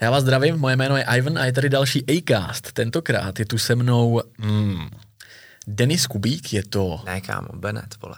[0.00, 2.72] Já vás zdravím, moje jméno je Ivan a je tady další Acast.
[2.72, 4.88] Tentokrát je tu se mnou mm,
[5.66, 7.02] Denis Kubík, je to...
[7.06, 8.16] Ne, kámo, Bennett, vole.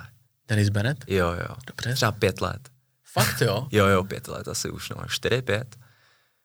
[0.49, 1.05] Denis Bennett?
[1.07, 1.57] Jo, jo.
[1.67, 1.95] Dobře.
[1.95, 2.69] Třeba pět let.
[3.05, 3.67] Fakt jo?
[3.73, 4.97] Jo, jo, pět let asi už, no.
[5.09, 5.77] Čtyři, pět.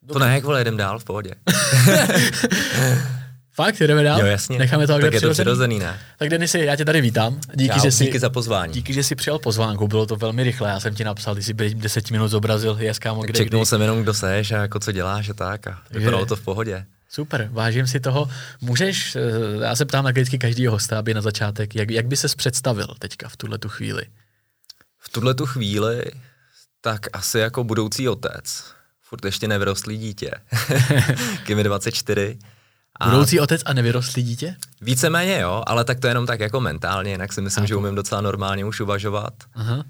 [0.01, 0.13] Dobře.
[0.13, 1.35] To ne, jak vole, jdem dál v pohodě.
[3.53, 4.19] Fakt, jdeme dál?
[4.19, 4.59] Jo, jasně.
[4.59, 5.99] Necháme to tak je to přirozený, ne?
[6.17, 7.39] Tak Denisi, já tě tady vítám.
[7.53, 8.73] Díky, Čau, že jsi, díky za pozvání.
[8.73, 10.69] Díky, že jsi přijal pozvánku, bylo to velmi rychle.
[10.69, 13.65] Já jsem ti napsal, ty jsi během 10 minut zobrazil, je kámo, kde, Čeknul kdy.
[13.65, 16.85] jsem jenom, kdo seš a jako co děláš a tak a vypadalo to v pohodě.
[17.09, 18.29] Super, vážím si toho.
[18.61, 19.19] Můžeš, eh,
[19.65, 22.87] já se ptám na vždycky každého hosta, aby na začátek, jak, jak by ses představil
[22.99, 24.03] teďka v tuhle tu chvíli?
[24.99, 26.03] V tuhle tu chvíli
[26.81, 28.63] tak asi jako budoucí otec.
[29.01, 30.31] Furt ještě nevyrostlý dítě.
[31.45, 32.37] Kimi 24.
[33.01, 34.55] A Budoucí otec a nevyrostlý dítě?
[34.81, 37.95] Víceméně jo, ale tak to jenom tak jako mentálně, jinak si myslím, a že umím
[37.95, 39.33] docela normálně už uvažovat.
[39.53, 39.83] Aha.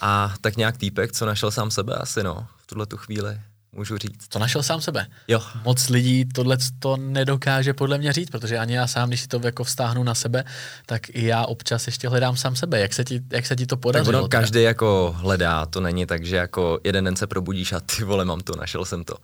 [0.00, 3.40] A tak nějak týpek, co našel sám sebe asi no, v tuhle tu chvíli
[3.72, 4.28] můžu říct.
[4.28, 5.06] To našel sám sebe.
[5.28, 5.40] Jo.
[5.64, 9.40] Moc lidí tohle to nedokáže podle mě říct, protože ani já sám, když si to
[9.44, 10.44] jako vztáhnu na sebe,
[10.86, 12.80] tak i já občas ještě hledám sám sebe.
[12.80, 14.12] Jak se ti, jak se ti to podařilo?
[14.12, 17.80] Tak ono každý jako hledá, to není tak, že jako jeden den se probudíš a
[17.80, 19.16] ty vole, mám to, našel jsem to.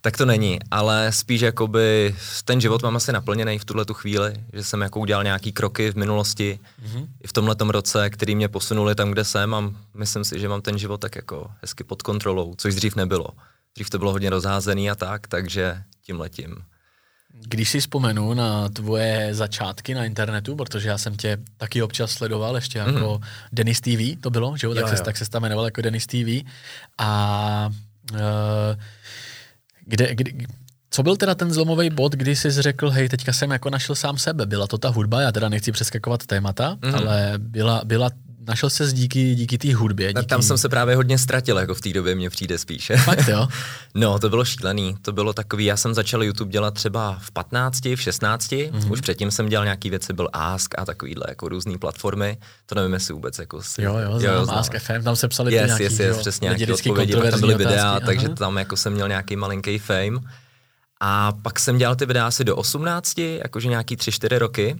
[0.00, 4.44] Tak to není, ale spíš jakoby ten život mám asi naplněný v tuhle tu chvíli,
[4.52, 7.06] že jsem jako udělal nějaký kroky v minulosti, mm-hmm.
[7.22, 10.62] i v tomhle roce, který mě posunuli tam, kde jsem a myslím si, že mám
[10.62, 13.28] ten život tak jako hezky pod kontrolou, což dřív nebylo.
[13.76, 16.56] Dřív to bylo hodně rozházený a tak, takže tím letím.
[17.40, 22.54] Když si vzpomenu na tvoje začátky na internetu, protože já jsem tě taky občas sledoval,
[22.54, 23.28] ještě jako mm.
[23.52, 24.74] Denis TV to bylo, že jo?
[24.74, 25.04] Tak, jo, se, jo.
[25.04, 26.48] tak se tam jmenoval jako Denis TV.
[26.98, 27.72] A
[28.12, 28.18] uh,
[29.84, 30.32] kde, kde,
[30.90, 34.18] co byl teda ten zlomový bod, kdy jsi řekl, hej, teďka jsem jako našel sám
[34.18, 36.94] sebe, byla to ta hudba, já teda nechci přeskakovat témata, mm.
[36.94, 38.10] ale byla, byla
[38.48, 40.12] našel se díky, díky té hudbě.
[40.12, 40.26] Díky...
[40.26, 42.96] Tam jsem se právě hodně ztratil, jako v té době mě přijde spíše.
[42.96, 43.48] Fakt jo?
[43.94, 44.96] no, to bylo šílený.
[45.02, 48.92] To bylo takový, já jsem začal YouTube dělat třeba v 15, v 16, mm-hmm.
[48.92, 52.36] už předtím jsem dělal nějaký věci, byl Ask a takovýhle jako různé platformy.
[52.66, 53.82] To nevím, jestli vůbec jako si...
[53.82, 54.58] Jo, jo, znám, jo, znám.
[54.58, 57.90] Ask FM, tam se psali yes, nějaký, yes, yes, přesně nějaký odpovědi, tam byly videa,
[57.90, 58.06] otázky.
[58.06, 60.18] takže tam jako jsem měl nějaký malinký fame.
[61.00, 64.76] A pak jsem dělal ty videa asi do 18, jakože nějaký 3-4 roky.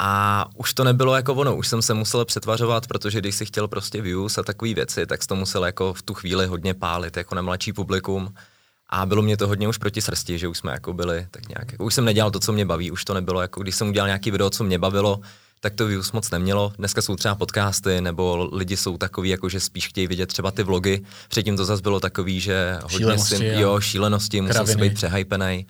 [0.00, 3.68] A už to nebylo jako ono, už jsem se musel přetvařovat, protože když si chtěl
[3.68, 7.34] prostě views a takové věci, tak to musel jako v tu chvíli hodně pálit, jako
[7.34, 8.34] na mladší publikum.
[8.90, 11.72] A bylo mě to hodně už proti srsti, že už jsme jako byli tak nějak,
[11.72, 14.08] jako už jsem nedělal to, co mě baví, už to nebylo jako, když jsem udělal
[14.08, 15.20] nějaký video, co mě bavilo,
[15.60, 16.72] tak to views moc nemělo.
[16.78, 20.62] Dneska jsou třeba podcasty, nebo lidi jsou takový, jako že spíš chtějí vidět třeba ty
[20.62, 21.00] vlogy.
[21.28, 25.66] Předtím to zase bylo takový, že hodně šílenosti, si, jo, šílenosti, musel si být přehypenej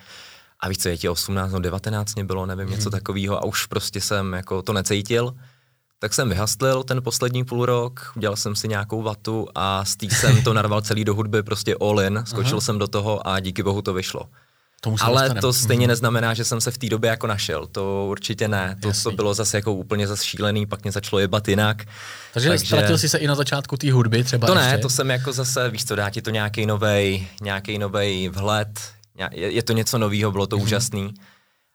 [0.60, 2.76] a víš co, je ti 18 nebo 19 mě bylo, nevím, hmm.
[2.76, 5.34] něco takového a už prostě jsem jako to necítil.
[6.00, 10.10] Tak jsem vyhastlil ten poslední půl rok, udělal jsem si nějakou vatu a z tý
[10.10, 12.60] jsem to narval celý do hudby, prostě all in, skočil Aha.
[12.60, 14.22] jsem do toho a díky bohu to vyšlo.
[14.80, 15.40] Tomu Ale dostane.
[15.40, 15.88] to stejně mm-hmm.
[15.88, 17.66] neznamená, že jsem se v té době jako našel.
[17.66, 18.76] To určitě ne.
[18.82, 21.84] To, to bylo zase jako úplně zase šílený, pak mě začalo jebat jinak.
[22.34, 24.66] Takže, Takže ztratil jsi se i na začátku té hudby třeba To ještě?
[24.66, 28.68] ne, to jsem jako zase, víš co, dá ti to nějaký novej, nějaký novej vhled,
[29.32, 30.62] je, je to něco nového, bylo to mm-hmm.
[30.62, 31.14] úžasný,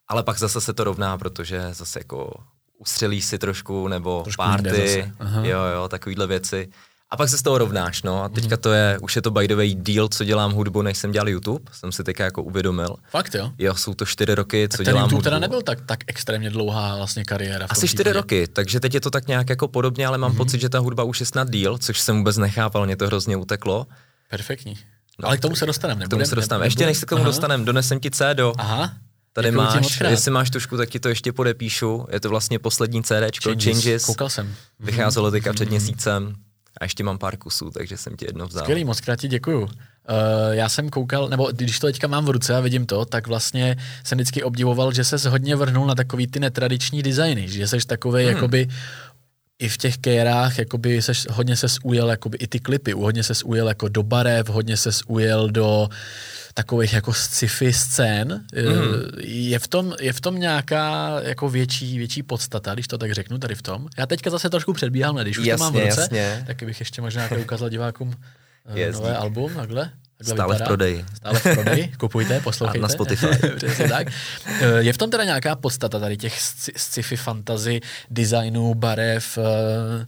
[0.08, 2.34] ale pak zase se to rovná, protože zase jako
[2.78, 5.12] ustřelí si trošku, nebo trošku party,
[5.42, 6.70] jo, jo, takovýhle věci.
[7.14, 8.24] A pak se z toho rovnáš, no.
[8.24, 8.62] A teďka mhm.
[8.62, 11.30] to je, už je to by the way deal, co dělám hudbu, než jsem dělal
[11.30, 11.72] YouTube.
[11.72, 12.96] Jsem si teďka jako uvědomil.
[13.10, 13.52] Fakt jo?
[13.58, 15.24] Jo, jsou to čtyři roky, tak co dělám YouTube hudbu.
[15.24, 17.68] teda nebyl tak, tak extrémně dlouhá vlastně kariéra.
[17.70, 20.38] Asi čtyři roky, takže teď je to tak nějak jako podobně, ale mám mm-hmm.
[20.38, 23.38] pocit, že ta hudba už je snad díl, což jsem vůbec nechápal, mě to hrozně
[23.38, 23.88] uteklo.
[24.30, 24.78] Perfektní.
[25.20, 26.06] No, ale k tomu se dostaneme.
[26.06, 26.66] K tomu se dostaneme.
[26.66, 28.40] Ještě než se k tomu dostaneme, donesem ti CD.
[28.58, 28.94] Aha.
[29.34, 32.06] Tady máš, jestli máš tušku, tak ti to ještě podepíšu.
[32.12, 33.64] Je to vlastně poslední CD, Changes.
[33.64, 34.06] Changes.
[34.06, 34.56] Koukal jsem.
[34.80, 35.72] Vycházelo teďka před mhm.
[35.72, 36.36] měsícem.
[36.82, 38.64] A ještě mám pár kusů, takže jsem ti jedno vzal.
[38.64, 39.62] Skvělý, moc krát ti děkuju.
[39.62, 39.70] Uh,
[40.52, 43.78] já jsem koukal, nebo když to teďka mám v ruce a vidím to, tak vlastně
[44.04, 48.24] jsem vždycky obdivoval, že se hodně vrhnul na takový ty netradiční designy, že jsi takový
[48.24, 48.34] hmm.
[48.34, 48.68] jakoby
[49.64, 53.44] i v těch kérách jakoby seš, hodně ses ujel jakoby i ty klipy, hodně ses
[53.44, 55.90] ujel jako do barev, hodně ses ujel do
[56.54, 58.46] takových jako sci-fi scén.
[58.56, 59.20] Mm.
[59.24, 63.38] Je, v tom, je v tom nějaká jako větší, větší podstata, když to tak řeknu
[63.38, 63.88] tady v tom.
[63.98, 66.44] Já teďka zase trošku předbíhám, ne, když už jasně, to mám v ruce, jasně.
[66.48, 68.14] tak bych ještě možná ukázal divákům
[68.76, 69.90] eh, nové album, takhle.
[70.24, 70.66] Stále vypadá.
[70.66, 71.06] v prodeji.
[71.16, 72.80] Stále v prodeji, kupujte, poslouchejte.
[72.80, 73.28] A na Spotify.
[73.56, 74.08] Přesně tak.
[74.48, 76.42] Eh, je v tom teda nějaká podstata tady těch
[76.76, 80.06] sci-fi fantasy, designu, barev, eh,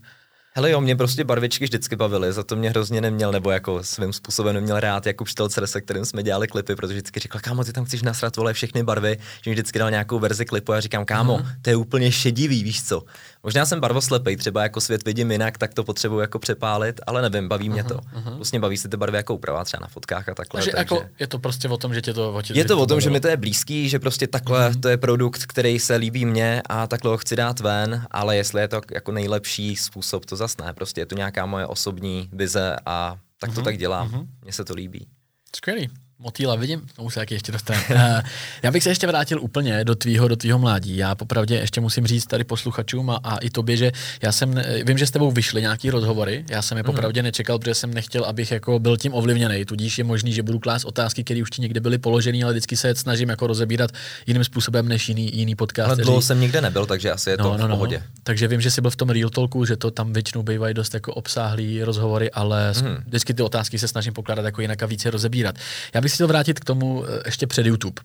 [0.56, 4.12] Hele jo, mě prostě barvičky vždycky bavily, za to mě hrozně neměl, nebo jako svým
[4.12, 7.72] způsobem neměl rád Jakub Štelcer, se kterým jsme dělali klipy, protože vždycky říkal, kámo, ty
[7.72, 10.80] tam chceš nasrat vole všechny barvy, že mi vždycky dal nějakou verzi klipu a já
[10.80, 11.46] říkám, kámo, uh-huh.
[11.62, 13.02] to je úplně šedivý, víš co.
[13.46, 17.48] Možná jsem barvoslepej, třeba jako svět vidím jinak, tak to potřebuji jako přepálit, ale nevím,
[17.48, 17.94] baví mě to.
[17.94, 18.36] Uh-huh.
[18.36, 20.58] Vlastně baví se ty barvy jako uprava třeba na fotkách a takhle.
[20.58, 20.94] Takže, takže...
[20.94, 23.00] Jako je to prostě o tom, že tě to o tě, Je to o tom,
[23.00, 24.80] že mi to je blízký, že prostě takhle uh-huh.
[24.80, 28.60] to je produkt, který se líbí mně a takhle ho chci dát ven, ale jestli
[28.60, 30.72] je to jako nejlepší způsob, to zas ne.
[30.74, 33.64] Prostě je to nějaká moje osobní vize a tak to uh-huh.
[33.64, 34.08] tak dělám.
[34.08, 34.26] Uh-huh.
[34.42, 35.08] Mně se to líbí.
[35.56, 35.90] Skvělý.
[36.18, 37.84] Motýla vidím, tomu se taky ještě dostane.
[37.96, 38.22] Eh,
[38.62, 40.96] já bych se ještě vrátil úplně do tvýho, do tvýho mládí.
[40.96, 43.92] Já popravdě ještě musím říct tady posluchačům a, a i tobě, že
[44.22, 46.86] já jsem, vím, že s tebou vyšly nějaký rozhovory, já jsem je mm.
[46.86, 49.64] popravdě nečekal, protože jsem nechtěl, abych jako byl tím ovlivněný.
[49.64, 52.76] Tudíž je možný, že budu klást otázky, které už ti někde byly položeny, ale vždycky
[52.76, 53.90] se snažím jako rozebírat
[54.26, 55.88] jiným způsobem než jiný, jiný podcast.
[55.88, 57.76] Ale dlouho jsem nikde nebyl, takže asi je no, to no, v no.
[57.76, 57.96] pohodě.
[57.98, 58.20] No.
[58.22, 60.94] Takže vím, že jsi byl v tom Real Talku, že to tam většinou bývají dost
[60.94, 62.96] jako obsáhlý rozhovory, ale mm.
[63.06, 65.54] vždycky ty otázky se snažím pokládat jako jinak a více rozebírat.
[65.94, 68.02] Já bych si chtěl vrátit k tomu, eh, ještě před YouTube.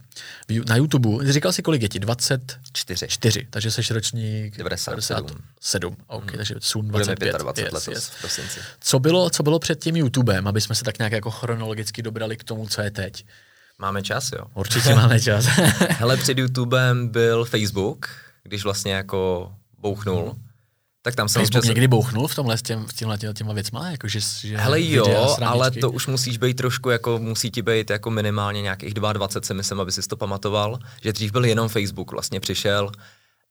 [0.68, 2.00] Na YouTube, říkal jsi kolik je ti?
[2.00, 3.08] 24?
[3.08, 5.28] 4, takže jsi ročník 97.
[5.60, 6.38] 7, OK, hmm.
[6.38, 7.38] takže sun 25.
[7.38, 8.12] 25 yes, letos, yes.
[8.20, 8.60] prosinci.
[8.80, 12.38] Co bylo, co bylo před tím YouTubem, aby jsme se tak nějak jako chronologicky dobrali
[12.38, 13.26] k tomu, co je teď?
[13.80, 14.46] Máme čas, jo.
[14.54, 15.46] Určitě máme čas.
[15.90, 18.10] Hele, před YouTubem byl Facebook,
[18.44, 20.30] když vlastně jako bouchnul.
[20.32, 20.51] Hmm
[21.02, 21.66] tak tam jsem občas...
[21.66, 23.90] někdy bouchnul v tomhle s, těm, těmhle, těma věcma?
[23.90, 27.90] Jako, že, že Hele jo, ale to už musíš být trošku, jako musí ti být
[27.90, 32.12] jako minimálně nějakých 22, si myslím, aby si to pamatoval, že dřív byl jenom Facebook,
[32.12, 32.92] vlastně přišel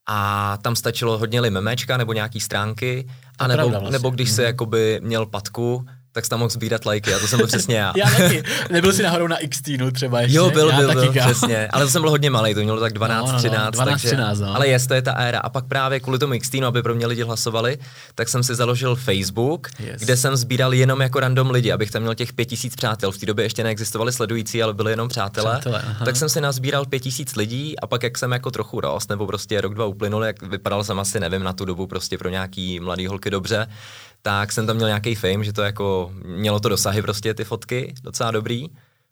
[0.07, 3.07] a tam stačilo hodně memečka nebo nějaký stránky,
[3.39, 3.91] a nebo, vlastně.
[3.91, 4.45] nebo když se mm.
[4.45, 7.93] jakoby měl patku, tak jsi tam mohl sbírat lajky a to jsem byl přesně já.
[7.97, 8.43] já taky.
[8.69, 9.61] Nebyl jsi nahoru na x
[9.91, 10.37] třeba ještě?
[10.37, 11.67] Jo, byl, já byl, byl přesně.
[11.67, 13.65] Ale to jsem byl hodně malý, to mělo tak 12, no, no, 13.
[13.65, 14.55] No, 12, takže, 13 no.
[14.55, 15.39] Ale jest, to je ta éra.
[15.39, 17.77] A pak právě kvůli tomu x aby pro mě lidi hlasovali,
[18.15, 20.01] tak jsem si založil Facebook, yes.
[20.01, 23.11] kde jsem sbíral jenom jako random lidi, abych tam měl těch 5000 přátel.
[23.11, 25.59] V té době ještě neexistovali sledující, ale byli jenom přátelé.
[25.59, 29.27] přátelé tak jsem si nazbíral 5000 lidí a pak jak jsem jako trochu rost, nebo
[29.27, 32.79] prostě rok, dva uplynul, jak vypadal jsem asi, nevím, na tu dobu prostě pro nějaký
[32.79, 33.67] mladý holky dobře,
[34.21, 37.93] tak jsem tam měl nějaký fame, že to jako mělo to dosahy prostě ty fotky,
[38.03, 38.67] docela dobrý.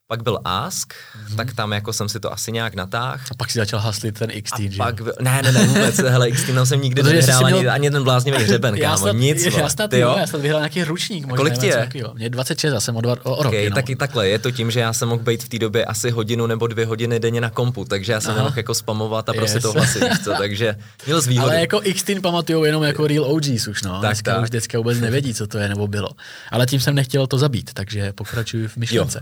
[0.09, 1.35] Pak byl Ask, mm-hmm.
[1.35, 3.19] tak tam jako jsem si to asi nějak natáhl.
[3.31, 4.77] A pak si začal haslit ten x že?
[4.77, 7.71] Pak, ne, ne, ne, vůbec, hele, x tam jsem nikdy nehrál ani, měl...
[7.71, 9.45] ani ten bláznivý hřeben, já kámo, snad, nic.
[9.45, 11.25] Já snad, jo, já snad vyhrál nějaký ručník.
[11.25, 11.89] Možná, Kolik ti je?
[12.13, 14.71] Mě 26, já jsem o, dva, o, o rok okay, taky takhle, je to tím,
[14.71, 17.50] že já jsem mohl být v té době asi hodinu nebo dvě hodiny denně na
[17.50, 19.63] kompu, takže já jsem nemohl jako spamovat a prostě yes.
[19.63, 20.75] to hlasit, co, takže
[21.06, 21.51] měl z výhody.
[21.51, 23.91] Ale jako x pamatujou jenom jako real OGs už, no.
[23.91, 24.44] Tak, dneska tak.
[24.44, 26.09] už dneska vůbec nevědí, co to je nebo bylo.
[26.51, 29.21] Ale tím jsem nechtěl to zabít, takže pokračuji v myšlence.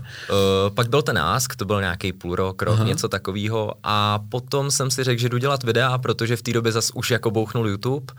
[0.78, 2.84] Pak byl ten Ask, to byl nějaký půl rok, rok, Aha.
[2.84, 3.74] něco takového.
[3.82, 7.10] A potom jsem si řekl, že jdu dělat videa, protože v té době zas už
[7.10, 8.14] jako bouchnul YouTube.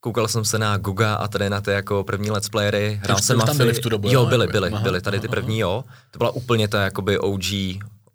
[0.00, 3.00] Koukal jsem se na Guga a tady na ty jako první let's playery.
[3.02, 4.08] Hrál jsem tam byli v tu dobu.
[4.10, 5.84] Jo, byli, byli, aha, byli tady ty první, jo.
[6.10, 7.44] To byla úplně ta jakoby OG,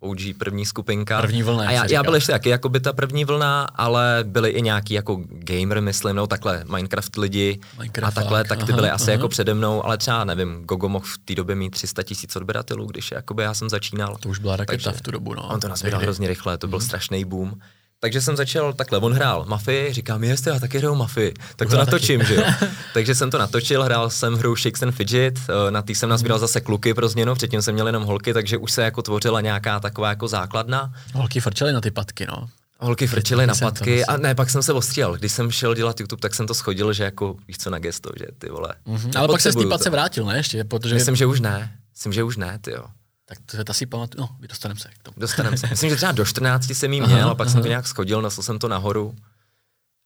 [0.00, 1.20] OG první skupinka.
[1.20, 1.68] První vlna.
[1.68, 4.94] A já, já byl ještě taky jako by ta první vlna, ale byli i nějaký
[4.94, 9.04] jako gamer, myslím, no takhle Minecraft lidi Minecraft a takhle, tak ty byly aha, asi
[9.04, 9.12] aha.
[9.12, 12.86] jako přede mnou, ale třeba nevím, Gogo mohl v té době mít 300 tisíc odběratelů,
[12.86, 14.16] když jakoby já jsem začínal.
[14.20, 15.48] To už byla raketa Takže v tu dobu, no.
[15.48, 16.84] On to nazbíral hrozně rychle, to byl mm.
[16.84, 17.60] strašný boom.
[18.06, 21.76] Takže jsem začal takhle, on hrál Mafii, říkám, jestli já taky hraju Mafii, tak to
[21.76, 22.42] natočím, že jo.
[22.94, 26.38] Takže jsem to natočil, hrál jsem hru Shakes and Fidget, eh, na tý jsem nazbíral
[26.38, 29.80] zase kluky pro změnu, předtím jsem měl jenom holky, takže už se jako tvořila nějaká
[29.80, 30.92] taková jako základna.
[31.14, 32.48] Holky frčely na ty patky, no.
[32.78, 35.16] Holky frčely na patky a ne, pak jsem se ostříhal.
[35.16, 38.10] Když jsem šel dělat YouTube, tak jsem to schodil, že jako víš co na gesto,
[38.18, 38.74] že ty vole.
[38.86, 39.18] Mm-hmm.
[39.18, 40.64] Ale pak se z té patce vrátil, ne ještě?
[40.64, 40.94] Protože...
[40.94, 41.72] Myslím, že už ne.
[41.94, 42.84] Myslím, že už ne, ty jo.
[43.28, 45.14] Tak to, to si pamatuju, no, dostaneme se k tomu.
[45.18, 45.66] Dostaneme se.
[45.66, 47.52] Myslím, že třeba do 14 jsem jí měl aha, a pak aha.
[47.52, 49.14] jsem to nějak schodil, nosil jsem to nahoru.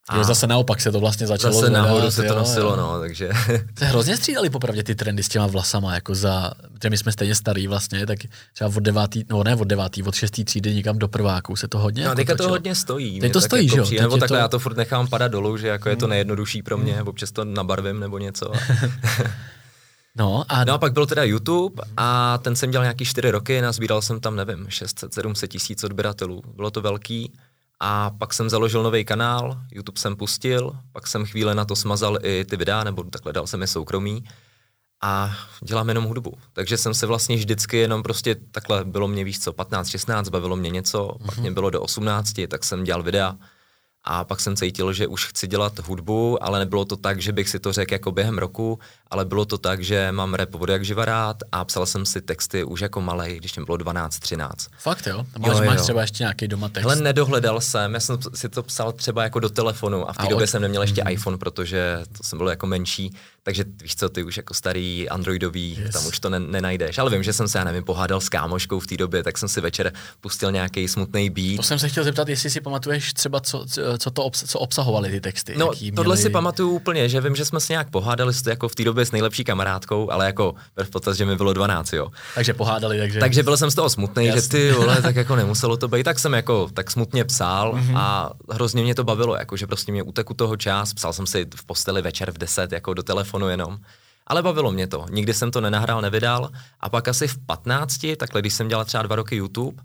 [0.09, 2.75] A jo, zase naopak se to vlastně začalo Zase zvedat, nahoru se to nosilo, jo.
[2.75, 3.29] no, takže...
[3.77, 6.51] Se hrozně střídali popravdě ty trendy s těma vlasama, jako za,
[6.83, 8.19] že my jsme stejně starý vlastně, tak
[8.53, 11.79] třeba od devátý, no ne od devátý, od šestý třídy někam do prváku se to
[11.79, 13.19] hodně No, jako teďka to hodně stojí.
[13.19, 14.01] Teď to stojí, jako že jo?
[14.01, 14.41] Nebo takhle to...
[14.41, 16.09] já to furt nechám padat dolů, že jako je to hmm.
[16.09, 17.07] nejjednodušší pro mě, hmm.
[17.07, 18.51] občas to nabarvím nebo něco.
[20.15, 20.65] No a...
[20.65, 24.19] no a pak byl teda YouTube a ten jsem dělal nějaký čtyři roky, nazbíral jsem
[24.19, 26.41] tam, nevím, 600-700 tisíc odběratelů.
[26.55, 27.33] Bylo to velký.
[27.83, 32.17] A pak jsem založil nový kanál, YouTube jsem pustil, pak jsem chvíli na to smazal
[32.23, 34.23] i ty videa, nebo takhle dal jsem je soukromí
[35.01, 36.37] a dělám jenom hudbu.
[36.53, 40.55] Takže jsem se vlastně vždycky jenom prostě takhle bylo mě víc co 15, 16, bavilo
[40.55, 41.25] mě něco, mm-hmm.
[41.25, 43.35] pak mě bylo do 18, tak jsem dělal videa
[44.03, 47.49] a pak jsem cítil, že už chci dělat hudbu, ale nebylo to tak, že bych
[47.49, 50.85] si to řekl jako během roku, ale bylo to tak, že mám rap od jak
[50.85, 54.49] živa rád a psal jsem si texty už jako malej, když mě bylo 12-13.
[54.77, 55.25] Fakt jo?
[55.35, 55.69] A máš, jo, jo.
[55.69, 56.85] máš třeba ještě nějaký doma text?
[56.85, 60.27] Ale nedohledal jsem, já jsem si to psal třeba jako do telefonu a v té
[60.27, 61.11] době jsem neměl ještě mm.
[61.11, 65.77] iPhone, protože to jsem byl jako menší, takže víš co, ty už jako starý androidový,
[65.79, 65.93] yes.
[65.93, 66.97] tam už to ne, nenajdeš.
[66.97, 69.49] Ale vím, že jsem se, já nevím, pohádal s kámoškou v té době, tak jsem
[69.49, 71.55] si večer pustil nějaký smutný beat.
[71.55, 73.65] To jsem se chtěl zeptat, jestli si pamatuješ třeba, co,
[73.97, 75.53] co to obs- co obsahovaly ty texty.
[75.57, 76.23] No, tohle měli...
[76.23, 79.11] si pamatuju úplně, že vím, že jsme se nějak pohádali jako v té době s
[79.11, 82.07] nejlepší kamarádkou, ale jako v potaz, že mi bylo 12, jo.
[82.35, 83.19] Takže pohádali, takže...
[83.19, 86.19] Takže byl jsem z toho smutný, že ty vole, tak jako nemuselo to být, tak
[86.19, 87.97] jsem jako tak smutně psal mm-hmm.
[87.97, 91.47] a hrozně mě to bavilo, jako že prostě mě uteku toho čas, psal jsem si
[91.55, 93.77] v posteli večer v 10 jako do telefonu jenom.
[94.27, 95.05] Ale bavilo mě to.
[95.09, 96.49] Nikdy jsem to nenahrál, nevydal.
[96.79, 99.83] A pak asi v 15, takhle když jsem dělal třeba dva roky YouTube,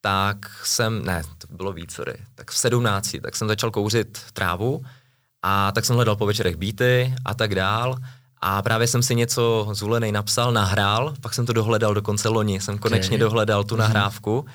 [0.00, 4.82] tak jsem, ne, to bylo víc, sorry, tak v 17, tak jsem začal kouřit trávu
[5.42, 7.96] a tak jsem hledal po večerech beaty a tak dál.
[8.40, 12.60] A právě jsem si něco zvolený napsal, nahrál, pak jsem to dohledal do konce loni,
[12.60, 13.18] jsem konečně okay.
[13.18, 13.80] dohledal tu mhm.
[13.80, 14.46] nahrávku.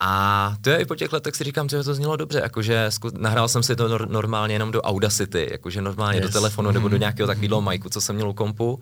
[0.00, 3.48] A to je i po těch letech si říkám, že to znělo dobře, jakože nahrál
[3.48, 6.26] jsem si to nor- normálně jenom do Audacity, jakože normálně yes.
[6.26, 7.00] do telefonu nebo do mhm.
[7.00, 8.80] nějakého takového majku, co jsem měl u kompu.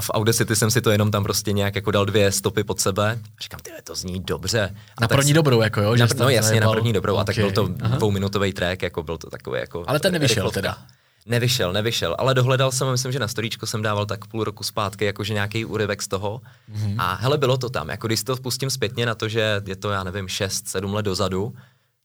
[0.00, 3.18] V Audacity jsem si to jenom tam prostě nějak jako dal dvě stopy pod sebe.
[3.40, 4.74] Říkám, ty to zní dobře.
[4.96, 5.96] A na první dobrou, jako jo?
[5.96, 7.14] Na, no jasně, na první dobrou.
[7.14, 7.22] Okay.
[7.22, 9.84] A tak byl to dvouminutový track, jako byl to takový jako...
[9.86, 10.60] Ale ten nevyšel rychlovka.
[10.60, 10.78] teda.
[11.26, 15.04] Nevyšel, nevyšel, ale dohledal jsem, myslím, že na storíčko jsem dával tak půl roku zpátky,
[15.04, 16.40] jakože nějaký úryvek z toho.
[16.72, 16.94] Mm-hmm.
[16.98, 17.88] A hele, bylo to tam.
[17.88, 21.54] Jako když to pustím zpětně na to, že je to, já nevím, 6-7 let dozadu,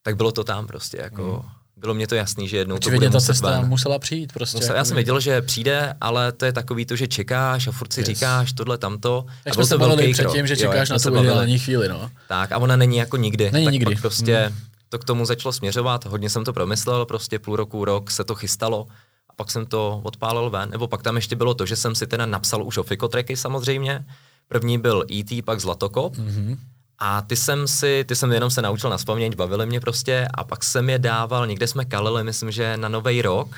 [0.01, 1.43] tak bylo to tam prostě, jako...
[1.43, 1.49] Mm.
[1.77, 3.69] Bylo mě to jasný, že jednou Očividně to bude ta cesta ven.
[3.69, 4.57] musela přijít prostě.
[4.57, 7.71] Musel, já jako jsem věděl, že přijde, ale to je takový to, že čekáš a
[7.71, 8.07] furt si yes.
[8.07, 9.25] říkáš tohle tamto.
[9.45, 12.11] Jak jsme se bavili předtím, že čekáš jo, na tu ideální chvíli, no.
[12.27, 13.51] Tak a ona není jako nikdy.
[13.51, 13.95] Není tak nikdy.
[13.95, 14.57] Pak prostě mm.
[14.89, 18.35] to k tomu začalo směřovat, hodně jsem to promyslel, prostě půl roku, rok se to
[18.35, 18.87] chystalo
[19.31, 22.07] a pak jsem to odpálil ven, nebo pak tam ještě bylo to, že jsem si
[22.07, 24.05] teda napsal už ofikotracky samozřejmě.
[24.47, 26.15] První byl E.T., pak Zlatokop.
[26.15, 26.57] Mm-hmm.
[26.99, 30.43] A ty jsem si, ty jsem jenom se naučil na vzpomnění, bavili mě prostě a
[30.43, 33.55] pak jsem je dával, někde jsme kalili, myslím, že na Nový rok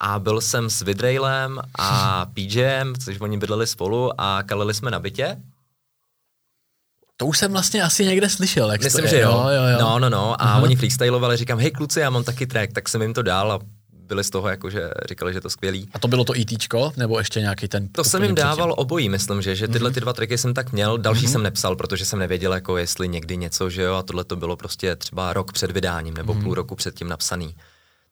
[0.00, 4.98] a byl jsem s Vidrailem a PJem, což oni bydleli spolu a kalili jsme na
[4.98, 5.36] bytě.
[7.16, 9.10] To už jsem vlastně asi někde slyšel, jak Myslím, to je.
[9.10, 9.30] že jo.
[9.30, 9.78] jo, jo, jo.
[9.80, 10.42] No, no, no.
[10.42, 10.62] A uh-huh.
[10.62, 13.58] oni freestylovali, říkám, hej kluci, já mám taky track, tak jsem jim to dal a
[14.10, 15.88] byli z toho, jako, že říkali, že to skvělý.
[15.92, 17.88] A to bylo to ITčko, nebo ještě nějaký ten?
[17.88, 18.74] To jsem jim dával předtím?
[18.76, 19.94] obojí, myslím, že, že tyhle mm-hmm.
[19.94, 21.32] ty dva tracky jsem tak měl, další mm-hmm.
[21.32, 24.56] jsem nepsal, protože jsem nevěděl, jako jestli někdy něco, že jo, a tohle to bylo
[24.56, 26.42] prostě třeba rok před vydáním, nebo mm-hmm.
[26.42, 27.54] půl roku předtím napsaný.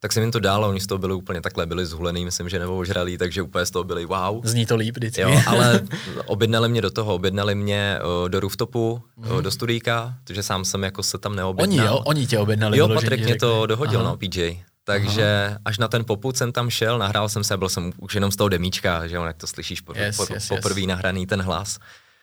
[0.00, 2.49] Tak jsem jim to dal a oni z toho byli úplně takhle, byli zhulený, myslím,
[2.49, 4.40] že nebo ožralí, takže úplně z toho byli wow.
[4.45, 5.21] Zní to líp vždycky.
[5.21, 5.81] Jo, ale
[6.26, 9.31] objednali mě do toho, objednali mě uh, do rooftopu, mm.
[9.31, 11.87] uh, do studijka, protože sám jsem jako se tam neobjednal.
[11.87, 12.78] Oni jo, oni tě objednali.
[12.78, 14.11] Jo, Patrik mě to dohodil, Aha.
[14.11, 14.67] no, PJ.
[14.88, 15.59] Takže Aha.
[15.64, 18.37] až na ten poput jsem tam šel, nahrál jsem se, byl jsem už jenom z
[18.37, 20.88] toho demíčka, že on, jak to slyšíš po, yes, po, yes, poprvé yes.
[20.88, 21.78] nahraný ten hlas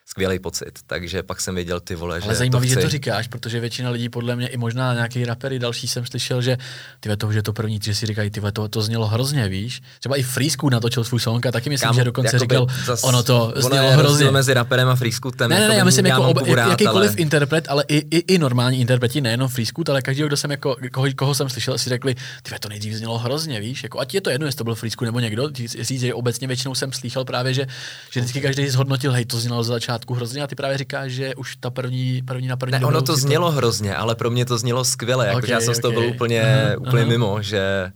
[0.05, 0.79] skvělý pocit.
[0.88, 2.81] Takže pak jsem věděl ty vole, Ale že zajímavý, to chci.
[2.81, 6.41] že to říkáš, protože většina lidí podle mě i možná nějaký rapery další jsem slyšel,
[6.41, 6.57] že
[7.00, 9.81] ty to, že to první, že si říkají, ty to, to znělo hrozně, víš.
[10.00, 13.24] Třeba i Freesku natočil svůj song a taky myslím, Kámo, že dokonce říkal, zas, ono
[13.24, 14.31] to znělo ono hrozně.
[14.31, 17.17] mezi raperem a Freesku, ten ne, ne, ne, já myslím jako ob, rád, jakýkoliv ale...
[17.17, 21.07] interpret, ale i, i, i, normální interpreti, nejenom Freesku, ale každý, kdo jsem jako, koho,
[21.15, 24.29] koho jsem slyšel, si řekli, ty to nejdřív znělo hrozně, víš, jako ať je to
[24.29, 27.67] jedno, jestli to byl Freesku nebo někdo, říct, že obecně většinou jsem slyšel právě, že,
[28.12, 31.35] že vždycky každý zhodnotil, hej, to znělo z začátku hrozně a ty právě říká, že
[31.35, 33.57] už ta první, první na první ne, ono to znělo to...
[33.57, 35.75] hrozně, ale pro mě to znělo skvěle, okay, já jsem okay.
[35.75, 37.09] z toho byl úplně, uh-huh, úplně uh-huh.
[37.09, 37.91] mimo, že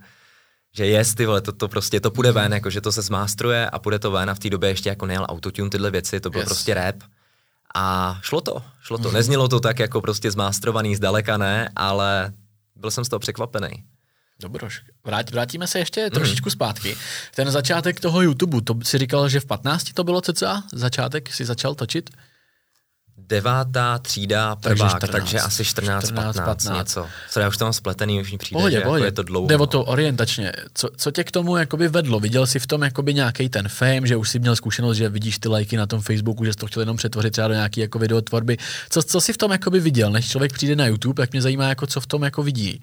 [0.71, 3.69] že jest, ty vole, to, to prostě, to půjde ven, jako že to se zmástruje
[3.69, 6.29] a půjde to ven a v té době ještě jako nejel autotune tyhle věci, to
[6.29, 6.49] byl yes.
[6.49, 6.95] prostě rap.
[7.75, 9.09] A šlo to, šlo to.
[9.09, 9.13] Mm-hmm.
[9.13, 12.33] Neznělo to tak jako prostě zmástrovaný zdaleka ne, ale
[12.75, 13.83] byl jsem z toho překvapený.
[14.41, 14.81] Dobroš.
[15.05, 16.09] Vrát, vrátíme se ještě mm.
[16.09, 16.97] trošičku zpátky.
[17.35, 20.63] Ten začátek toho YouTube, to si říkal, že v 15 to bylo cca?
[20.73, 22.09] Začátek si začal točit?
[23.29, 27.07] devátá třída, prvák, takže, 14, takže asi 14, 14 15, 15, něco.
[27.29, 29.01] Co já už tam spletený, už mi přijde, pohodě, že pohodě.
[29.01, 29.47] Jako je to dlouho.
[29.47, 30.51] Jde o to orientačně.
[30.73, 32.19] Co, co tě k tomu jakoby vedlo?
[32.19, 35.39] Viděl jsi v tom jakoby nějaký ten fame, že už jsi měl zkušenost, že vidíš
[35.39, 37.99] ty lajky na tom Facebooku, že jsi to chtěl jenom přetvořit třeba do nějaký jako
[37.99, 38.57] videotvorby.
[38.89, 41.69] Co, co jsi v tom jakoby viděl, než člověk přijde na YouTube, jak mě zajímá,
[41.69, 42.81] jako co v tom jako vidí.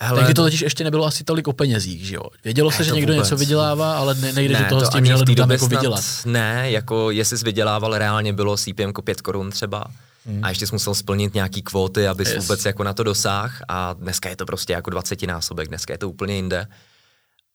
[0.00, 2.22] Hele, Tehdy to totiž ještě nebylo asi tolik o penězích, že jo?
[2.44, 3.26] Vědělo se, že někdo vůbec.
[3.26, 5.66] něco vydělává, ale ne, nejde ne, do toho to s tím, že ale tam jako
[5.66, 6.04] vydělat.
[6.24, 9.84] Ne, jako jestli jsi vydělával, reálně bylo CPM jako 5 korun třeba.
[10.26, 10.44] Hmm.
[10.44, 12.38] A ještě jsi musel splnit nějaký kvóty, abys yes.
[12.38, 13.62] vůbec jako na to dosáh.
[13.68, 16.66] A dneska je to prostě jako 20 násobek, dneska je to úplně jinde.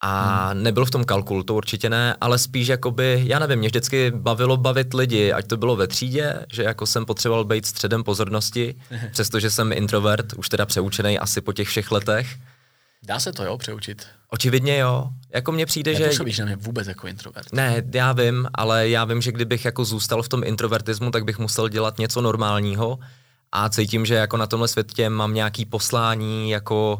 [0.05, 0.63] A hmm.
[0.63, 4.57] nebyl v tom kalkul, to určitě ne, ale spíš jakoby, já nevím, mě vždycky bavilo
[4.57, 8.75] bavit lidi, ať to bylo ve třídě, že jako jsem potřeboval být středem pozornosti,
[9.11, 12.27] přestože jsem introvert, už teda přeučený asi po těch všech letech.
[13.03, 14.07] Dá se to, jo, přeučit?
[14.29, 15.09] Očividně jo.
[15.33, 16.03] Jako mně přijde, že...
[16.03, 17.53] Nepůsobíš na mě vůbec jako introvert.
[17.53, 21.39] Ne, já vím, ale já vím, že kdybych jako zůstal v tom introvertismu, tak bych
[21.39, 22.99] musel dělat něco normálního
[23.51, 26.99] a cítím, že jako na tomhle světě mám nějaký poslání, jako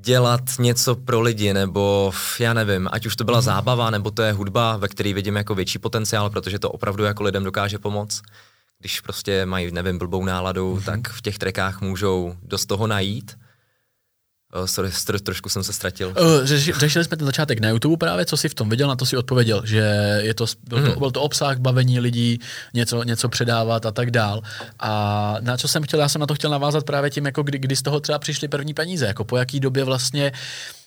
[0.00, 3.44] dělat něco pro lidi, nebo já nevím, ať už to byla mm.
[3.44, 7.22] zábava, nebo to je hudba, ve které vidím jako větší potenciál, protože to opravdu jako
[7.22, 8.22] lidem dokáže pomoct.
[8.78, 10.82] Když prostě mají, nevím, blbou náladu, mm.
[10.82, 13.36] tak v těch trekách můžou dost toho najít
[14.60, 16.08] Uh, sorry, stro, trošku jsem se ztratil.
[16.08, 16.44] Uh,
[16.78, 19.16] řešili jsme ten začátek na YouTube právě, co jsi v tom viděl, na to si
[19.16, 19.78] odpověděl, že
[20.22, 20.98] je to, byl, to, hmm.
[20.98, 22.38] byl to obsah, bavení lidí,
[22.74, 24.42] něco, něco předávat a tak dál.
[24.80, 27.58] A na co jsem chtěl, já jsem na to chtěl navázat právě tím, jako kdy,
[27.58, 30.32] kdy z toho třeba přišly první peníze, jako po jaký době vlastně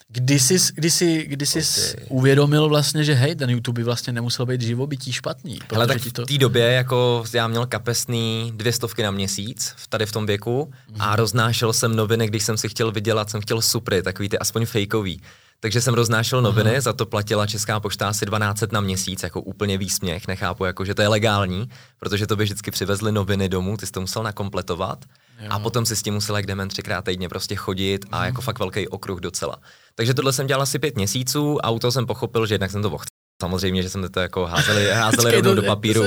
[0.08, 2.06] Kdy jsi, kdy jsi, kdy jsi okay.
[2.10, 5.60] uvědomil vlastně, že hej, ten YouTube by vlastně nemusel být živobytí špatný.
[5.76, 6.22] Ale tak to...
[6.22, 10.72] v té době jako já měl kapesný dvě stovky na měsíc, tady v tom věku,
[10.72, 10.96] mm-hmm.
[11.00, 14.66] a roznášel jsem noviny, když jsem si chtěl vydělat, jsem chtěl supry, takový ty aspoň
[14.66, 15.22] fejkový.
[15.60, 16.82] Takže jsem roznášel noviny, uh-huh.
[16.82, 20.94] za to platila Česká pošta asi 12 na měsíc, jako úplně výsměch, nechápu, jako, že
[20.94, 21.70] to je legální,
[22.00, 25.06] protože to by vždycky přivezli noviny domů, ty jsi to musel nakompletovat
[25.40, 25.48] jo.
[25.50, 28.26] a potom si s tím musel jak demen třikrát týdně prostě chodit a uh-huh.
[28.26, 29.58] jako fakt velký okruh docela.
[29.96, 32.82] Takže tohle jsem dělal asi pět měsíců a u toho jsem pochopil, že jednak jsem
[32.82, 33.16] to vochtěl.
[33.42, 36.04] Samozřejmě, že jsme to jako házeli, házeli rovnou do papíru.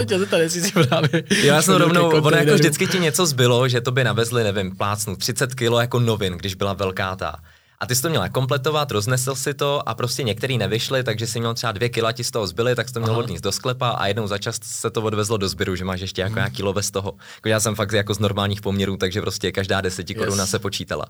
[0.88, 1.24] právě.
[1.30, 4.76] Jo, já jsem rovnou, ono jako vždycky ti něco zbylo, že to by navezli, nevím,
[4.76, 7.36] plácnu 30 kilo jako novin, když byla velká ta.
[7.80, 11.38] A ty jsi to měl kompletovat, roznesl si to a prostě některý nevyšly, takže si
[11.38, 13.18] měl třeba dvě kila ti z toho zbyly, tak jsi to měl Aha.
[13.18, 16.20] odníst do sklepa a jednou za čas se to odvezlo do sběru, že máš ještě
[16.20, 16.36] jako hmm.
[16.36, 17.14] nějaký love z toho.
[17.36, 20.50] Jako já jsem fakt jako z normálních poměrů, takže prostě každá deseti koruna yes.
[20.50, 21.04] se počítala.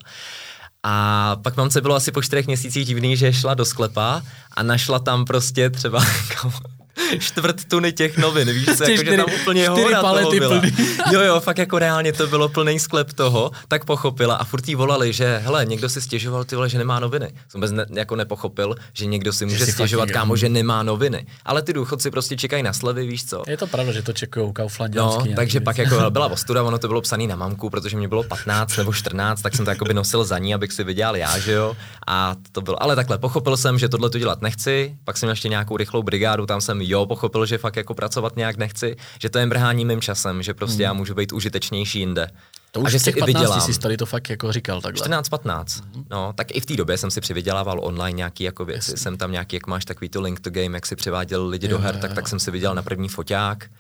[0.82, 4.23] A pak mamce bylo asi po čtyřech měsících divný, že šla do sklepa
[4.56, 6.04] a našla tam prostě třeba
[7.19, 10.61] čtvrt tuny těch novin, víš co, jako, že tam úplně hora toho byla.
[10.61, 10.73] Plný.
[11.12, 14.75] Jo, jo, fakt jako reálně to bylo plný sklep toho, tak pochopila a furt jí
[14.75, 17.26] volali, že hele, někdo si stěžoval ty vole, že nemá noviny.
[17.26, 21.26] Jsem vůbec ne, jako nepochopil, že někdo si může stěžovat, kámo, že nemá noviny.
[21.45, 23.43] Ale ty důchodci prostě čekají na slevy, víš co.
[23.47, 24.52] Je to pravda, že to čekují
[24.95, 28.23] No, takže pak jako byla ostuda, ono to bylo psaný na mamku, protože mě bylo
[28.23, 31.38] 15 nebo 14, tak jsem to jako by nosil za ní, abych si vydělal já,
[31.38, 31.76] že jo.
[32.07, 35.49] A to bylo, ale takhle, pochopil jsem, že tohle to dělat nechci, pak jsem ještě
[35.49, 39.38] nějakou rychlou brigádu, tam jsem jo, pochopil, že fakt jako pracovat nějak nechci, že to
[39.38, 40.85] je mrhání mým časem, že prostě hmm.
[40.85, 42.30] já můžu být užitečnější jinde.
[42.73, 45.09] To už a že těch 15 jsi tady to fakt jako říkal takhle.
[45.09, 46.05] 14-15, mm-hmm.
[46.11, 49.03] no, tak i v té době jsem si přivydělával online nějaký jako věci, Jasný.
[49.03, 51.70] jsem tam nějaký, jak máš takový to link to game, jak si přiváděl lidi jo,
[51.70, 52.14] do her, jo, tak, jo.
[52.14, 53.70] tak jsem si viděl na první foťák.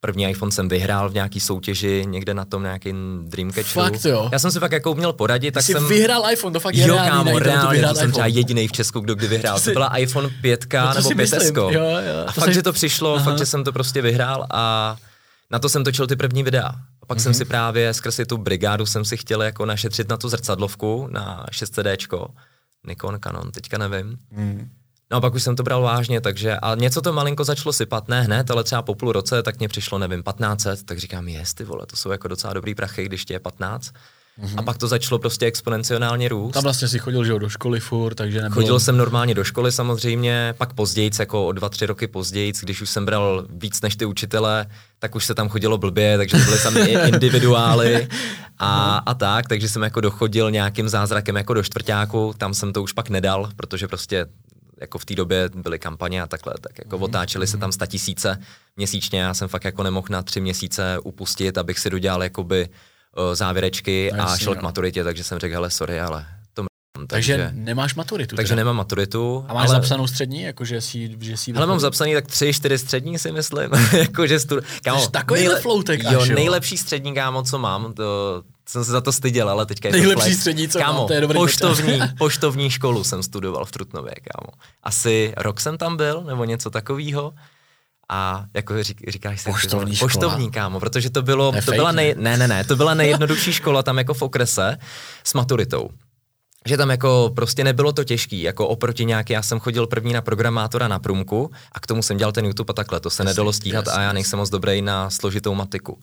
[0.00, 3.84] První iPhone jsem vyhrál v nějaký soutěži někde na tom nějakým Dreamcatcheru.
[3.84, 4.28] Fakt jo.
[4.32, 5.88] Já jsem si fakt jako uměl poradit, tak jsi jsem...
[5.88, 9.14] vyhrál iPhone, to fakt je Jo, kámo, reálně, to jsem třeba jediný v Česku, kdo
[9.14, 9.60] kdy vyhrál.
[9.60, 12.24] To byla iPhone 5 no, nebo 5 jo, jo.
[12.26, 12.54] A to fakt, jsi...
[12.54, 13.24] že to přišlo, Aha.
[13.24, 14.96] fakt, že jsem to prostě vyhrál a
[15.50, 16.68] na to jsem točil ty první videa.
[17.02, 17.22] A pak mm-hmm.
[17.22, 17.38] jsem mhm.
[17.38, 22.26] si právě skrz tu brigádu jsem si chtěl jako našetřit na tu zrcadlovku, na 600D,
[22.86, 24.18] Nikon, Canon, teďka nevím.
[24.30, 24.70] Mm.
[25.10, 28.08] No a pak už jsem to bral vážně, takže a něco to malinko začalo sypat,
[28.08, 31.54] ne hned, ale třeba po půl roce, tak mě přišlo, nevím, 1500, tak říkám, jest
[31.54, 33.92] ty vole, to jsou jako docela dobrý prachy, když tě je 15.
[34.42, 34.54] Mm-hmm.
[34.56, 36.52] A pak to začalo prostě exponenciálně růst.
[36.52, 38.62] Tam vlastně si chodil že do školy furt, takže nebylo...
[38.62, 42.82] Chodil jsem normálně do školy samozřejmě, pak později, jako o dva, tři roky později, když
[42.82, 44.66] už jsem bral víc než ty učitele,
[44.98, 48.08] tak už se tam chodilo blbě, takže to byly sami individuály
[48.58, 52.82] a, a tak, takže jsem jako dochodil nějakým zázrakem jako do čtvrtáku, tam jsem to
[52.82, 54.26] už pak nedal, protože prostě
[54.80, 57.02] jako v té době byly kampaně a takhle, tak jako mm.
[57.02, 58.38] otáčeli se tam sta tisíce
[58.76, 63.34] měsíčně, já jsem fakt jako nemohl na tři měsíce upustit, abych si dodělal jakoby uh,
[63.34, 66.64] závěrečky no, a šel k maturitě, takže jsem řekl, hele, sorry, ale to
[67.06, 68.36] takže, takže nemáš maturitu.
[68.36, 68.60] Takže teda.
[68.60, 69.44] nemám maturitu.
[69.48, 69.76] A máš ale...
[69.76, 73.70] zapsanou střední, jakože si, že si Ale mám zapsaný tak tři, čtyři střední si myslím.
[73.92, 74.60] jakože stu...
[74.84, 75.60] kámo, takový nejle...
[75.60, 79.88] floutek jo, nejlepší střední, kámo, co mám, to jsem se za to styděl, ale teďka
[79.88, 80.36] je Nejlepší to flex.
[80.36, 84.52] střední, co kámo, mám, to je dobrý poštovní, poštovní školu jsem studoval v Trutnově, kámo.
[84.82, 87.32] Asi rok jsem tam byl, nebo něco takového.
[88.12, 90.08] A jako řík, říkáš si, poštovní, škola.
[90.08, 93.82] poštovní kámo, protože to bylo, to byla nej, ne, ne, ne, to byla nejjednodušší škola
[93.82, 94.78] tam jako v okrese
[95.24, 95.90] s maturitou
[96.66, 100.22] že tam jako prostě nebylo to těžký, jako oproti nějaký, já jsem chodil první na
[100.22, 103.52] programátora na průmku a k tomu jsem dělal ten YouTube a takhle, to se nedalo
[103.52, 106.00] stíhat a já nejsem moc dobrý na složitou matiku.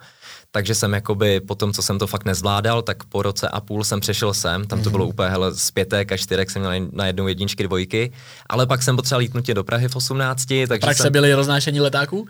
[0.52, 3.84] Takže jsem jakoby po tom, co jsem to fakt nezvládal, tak po roce a půl
[3.84, 4.92] jsem přešel sem, tam to mm-hmm.
[4.92, 8.12] bylo úplně hele, z pětek a čtyřek jsem měl na jednou jedničky dvojky,
[8.50, 10.46] ale pak jsem potřeboval jít nutně do Prahy v 18.
[10.68, 11.14] Takže Praxe jsem...
[11.14, 12.20] byly roznášení letáků?
[12.20, 12.28] Uh,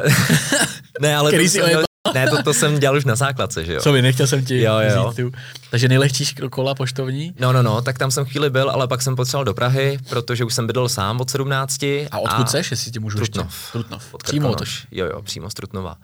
[1.00, 1.84] ne, ale to jsem měl,
[2.14, 3.80] ne, to, to jsem dělal už na základce, že jo.
[3.80, 5.08] Co by, nechtěl jsem ti jo, jo.
[5.08, 5.32] Vzít tu.
[5.70, 7.34] Takže nejlehčí kola poštovní?
[7.40, 10.44] No, no, no, tak tam jsem chvíli byl, ale pak jsem potřeboval do Prahy, protože
[10.44, 11.82] už jsem bydlel sám od 17.
[11.82, 12.46] A odkud a...
[12.46, 13.46] seš, jestli ti můžu Trutnov.
[13.46, 13.72] ještě?
[13.72, 14.14] Trutnov.
[14.24, 14.86] Přímo tož.
[14.90, 15.96] Jo, jo, přímo z Trutnova.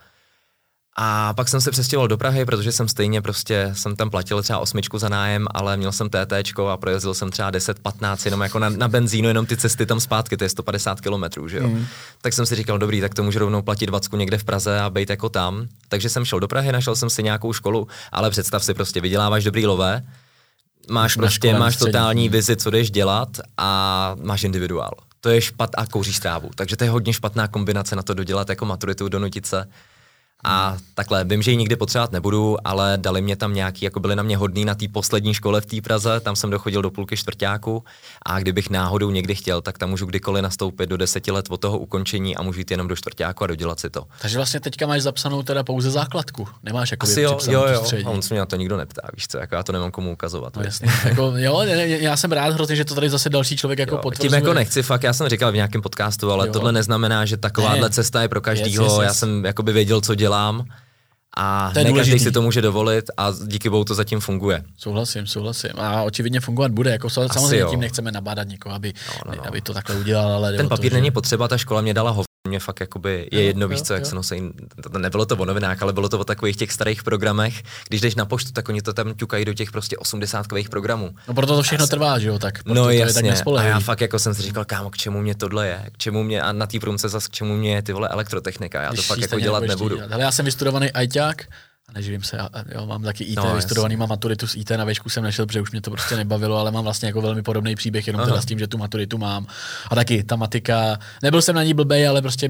[1.00, 4.58] A pak jsem se přestěhoval do Prahy, protože jsem stejně prostě, jsem tam platil třeba
[4.58, 6.32] osmičku za nájem, ale měl jsem TT
[6.70, 10.36] a projezdil jsem třeba 10-15 jenom jako na, na benzínu, jenom ty cesty tam zpátky,
[10.36, 11.68] to je 150 kilometrů, že jo.
[11.68, 11.86] Mm.
[12.20, 14.90] Tak jsem si říkal, dobrý, tak to můžu rovnou platit 20 někde v Praze a
[14.90, 15.68] být jako tam.
[15.88, 19.44] Takže jsem šel do Prahy, našel jsem si nějakou školu, ale představ si prostě, vyděláváš
[19.44, 20.02] dobrý lové,
[20.90, 24.92] máš prostě, máš totální vizi, co jdeš dělat a máš individuál.
[25.20, 26.50] To je špat a kouříš trávu.
[26.54, 29.66] Takže to je hodně špatná kombinace na to dodělat jako maturitu, donutit se
[30.44, 34.16] a takhle, vím, že ji nikdy potřebovat nebudu, ale dali mě tam nějaký, jako byli
[34.16, 37.16] na mě hodný na té poslední škole v té Praze, tam jsem dochodil do půlky
[37.16, 37.84] čtvrtáku
[38.22, 41.78] a kdybych náhodou někdy chtěl, tak tam můžu kdykoliv nastoupit do deseti let od toho
[41.78, 44.04] ukončení a můžu jít jenom do čtvrtáku a dodělat si to.
[44.20, 48.10] Takže vlastně teďka máš zapsanou teda pouze základku, nemáš jako Asi jo, jo, jo, a
[48.10, 50.56] on se mě na to nikdo neptá, víš co, jako já to nemám komu ukazovat.
[50.56, 50.88] No, jasný.
[51.04, 54.28] jako, jo, já jsem rád hrozně, že to tady zase další člověk jako potvrzuje.
[54.28, 56.52] Tím jako nechci, fakt, já jsem říkal v nějakém podcastu, ale jo.
[56.52, 57.90] tohle neznamená, že takováhle ne.
[57.90, 58.84] cesta je pro každýho.
[58.84, 58.98] Yes.
[59.02, 60.64] Já jsem jakoby věděl, co dělám
[61.36, 64.62] a to ne každý si to může dovolit a díky bohu to zatím funguje.
[64.76, 65.70] Souhlasím, souhlasím.
[65.76, 66.90] A očividně fungovat bude.
[66.90, 67.70] Jako samozřejmě jo.
[67.70, 69.46] tím nechceme nabádat někoho, aby, no, no, no.
[69.46, 70.32] aby to takhle udělal.
[70.32, 71.10] Ale Ten papír to, není že...
[71.10, 74.02] potřeba, ta škola mě dala ho mě fakt jakoby je jedno, jo, víš co, jak
[74.02, 74.08] jo.
[74.08, 74.42] se nosí,
[74.98, 77.62] nebylo to o novinách, ale bylo to o takových těch starých programech.
[77.88, 81.10] Když jdeš na poštu, tak oni to tam ťukají do těch prostě osmdesátkových programů.
[81.28, 83.80] No proto to všechno trvá, že jo, tak no to jasně, je tak a já
[83.80, 86.52] fakt jako jsem si říkal, kámo, k čemu mě tohle je, k čemu mě, a
[86.52, 89.40] na té průmce zase k čemu mě je ty vole elektrotechnika, já to fakt jako
[89.40, 89.98] dělat nebudu.
[90.12, 91.46] Ale já jsem vystudovaný ajťák,
[91.88, 94.84] a neživím se, já, jo, mám taky IT no, vystudovaný, mám maturitu z IT, na
[94.84, 97.74] vešku jsem nešel, protože už mě to prostě nebavilo, ale mám vlastně jako velmi podobný
[97.74, 98.30] příběh, jenom Aha.
[98.30, 99.46] teda s tím, že tu maturitu mám.
[99.90, 102.48] A taky ta matika, nebyl jsem na ní blbej, ale prostě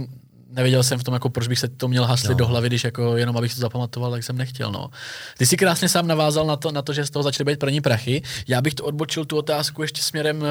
[0.59, 2.39] nevěděl jsem v tom, jako proč bych se to měl haslit no.
[2.39, 4.73] do hlavy, když jako jenom abych to zapamatoval, tak jsem nechtěl.
[4.73, 4.91] No.
[5.39, 7.81] Ty si krásně sám navázal na to, na to, že z toho začaly být první
[7.81, 8.23] prachy.
[8.49, 10.47] Já bych to odbočil tu otázku ještě směrem, uh,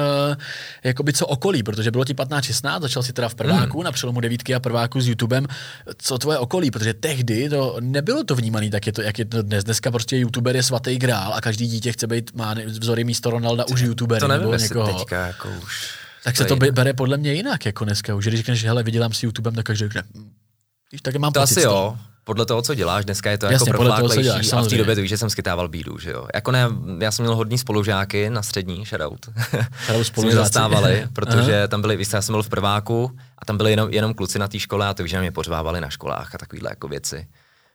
[0.84, 3.84] jakoby co okolí, protože bylo ti 15-16, začal si teda v prváku, mm.
[3.84, 5.46] na přelomu devítky a prváku s YouTubem.
[5.98, 9.42] Co tvoje okolí, protože tehdy to nebylo to vnímané, tak je to, jak je to
[9.42, 9.64] dnes.
[9.64, 13.64] Dneska prostě YouTuber je svatý grál a každý dítě chce být, má vzory místo Ronalda
[13.68, 14.20] už YouTuber.
[14.20, 14.98] To nevím, nebo někoho.
[14.98, 18.14] teďka jako už tak se to bere podle mě jinak, jako dneska.
[18.14, 20.30] Už když řekneš, hele, vydělám si YouTubem, tak každý řekne, hm,
[20.90, 21.96] když tak mám to asi jo,
[22.28, 25.00] podle toho, co děláš, dneska je to Jasně, jako profláklejší a v té době to
[25.00, 26.28] víš, že jsem skytával bídu, že jo.
[26.34, 26.68] Jako ne,
[27.00, 29.28] já jsem měl hodní spolužáky na střední, shoutout.
[29.86, 30.36] Shoutout spolužáci.
[30.36, 31.68] zastávali, protože Aha.
[31.68, 34.48] tam byli, víš, já jsem byl v prváku a tam byli jenom, jenom kluci na
[34.48, 37.26] té škole a to víš, že mě pořvávali na školách a takovýhle jako věci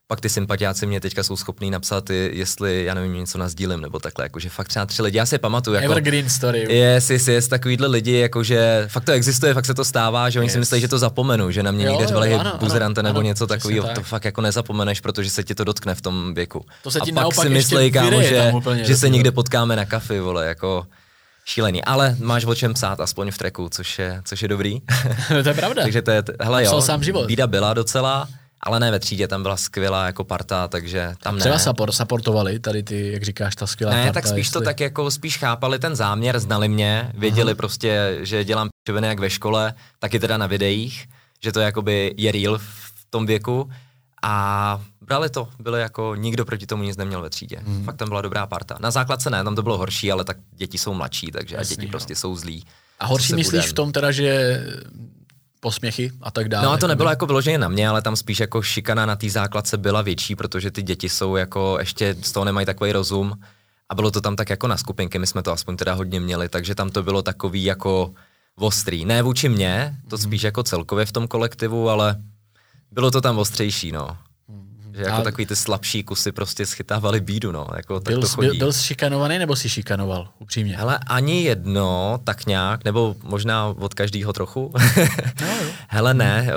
[0.07, 4.25] pak ty sympatiáci mě teďka jsou schopní napsat, jestli, já nevím, něco nazdílím, nebo takhle,
[4.25, 5.75] jakože fakt třeba tři lidi, já si je pamatuju.
[5.75, 6.67] Jako, Evergreen story.
[6.69, 10.45] Yes, yes, yes, takovýhle lidi, jakože fakt to existuje, fakt se to stává, že oni
[10.45, 10.53] yes.
[10.53, 13.47] si myslí, že to zapomenu, že na mě jo, někde řvali buzerante nebo ano, něco
[13.47, 16.65] takového, to fakt jako nezapomeneš, protože se ti to dotkne v tom věku.
[16.83, 19.85] To se ti A pak si myslí, kámo, že, úplně, že se někde potkáme na
[19.85, 20.87] kafi, vole, jako
[21.45, 21.83] šílený.
[21.83, 24.79] Ale máš o čem psát, aspoň v treku, což je, což je dobrý.
[25.43, 25.81] to je pravda.
[25.83, 27.27] Takže to je, hele jo, sám život.
[27.27, 28.27] bída byla docela,
[28.63, 31.59] ale ne ve třídě, tam byla skvělá jako parta, takže tam Třeba ne.
[31.59, 34.13] Support, supportovali tady ty, jak říkáš, ta skvělá ne, parta.
[34.13, 34.53] tak spíš jestli...
[34.59, 37.57] to tak jako spíš chápali ten záměr, znali mě, věděli Aha.
[37.57, 41.05] prostě, že dělám pičoviny jak ve škole, taky teda na videích,
[41.43, 43.69] že to jakoby je real v tom věku
[44.21, 47.57] a brali to, byli jako, nikdo proti tomu nic neměl ve třídě.
[47.65, 47.83] Hmm.
[47.83, 48.77] Fakt tam byla dobrá parta.
[48.79, 51.85] Na základce ne, tam to bylo horší, ale tak děti jsou mladší, takže Jasný, děti
[51.85, 51.91] jo.
[51.91, 52.65] prostě jsou zlí.
[52.99, 53.69] A horší myslíš budem.
[53.69, 54.61] v tom teda, že
[55.63, 56.65] posměchy a tak dále.
[56.65, 59.29] No a to nebylo jako vyloženě na mě, ale tam spíš jako šikana na té
[59.29, 63.33] základce byla větší, protože ty děti jsou jako ještě z toho nemají takový rozum
[63.89, 66.49] a bylo to tam tak jako na skupinky, my jsme to aspoň teda hodně měli,
[66.49, 68.13] takže tam to bylo takový jako
[68.59, 69.05] ostrý.
[69.05, 70.23] Ne vůči mě, to mhm.
[70.23, 72.15] spíš jako celkově v tom kolektivu, ale
[72.91, 74.17] bylo to tam ostřejší, no.
[74.95, 75.21] Že jako a...
[75.21, 77.67] takový ty slabší kusy prostě schytávali bídu, no.
[77.75, 78.47] Jako, byl, tak to chodí.
[78.47, 80.77] Byl, byl jsi šikanovaný nebo si šikanoval, upřímně?
[80.77, 84.73] Hele, ani jedno, tak nějak, nebo možná od každého trochu.
[85.41, 85.47] no,
[85.87, 86.53] Hele, ne,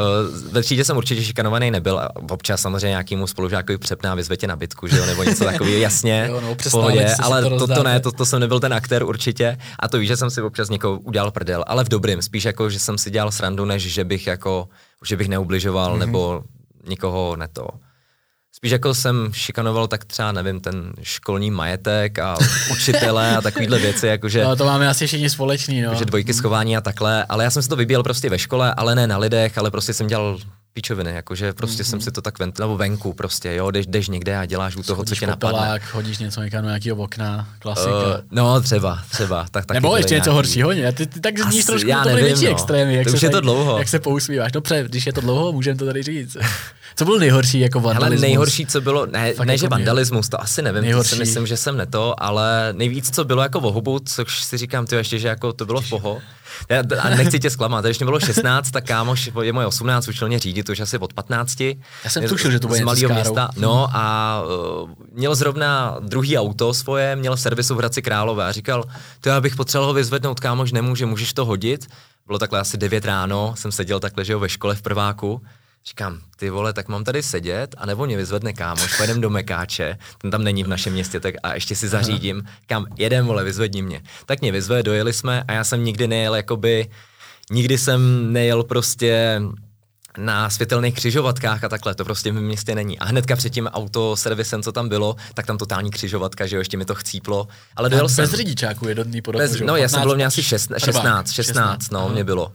[0.52, 2.00] ve třídě jsem určitě šikanovaný nebyl.
[2.30, 6.40] Občas samozřejmě nějakýmu spolužákovi přepná vyzvetě na bitku, že jo, nebo něco takového, jasně, jo,
[6.40, 9.58] no, v pohodě, ale to, to, to, ne, to, to jsem nebyl ten aktér určitě.
[9.78, 12.70] A to víš, že jsem si občas někoho udělal prdel, ale v dobrým, spíš jako,
[12.70, 14.68] že jsem si dělal srandu, než že bych jako,
[15.04, 15.98] že bych neubližoval, mm-hmm.
[15.98, 16.42] nebo
[16.88, 17.68] nikoho neto.
[18.56, 22.36] Spíš jako jsem šikanoval tak třeba, nevím, ten školní majetek a
[22.72, 24.44] učitele a takovýhle věci, jakože...
[24.44, 25.94] No, to máme asi všichni společný, no.
[25.94, 28.94] Že dvojky schování a takhle, ale já jsem si to vybíjel prostě ve škole, ale
[28.94, 30.38] ne na lidech, ale prostě jsem dělal
[30.76, 31.90] pičoviny, jakože prostě mm-hmm.
[31.90, 34.82] jsem si to tak vent, nebo venku prostě, jo, jdeš, jdeš někde a děláš u
[34.82, 35.58] toho, co tě napadne.
[35.58, 37.90] Pelák, hodíš něco někam do nějakého okna, klasika.
[37.90, 39.46] Uh, no, třeba, třeba.
[39.50, 40.92] Tak, nebo ještě něco horšího, ne?
[40.92, 42.50] Ty, ty tak zníš trošku, já to byly větší no.
[42.50, 43.78] extrémy, jak, to už se je to dlouho.
[43.78, 44.52] jak se pousmíváš.
[44.52, 46.36] Dobře, když je to dlouho, můžeme to tady říct.
[46.96, 48.22] Co bylo nejhorší jako vandalismus?
[48.22, 51.10] Ale nejhorší, co bylo, ne, Fakt ne jako že vandalismus, to asi nevím, nejhorší.
[51.10, 54.86] to si myslím, že jsem neto, ale nejvíc, co bylo jako vohubu, což si říkám,
[54.86, 56.20] ty ještě, že jako to bylo v poho.
[57.00, 60.38] A nechci tě zklamat, když mě bylo 16, tak kámoš je moje 18, učil mě
[60.38, 61.60] řídit už asi od 15.
[61.60, 63.48] Já jsem tušil, že to bude z malého města.
[63.56, 64.42] No a
[64.82, 68.84] uh, měl zrovna druhý auto svoje, měl v servisu v Hradci Králové a říkal,
[69.20, 71.86] to já bych potřeboval ho vyzvednout, kámoš nemůže, můžeš to hodit.
[72.26, 75.42] Bylo takhle asi 9 ráno, jsem seděl takhle, že jo, ve škole v prváku
[75.88, 79.98] Říkám, ty vole, tak mám tady sedět, a nebo mě vyzvedne kámoš, pojedem do Mekáče,
[80.18, 83.82] ten tam není v našem městě, tak a ještě si zařídím, kam jedem, vole, vyzvedni
[83.82, 84.02] mě.
[84.26, 86.90] Tak mě vyzve, dojeli jsme a já jsem nikdy nejel, jakoby,
[87.50, 89.40] nikdy jsem nejel prostě
[90.18, 92.98] na světelných křižovatkách a takhle, to prostě v městě není.
[92.98, 96.76] A hnedka před tím autoservisem, co tam bylo, tak tam totální křižovatka, že jo, ještě
[96.76, 97.48] mi to chcíplo.
[97.76, 98.22] Ale dojel jsem.
[98.22, 102.08] Bez řidičáku jednotný podobu, bez, No, já jsem byl mě asi 16, 16, 16, no,
[102.08, 102.52] mě bylo.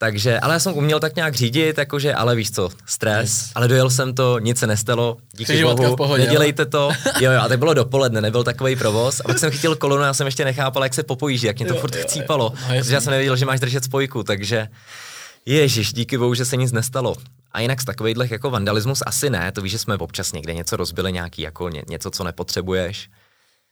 [0.00, 3.50] Takže, ale já jsem uměl tak nějak řídit, jakože, ale víš co, stres, yes.
[3.54, 6.70] ale dojel jsem to, nic se nestalo, díky bohu, pohodě, nedělejte ale.
[6.70, 6.90] to.
[7.20, 9.20] Jo, jo, a tak bylo dopoledne, nebyl takový provoz.
[9.20, 11.74] A pak jsem chytil kolonu, já jsem ještě nechápal, jak se popojíždí, jak mě to
[11.74, 14.68] jo, furt jo, chcípalo, jo, no, protože já jsem nevěděl, že máš držet spojku, takže
[15.46, 17.16] Ježíš, díky bohu, že se nic nestalo.
[17.52, 20.76] A jinak z takovýchhle jako vandalismus asi ne, to víš, že jsme občas někde něco
[20.76, 23.10] rozbili, nějaký jako ně, něco, co nepotřebuješ.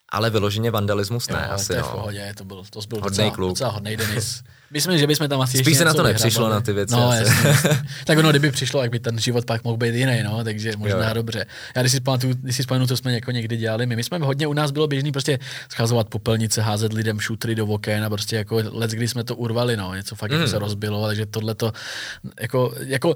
[0.09, 1.87] Ale vyloženě vandalismus ne, jo, asi to je no.
[1.87, 3.51] v pohodě, to byl, to byl hodnej docela, kluk.
[3.51, 4.43] docela hodnej Denis.
[4.71, 6.95] Myslím, že bychom tam asi Spíš se na to nepřišlo, na ty věci.
[6.95, 7.83] No, jasně, jasně.
[8.05, 11.09] tak ono, kdyby přišlo, jak by ten život pak mohl být jiný, no, takže možná
[11.09, 11.15] jo.
[11.15, 11.47] dobře.
[11.77, 14.19] Já když si pamatuju, když si vzpomenu, co jsme jako někdy dělali, my, my jsme
[14.19, 15.39] hodně, u nás bylo běžný prostě
[15.73, 19.77] schazovat popelnice, házet lidem šutry do oken a prostě jako let, kdy jsme to urvali,
[19.77, 20.37] no, něco fakt mm.
[20.37, 21.73] jako se rozbilo, takže tohle to,
[22.41, 23.15] jako, jako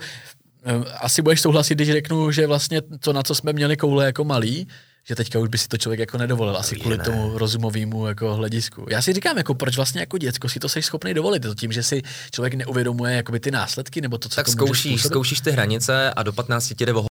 [0.64, 4.24] eh, asi budeš souhlasit, když řeknu, že vlastně to, na co jsme měli koule jako
[4.24, 4.66] malý,
[5.04, 7.04] že teďka už by si to člověk jako nedovolil, asi kvůli ne.
[7.04, 8.86] tomu rozumovému jako hledisku.
[8.90, 11.72] Já si říkám, jako proč vlastně jako děcko si to jsi schopný dovolit, to tím,
[11.72, 15.50] že si člověk neuvědomuje jakoby ty následky, nebo to, co tak to zkoušíš, zkoušíš ty
[15.50, 17.06] hranice a do 15 ti jde voho,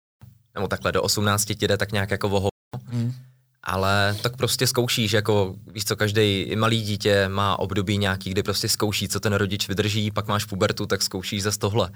[0.54, 2.48] nebo takhle do 18 ti jde tak nějak jako voho.
[2.88, 3.12] Hmm.
[3.62, 8.68] Ale tak prostě zkoušíš, jako víš co, každý malý dítě má období nějaký, kdy prostě
[8.68, 11.90] zkouší, co ten rodič vydrží, pak máš pubertu, tak zkoušíš za tohle.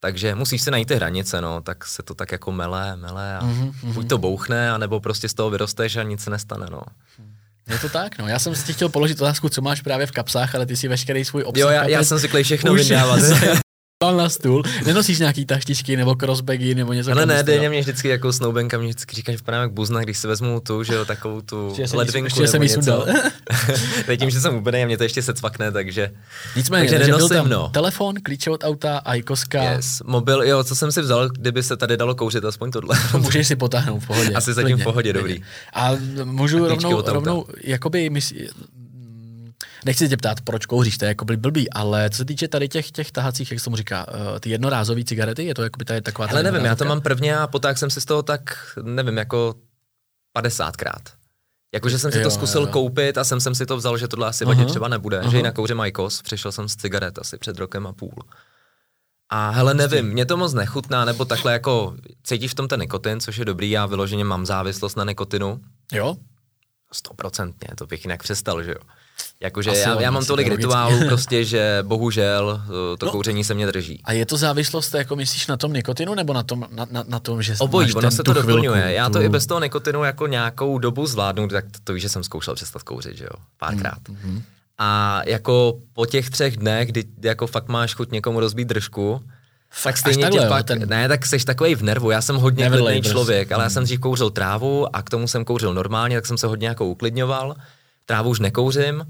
[0.00, 3.42] Takže musíš si najít ty hranice, no, tak se to tak jako mele, mele a
[3.42, 3.92] mm-hmm.
[3.92, 6.82] buď to bouchne, anebo prostě z toho vyrosteš a nic se nestane, no.
[7.68, 8.28] Je to tak, no.
[8.28, 11.24] Já jsem si chtěl položit otázku, co máš právě v kapsách, ale ty si veškerý
[11.24, 11.60] svůj obsah.
[11.60, 13.20] Jo, já, já jsem zvyklý všechno vydávat.
[14.00, 18.32] na stůl, nenosíš nějaký taštičky nebo crossbagy nebo něco Ale ne, Deně mě vždycky jako
[18.32, 21.40] snoubenka mě vždycky říká, že vypadám jak buzna, když si vezmu tu, že jo, takovou
[21.40, 23.06] tu ještě ledvinku ještě nebo jsem něco.
[24.06, 26.10] Teď tím, že jsem úplně a mě to ještě se cvakne, takže
[26.56, 27.68] Nicméně, takže, takže byl tam no.
[27.68, 29.62] telefon, klíče od auta, ajkoska.
[29.62, 32.98] Yes, mobil, jo, co jsem si vzal, kdyby se tady dalo kouřit, aspoň tohle.
[33.18, 34.32] Můžeš si potáhnout v pohodě.
[34.32, 35.42] Asi zatím v pohodě, dobrý.
[35.74, 35.90] A
[36.24, 38.10] můžu rovnou, rovnou, jakoby,
[39.84, 42.90] nechci tě ptát, proč kouříš, to je jako blbý, ale co se týče tady těch,
[42.90, 46.02] těch tahacích, jak se tomu říká, uh, ty jednorázové cigarety, je to jako by tady
[46.02, 46.28] taková...
[46.30, 48.42] Ale nevím, já to mám prvně a poták jsem si z toho tak,
[48.82, 49.54] nevím, jako
[50.38, 51.02] 50krát.
[51.74, 52.72] Jakože jsem si jo, to zkusil jo, jo.
[52.72, 55.30] koupit a jsem, jsem si to vzal, že tohle asi vadit třeba nebude, uh-huh.
[55.30, 58.14] že jinak kouřím Majkos, přišel jsem z cigaret asi před rokem a půl.
[59.32, 63.20] A hele, nevím, mě to moc nechutná, nebo takhle jako cítíš v tom ten nikotin,
[63.20, 65.60] což je dobrý, já vyloženě mám závislost na nikotinu.
[65.92, 66.16] Jo?
[66.92, 68.80] Stoprocentně, to bych jinak přestal, že jo.
[69.40, 73.66] Jakože já, já mám tolik rituálů prostě, že bohužel eh, to no, kouření se mě
[73.66, 74.00] drží.
[74.04, 77.18] A je to závislost, jako myslíš na tom nikotinu, nebo na tom, na, na, na
[77.18, 78.80] tom že Obojí, ono se to doplňuje.
[78.80, 79.24] Chvilku, já to tu...
[79.24, 82.54] i bez toho nikotinu jako nějakou dobu zvládnu, tak to, to víš, že jsem zkoušel
[82.54, 84.00] přestat kouřit, že jo, párkrát.
[84.08, 84.42] Mm-hmm.
[84.78, 89.20] A jako po těch třech dnech, kdy jako fakt máš chuť někomu rozbít držku,
[89.82, 90.88] tak stejně takhle, tě pak, ten...
[90.88, 94.00] ne, tak jsi takový v nervu, já jsem hodně klidný člověk, ale já jsem dřív
[94.00, 97.54] kouřil trávu a k tomu jsem kouřil normálně, tak jsem se hodně jako uklidňoval
[98.10, 99.06] trávu už nekouřím,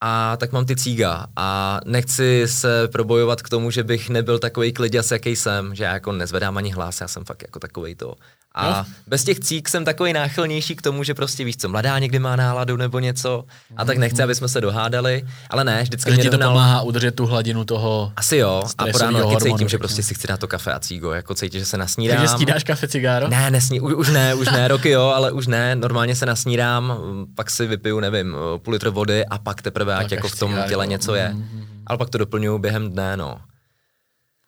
[0.00, 1.26] a tak mám ty cíga.
[1.36, 5.92] A nechci se probojovat k tomu, že bych nebyl takový kliděs, jaký jsem, že já
[5.92, 8.14] jako nezvedám ani hlas, já jsem fakt jako takový to
[8.58, 8.94] a no.
[9.06, 12.36] bez těch cík jsem takový náchylnější k tomu, že prostě víš co, mladá někdy má
[12.36, 13.44] náladu nebo něco
[13.76, 17.26] a tak nechci, aby jsme se dohádali, ale ne, vždycky mě to pomáhá udržet tu
[17.26, 20.48] hladinu toho Asi jo, a po ráno taky cítím, že prostě si chci dát to
[20.48, 22.16] kafe a cígo, jako cítím, že se nasnídám.
[22.16, 23.28] Takže snídáš kafe, cigáro?
[23.28, 26.98] Ne, nesní, už, už ne, už ne, roky jo, ale už ne, normálně se nasnídám,
[27.34, 30.86] pak si vypiju, nevím, půl litr vody a pak teprve, ať jako v tom těle
[30.86, 31.32] něco je.
[31.34, 31.66] Mm-hmm.
[31.86, 33.40] Ale pak to doplňuju během dne, no.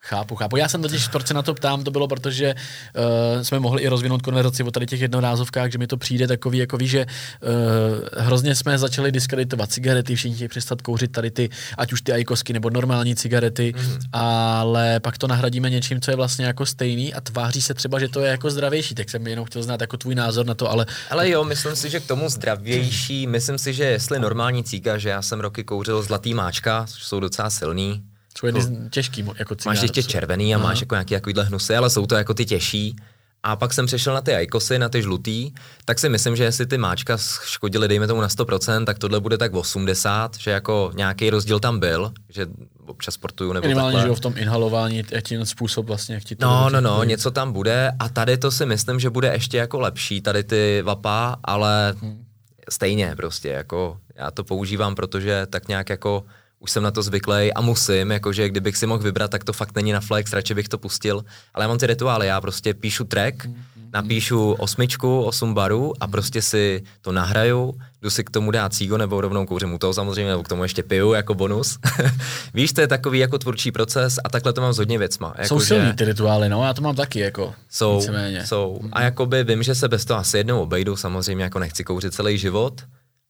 [0.03, 0.57] Chápu, chápu.
[0.57, 3.87] Já jsem totiž, proč se na to ptám, to bylo, protože uh, jsme mohli i
[3.87, 8.23] rozvinout konverzaci o tady těch jednorázovkách, že mi to přijde takový, jako ví, že uh,
[8.23, 12.53] hrozně jsme začali diskreditovat cigarety, všichni chtějí přestat kouřit tady ty, ať už ty ajkosky
[12.53, 13.99] nebo normální cigarety, mm-hmm.
[14.13, 18.07] ale pak to nahradíme něčím, co je vlastně jako stejný a tváří se třeba, že
[18.07, 20.85] to je jako zdravější, tak jsem jenom chtěl znát jako tvůj názor na to, ale...
[21.09, 25.09] Ale jo, myslím si, že k tomu zdravější, myslím si, že jestli normální cíka, že
[25.09, 28.03] já jsem roky kouřil zlatý máčka, což jsou docela silný,
[28.37, 28.89] jsou jedny no.
[28.89, 30.67] těžký jako cigáro, Máš ještě červený a Aha.
[30.67, 32.95] máš jako nějaký takovýhle hnusy, ale jsou to jako ty těžší.
[33.43, 35.51] A pak jsem přešel na ty ajkosy, na ty žlutý,
[35.85, 39.37] tak si myslím, že jestli ty máčka škodily, dejme tomu na 100%, tak tohle bude
[39.37, 42.47] tak 80, že jako nějaký rozdíl tam byl, že
[42.85, 44.15] občas sportuju nebo Minimálně, takhle.
[44.15, 47.51] že v tom inhalování ten způsob vlastně, jak ti to No, no, no, něco tam
[47.53, 51.95] bude a tady to si myslím, že bude ještě jako lepší, tady ty vapa, ale
[52.01, 52.25] hmm.
[52.69, 56.23] stejně prostě, jako já to používám, protože tak nějak jako
[56.61, 59.75] už jsem na to zvyklý a musím, jakože kdybych si mohl vybrat, tak to fakt
[59.75, 61.25] není na flex, radši bych to pustil.
[61.53, 63.47] Ale já mám ty rituály, já prostě píšu track,
[63.93, 68.97] napíšu osmičku, osm barů a prostě si to nahraju, jdu si k tomu dát cígo
[68.97, 71.77] nebo rovnou kouřím u toho samozřejmě, nebo k tomu ještě piju jako bonus.
[72.53, 75.33] Víš, to je takový jako tvůrčí proces a takhle to mám s hodně věcma.
[75.37, 77.53] Jako, jsou silný ty rituály, no, já to mám taky jako.
[77.69, 78.45] Jsou, víceméně.
[78.45, 78.79] jsou.
[78.91, 82.37] A jakoby vím, že se bez toho asi jednou obejdu, samozřejmě jako nechci kouřit celý
[82.37, 82.81] život,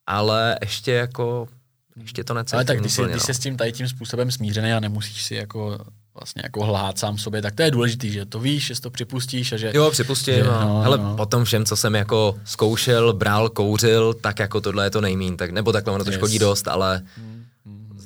[0.07, 1.47] ale ještě jako
[2.01, 3.25] ještě to necítím Ale tak když, úplně, jsi, když no.
[3.25, 5.77] jsi s tím tady tím způsobem smířený a nemusíš si jako
[6.13, 9.51] vlastně jako hlát sám sobě, tak to je důležitý, že to víš, že to připustíš
[9.51, 9.71] a že...
[9.73, 10.35] Jo, připustím.
[10.35, 11.15] Že, no, hele, no.
[11.15, 15.51] potom všem, co jsem jako zkoušel, bral, kouřil, tak jako tohle je to nejmín, tak,
[15.51, 16.17] nebo takhle ono to yes.
[16.17, 17.40] škodí dost, ale hmm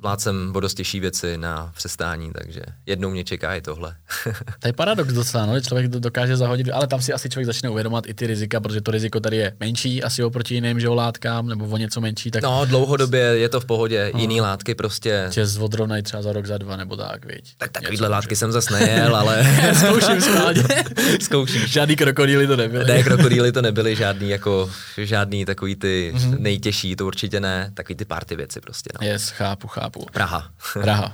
[0.06, 3.96] zvládl jsem vodostější věci na přestání, takže jednou mě čeká i tohle.
[4.60, 8.08] to je paradox docela, no, člověk dokáže zahodit, ale tam si asi člověk začne uvědomovat
[8.08, 11.78] i ty rizika, protože to riziko tady je menší asi oproti jiným žolátkám, nebo o
[11.78, 12.32] něco menší.
[12.32, 12.44] Tak...
[12.44, 14.20] No, dlouhodobě je to v pohodě, no.
[14.20, 15.28] jiný látky prostě.
[15.32, 17.56] Tě zvodrovnají třeba za rok, za dva, nebo tak, viď.
[17.58, 19.48] Tak takovýhle látky jsem zase nejel, ale...
[19.74, 20.64] Zkouším schválně.
[21.22, 21.68] Zkouším.
[21.68, 22.86] Žádný krokodýly to nebyly.
[22.86, 26.40] Ne, krokodýly to nebyly, žádný jako, žádný takový ty mm-hmm.
[26.40, 28.90] nejtěžší, to určitě ne, takový ty party věci prostě.
[29.02, 29.08] No.
[29.08, 30.06] Yes, chápu, chápu chápu.
[30.12, 30.50] Praha.
[30.74, 31.12] Praha.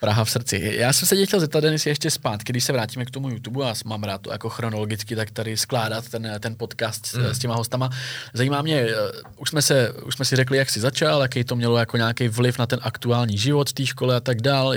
[0.00, 0.74] Praha v srdci.
[0.78, 3.70] Já jsem se tě chtěl zeptat, Denis, ještě zpátky, když se vrátíme k tomu YouTube
[3.70, 7.24] a mám rád to jako chronologicky, tak tady skládat ten, ten podcast mm.
[7.24, 7.90] s těma hostama.
[8.34, 8.94] Zajímá mě, eh,
[9.36, 12.28] už jsme, se, už jsme si řekli, jak jsi začal, jaký to mělo jako nějaký
[12.28, 14.74] vliv na ten aktuální život v té škole a tak dál.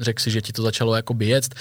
[0.00, 1.54] Řekl si, že ti to začalo jako jet.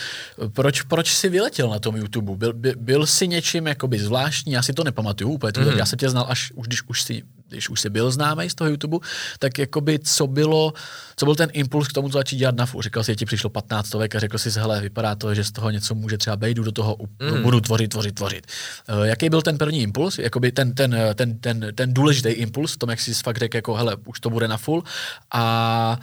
[0.53, 2.35] Proč, proč jsi vyletěl na tom YouTube?
[2.35, 4.53] Byl, byl, byl jsi něčím jakoby zvláštní?
[4.53, 5.53] Já si to nepamatuju úplně.
[5.57, 5.77] Mm.
[5.77, 8.55] Já jsem tě znal až už, když už si když už jsi byl známý z
[8.55, 8.97] toho YouTube,
[9.39, 10.73] tak jakoby co bylo,
[11.15, 12.81] co byl ten impuls k tomu začít dělat NAFU?
[12.81, 15.51] Říkal jsi, že ti přišlo 15 stovek a řekl jsi, hele, vypadá to, že z
[15.51, 17.41] toho něco může třeba být, jdu do toho, mm.
[17.41, 18.47] budu tvořit, tvořit, tvořit.
[18.89, 22.77] Uh, jaký byl ten první impuls, jakoby ten, ten, ten, ten, ten důležitý impuls v
[22.77, 24.83] tom, jak jsi fakt řekl, jako hele, už to bude na full
[25.33, 25.97] a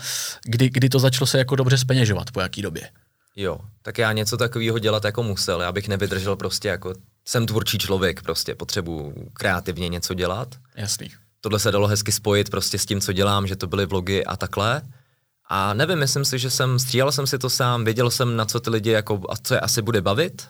[0.45, 2.89] kdy, kdy to začalo se jako dobře speněžovat, po jaký době?
[3.37, 7.79] Jo, tak já něco takového dělat jako musel, já bych nevydržel prostě jako, jsem tvůrčí
[7.79, 10.55] člověk, prostě potřebuji kreativně něco dělat.
[10.77, 11.11] Jasný
[11.47, 14.37] tohle se dalo hezky spojit prostě s tím, co dělám, že to byly vlogy a
[14.37, 14.83] takhle.
[15.49, 18.61] A nevím, myslím si, že jsem, stříhal jsem si to sám, věděl jsem, na co
[18.61, 20.49] ty lidi, jako, a co je asi bude bavit.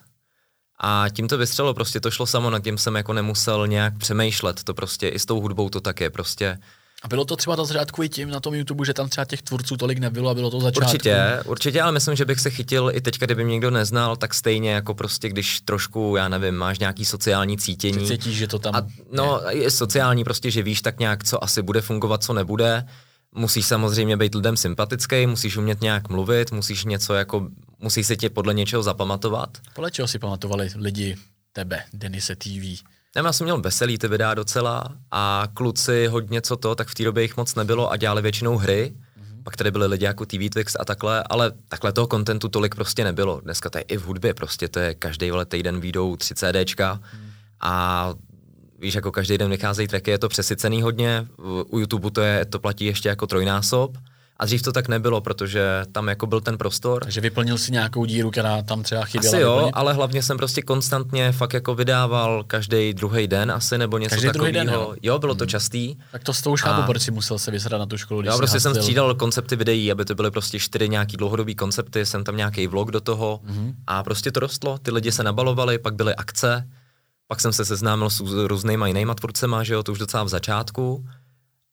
[0.81, 4.65] A tím to vystřelo, prostě to šlo samo, nad tím jsem jako nemusel nějak přemýšlet,
[4.65, 6.59] to prostě i s tou hudbou to tak je, prostě
[7.03, 9.43] a bylo to třeba na začátku i tím na tom YouTube, že tam třeba těch
[9.43, 10.87] tvůrců tolik nebylo a bylo to začátku?
[10.87, 14.35] Určitě, určitě, ale myslím, že bych se chytil i teďka, kdyby mě někdo neznal, tak
[14.35, 18.07] stejně jako prostě, když trošku, já nevím, máš nějaký sociální cítění.
[18.07, 19.63] Cítíš, že to tam a, No, je.
[19.63, 22.87] je sociální prostě, že víš tak nějak, co asi bude fungovat, co nebude.
[23.35, 28.31] Musíš samozřejmě být lidem sympatický, musíš umět nějak mluvit, musíš něco jako, musíš se tě
[28.31, 29.59] podle něčeho zapamatovat.
[29.75, 31.17] Podle čeho si pamatovali lidi
[31.53, 32.83] tebe, Denise TV?
[33.25, 37.05] Já jsem měl veselý ty videa docela a kluci hodně co to, tak v té
[37.05, 38.93] době jich moc nebylo a dělali většinou hry.
[38.95, 39.43] Mm-hmm.
[39.43, 43.05] Pak tady byly lidi jako TV Twix a takhle, ale takhle toho kontentu tolik prostě
[43.05, 43.41] nebylo.
[43.41, 46.95] Dneska to je i v hudbě, prostě to je každý vole týden výjdou tři CDčka
[46.95, 47.31] mm.
[47.61, 48.15] a
[48.79, 51.27] víš, jako každý den vycházejí tracky, je to přesycený hodně,
[51.71, 53.97] u YouTube to, je, to platí ještě jako trojnásob,
[54.39, 57.03] a dřív to tak nebylo, protože tam jako byl ten prostor.
[57.03, 59.37] Takže vyplnil si nějakou díru, která tam třeba chyběla.
[59.37, 59.75] Asi jo, vyplnit?
[59.75, 64.27] ale hlavně jsem prostě konstantně fakt jako vydával každý druhý den asi, nebo něco každý
[64.27, 64.53] takového.
[64.53, 64.95] Den, jo?
[65.03, 65.49] jo, bylo to hmm.
[65.49, 65.97] častý.
[66.13, 68.23] Tak to s tou chápu, proč si musel se vysrat na tu školu.
[68.23, 72.25] Jo, prostě jsem střídal koncepty videí, aby to byly prostě čtyři nějaký dlouhodobý koncepty, jsem
[72.25, 73.75] tam nějaký vlog do toho mm-hmm.
[73.87, 76.69] a prostě to rostlo, ty lidi se nabalovali, pak byly akce,
[77.29, 81.05] pak jsem se seznámil s různýma jinýma tvůrcema, že jo, to už docela v začátku.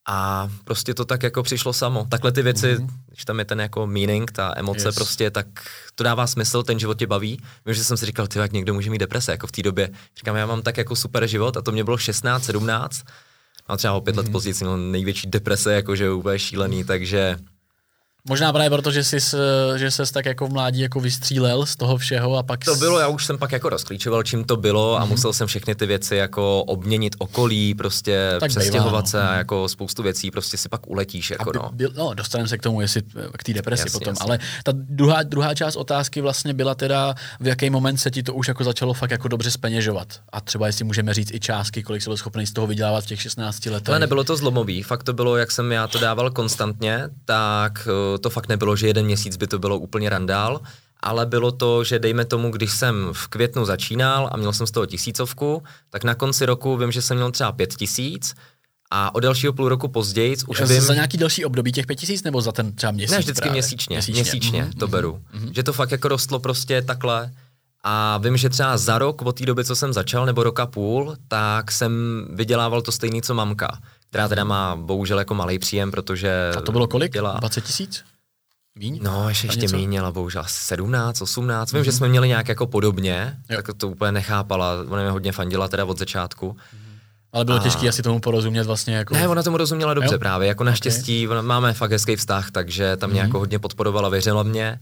[0.08, 2.06] A prostě to tak jako přišlo samo.
[2.10, 2.88] Takhle ty věci, mm-hmm.
[3.08, 4.96] když tam je ten jako meaning, ta emoce yes.
[4.96, 5.48] prostě, tak
[5.96, 7.42] to dává smysl, ten život tě baví.
[7.66, 9.90] Vím, že jsem si říkal, ty jak někdo může mít deprese, jako v té době.
[10.18, 13.02] Říkám, já mám tak jako super život a to mě bylo 16, 17.
[13.68, 14.18] A třeba o pět mm-hmm.
[14.18, 14.32] let mhm.
[14.32, 17.38] později jsem měl největší deprese, jakože úplně šílený, takže
[18.30, 19.18] Možná právě proto, že jsi,
[19.76, 22.66] že ses tak jako v mládí jako vystřílel z toho všeho a pak...
[22.66, 25.10] To bylo, já už jsem pak jako rozklíčoval, čím to bylo a mm-hmm.
[25.10, 30.04] musel jsem všechny ty věci jako obměnit okolí, prostě tak přestěhovat se a jako spoustu
[30.04, 31.30] věcí prostě si pak uletíš.
[31.30, 31.70] Jako, by, no.
[31.74, 33.02] Byl, no, dostaneme se k tomu, jestli
[33.38, 34.26] k té depresi jasně, potom, jasně.
[34.26, 38.34] ale ta druhá, druhá část otázky vlastně byla teda, v jaký moment se ti to
[38.34, 42.02] už jako začalo fakt jako dobře speněžovat a třeba jestli můžeme říct i částky, kolik
[42.02, 43.90] jsi byl schopný z toho vydělávat v těch 16 letech.
[43.90, 48.30] Ale nebylo to zlomový, fakt to bylo, jak jsem já to dával konstantně, tak to
[48.30, 50.62] fakt nebylo, že jeden měsíc by to bylo úplně randál,
[51.00, 54.72] ale bylo to, že dejme tomu, když jsem v květnu začínal a měl jsem z
[54.72, 58.34] toho tisícovku, tak na konci roku vím, že jsem měl třeba pět tisíc,
[58.96, 60.82] a o dalšího půl roku později už vím...
[60.82, 63.12] Za nějaký další období těch pět tisíc nebo za ten třeba měsíc?
[63.12, 63.52] Ne, vždycky právě.
[63.52, 64.80] měsíčně, měsíčně, měsíčně mm-hmm.
[64.80, 65.20] to beru.
[65.34, 65.52] Mm-hmm.
[65.52, 67.32] Že to fakt jako rostlo prostě takhle.
[67.84, 71.16] A vím, že třeba za rok od té doby, co jsem začal, nebo roka půl,
[71.28, 73.78] tak jsem vydělával to stejný, co mamka
[74.14, 76.52] která teda má bohužel jako malý příjem, protože...
[76.58, 77.14] A to bylo kolik?
[77.14, 77.34] Dělá...
[77.40, 78.04] 20 tisíc?
[78.80, 79.00] Míň?
[79.02, 81.72] No, ještě, ještě míň, ale bohužel 17, 18.
[81.72, 81.86] Vím, mm-hmm.
[81.86, 83.62] že jsme měli nějak jako podobně, jo.
[83.62, 84.74] tak to úplně nechápala.
[84.90, 86.50] Ona mě hodně fandila teda od začátku.
[86.50, 86.94] Mm-hmm.
[87.34, 87.60] Ale bylo a...
[87.60, 89.14] těžké asi tomu porozumět vlastně jako...
[89.14, 90.20] Ne, ona tomu rozuměla dobře jo?
[90.20, 91.42] právě, jako naštěstí, okay.
[91.42, 93.26] máme fakt hezký vztah, takže tam mě mm-hmm.
[93.26, 94.80] jako hodně podporovala, věřila mě.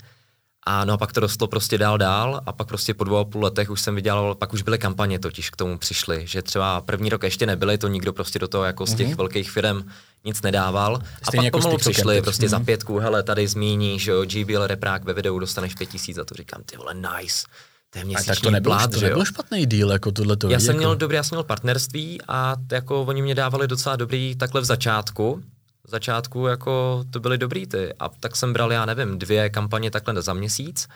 [0.65, 3.25] A no a pak to rostlo prostě dál dál a pak prostě po dvou a
[3.25, 6.81] půl letech už jsem vydělal, pak už byly kampaně totiž k tomu přišly, že třeba
[6.81, 9.17] první rok ještě nebyly, to nikdo prostě do toho jako z těch mm-hmm.
[9.17, 9.83] velkých firm
[10.25, 10.95] nic nedával.
[10.95, 12.49] Stejně a pak jako pomalu přišli prostě mm-hmm.
[12.49, 16.35] za pětku, hele, tady zmíníš, jo, GBL reprák ve videu dostaneš pět tisíc a to
[16.35, 17.47] říkám, ty vole, nice.
[17.93, 20.67] To je tak to nebyl, plát, to nebyl špatný díl, jako tohle to Já jsem
[20.67, 20.77] jako...
[20.77, 24.65] měl dobrý, já jsem měl partnerství a jako oni mě dávali docela dobrý takhle v
[24.65, 25.43] začátku,
[25.87, 27.93] v začátku jako to byly dobrý ty.
[27.99, 30.87] A tak jsem bral, já nevím, dvě kampaně takhle za měsíc.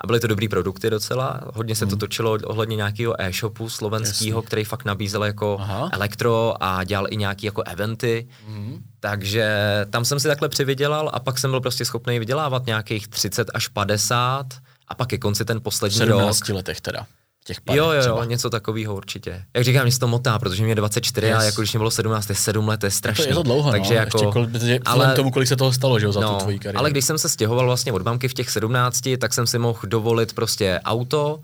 [0.00, 1.40] A byly to dobrý produkty docela.
[1.54, 1.90] Hodně se hmm.
[1.90, 5.88] to točilo ohledně nějakého e-shopu slovenského, který fakt nabízel jako Aha.
[5.92, 8.28] elektro a dělal i nějaký jako eventy.
[8.46, 8.84] Hmm.
[9.00, 9.56] Takže
[9.90, 13.68] tam jsem si takhle přivydělal a pak jsem byl prostě schopný vydělávat nějakých 30 až
[13.68, 14.46] 50
[14.88, 16.56] a pak ke konci ten poslední 17 rok.
[16.56, 17.06] letech teda
[17.44, 18.24] těch pár, Jo, jo, třeba.
[18.24, 19.44] něco takového určitě.
[19.54, 21.36] Jak říkám, mě to motá, protože mě 24 yes.
[21.36, 23.26] a jako když mě bylo 17, je 7 let, to je strašné.
[23.26, 24.00] Je to dlouho, Takže no.
[24.00, 24.48] jako, Ještě kol,
[24.84, 26.78] ale, tomu, kolik se toho stalo, že jo, za no, tu tvojí kariéru.
[26.78, 29.78] Ale když jsem se stěhoval vlastně od banky v těch 17, tak jsem si mohl
[29.86, 31.40] dovolit prostě auto,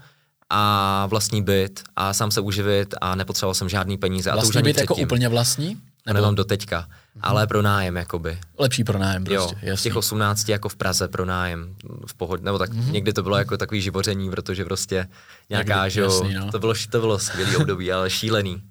[0.51, 4.31] a vlastní byt a sám se uživit a nepotřeboval jsem žádný peníze.
[4.31, 5.77] Vlastní a to už byt jako úplně vlastní?
[6.07, 6.15] Nebo?
[6.15, 6.89] Nemám do teďka.
[7.21, 8.39] Ale pro nájem jakoby.
[8.59, 11.75] Lepší pro nájem prostě, jo, v těch 18 jako v Praze pro nájem,
[12.07, 12.91] v pohodě, nebo tak mm-hmm.
[12.91, 15.07] někdy to bylo jako takový živoření, protože prostě
[15.51, 16.51] nějaká, někdy, že jo, no.
[16.53, 18.63] to bylo, to bylo skvělý období, ale šílený.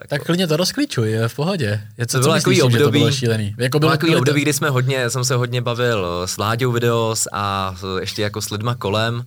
[0.00, 0.08] jako...
[0.08, 1.82] Tak klidně to rozklíčuj, je v pohodě.
[1.98, 3.54] Je co, to bylo takový období, to bylo šílený.
[3.58, 7.74] Jako bylo takový období, kdy jsme hodně, jsem se hodně bavil s Láďou videos a
[8.00, 9.24] ještě jako s lidma kolem,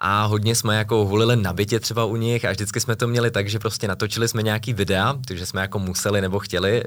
[0.00, 3.30] a hodně jsme jako hulili na bytě třeba u nich a vždycky jsme to měli
[3.30, 6.82] tak, že prostě natočili jsme nějaký videa, takže jsme jako museli nebo chtěli.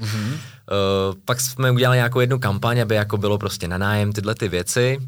[0.00, 0.32] Mm-hmm.
[0.32, 4.48] Uh, pak jsme udělali nějakou jednu kampaň, aby jako bylo prostě na nájem tyhle ty
[4.48, 4.98] věci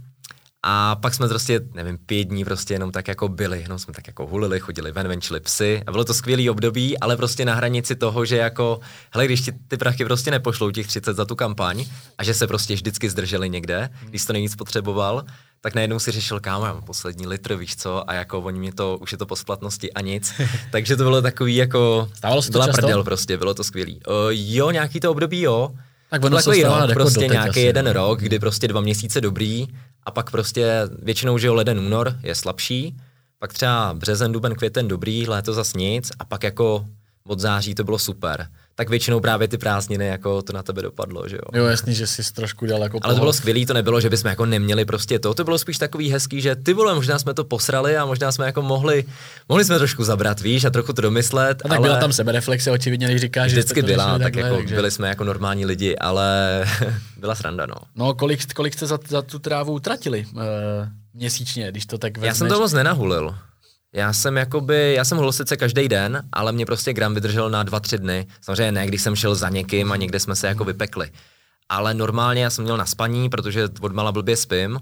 [0.62, 4.06] a pak jsme prostě, nevím, pět dní prostě jenom tak jako byli, jenom jsme tak
[4.06, 7.96] jako hulili, chodili ven, venčili psy a bylo to skvělý období, ale prostě na hranici
[7.96, 11.84] toho, že jako, hele, když ti ty prachy prostě nepošlou těch 30 za tu kampaň
[12.18, 15.24] a že se prostě vždycky zdrželi někde, když to nejvíc potřeboval,
[15.60, 18.72] tak najednou si řešil, kámo, já mám poslední litr, víš co, a jako oni mi
[18.72, 20.32] to, už je to po splatnosti a nic.
[20.70, 22.80] Takže to bylo takový jako, Stávalo se byla často?
[22.82, 24.00] prdel prostě, bylo to skvělý.
[24.08, 25.70] Uh, jo, nějaký to období, jo.
[26.10, 27.92] Tak ono takový rok, jako prostě nějaký jeden no.
[27.92, 29.68] rok, kdy prostě dva měsíce dobrý
[30.02, 32.96] a pak prostě většinou, že jo, leden, únor je slabší,
[33.38, 36.86] pak třeba březen, duben, květen dobrý, léto zas nic a pak jako
[37.24, 41.28] od září to bylo super tak většinou právě ty prázdniny jako to na tebe dopadlo,
[41.28, 41.60] že jo.
[41.60, 44.28] Jo, jasný, že jsi trošku dělal jako Ale to bylo skvělé, to nebylo, že bychom
[44.28, 47.44] jako neměli prostě to, to bylo spíš takový hezký, že ty vole, možná jsme to
[47.44, 49.04] posrali a možná jsme jako mohli,
[49.48, 51.62] mohli jsme trošku zabrat, víš, a trochu to domyslet.
[51.64, 51.88] A tak ale...
[51.88, 54.74] byla tam sebereflexe, očividně, když říkáš, že Vždycky byla, tak takhle, jako takže...
[54.74, 56.64] byli jsme jako normální lidi, ale
[57.16, 57.74] byla sranda, no.
[57.96, 60.40] No, kolik, kolik jste za, za tu trávu utratili uh,
[61.14, 62.28] měsíčně, když to tak vezmeš?
[62.28, 63.34] Já jsem to moc nenahulil.
[63.94, 67.62] Já jsem jakoby, já jsem hul sice každý den, ale mě prostě gram vydržel na
[67.62, 68.26] dva, tři dny.
[68.40, 71.10] Samozřejmě ne, když jsem šel za někým a někde jsme se jako vypekli.
[71.68, 74.80] Ale normálně já jsem měl na spaní, protože od mala blbě spím,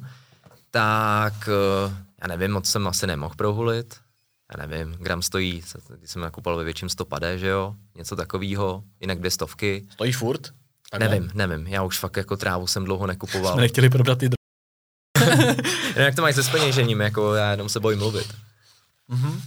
[0.71, 3.97] tak eh, já nevím, moc jsem asi nemohl prohulit.
[4.53, 5.63] Já nevím, gram stojí,
[5.99, 9.87] když jsem nakupoval ve větším stopade, že jo, něco takového, jinak dvě stovky.
[9.93, 10.51] Stojí furt?
[10.91, 13.53] Tak nevím, nevím, já už fakt jako trávu jsem dlouho nekupoval.
[13.53, 14.31] Jsme nechtěli prodat ty
[15.97, 18.35] Jak to mají se speněžením, jako já jenom se bojím mluvit.
[19.11, 19.41] Mm-hmm.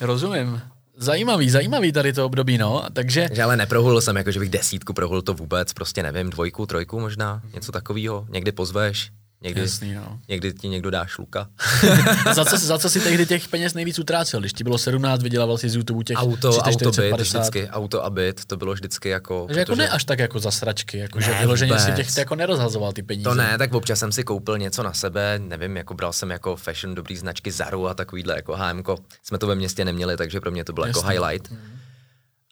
[0.00, 0.62] Rozumím.
[0.96, 3.24] Zajímavý, zajímavý tady to období, no, takže...
[3.28, 7.00] takže ale neprohulil jsem, jako že bych desítku prohulil to vůbec, prostě nevím, dvojku, trojku
[7.00, 9.10] možná, něco takového, někdy pozveš,
[9.42, 10.20] Někdy, Jasný, no.
[10.28, 11.48] někdy ti někdo dá šluka.
[12.34, 14.40] za, co, za co si tehdy těch peněz nejvíc utrácel?
[14.40, 17.38] Když ti bylo 17, vydělával si z YouTube těch auto, 30, auto 40, byt, 50.
[17.38, 19.44] vždycky, auto a byt, to bylo vždycky jako...
[19.46, 22.34] Takže jako ne až tak jako za sračky, jako ne, že vyloženě si těch jako
[22.34, 23.24] nerozhazoval ty peníze.
[23.30, 26.56] To ne, tak občas jsem si koupil něco na sebe, nevím, jako bral jsem jako
[26.56, 28.82] fashion dobrý značky Zaru a takovýhle jako HM,
[29.22, 31.50] jsme to ve městě neměli, takže pro mě to bylo jako highlight.
[31.50, 31.58] Mm.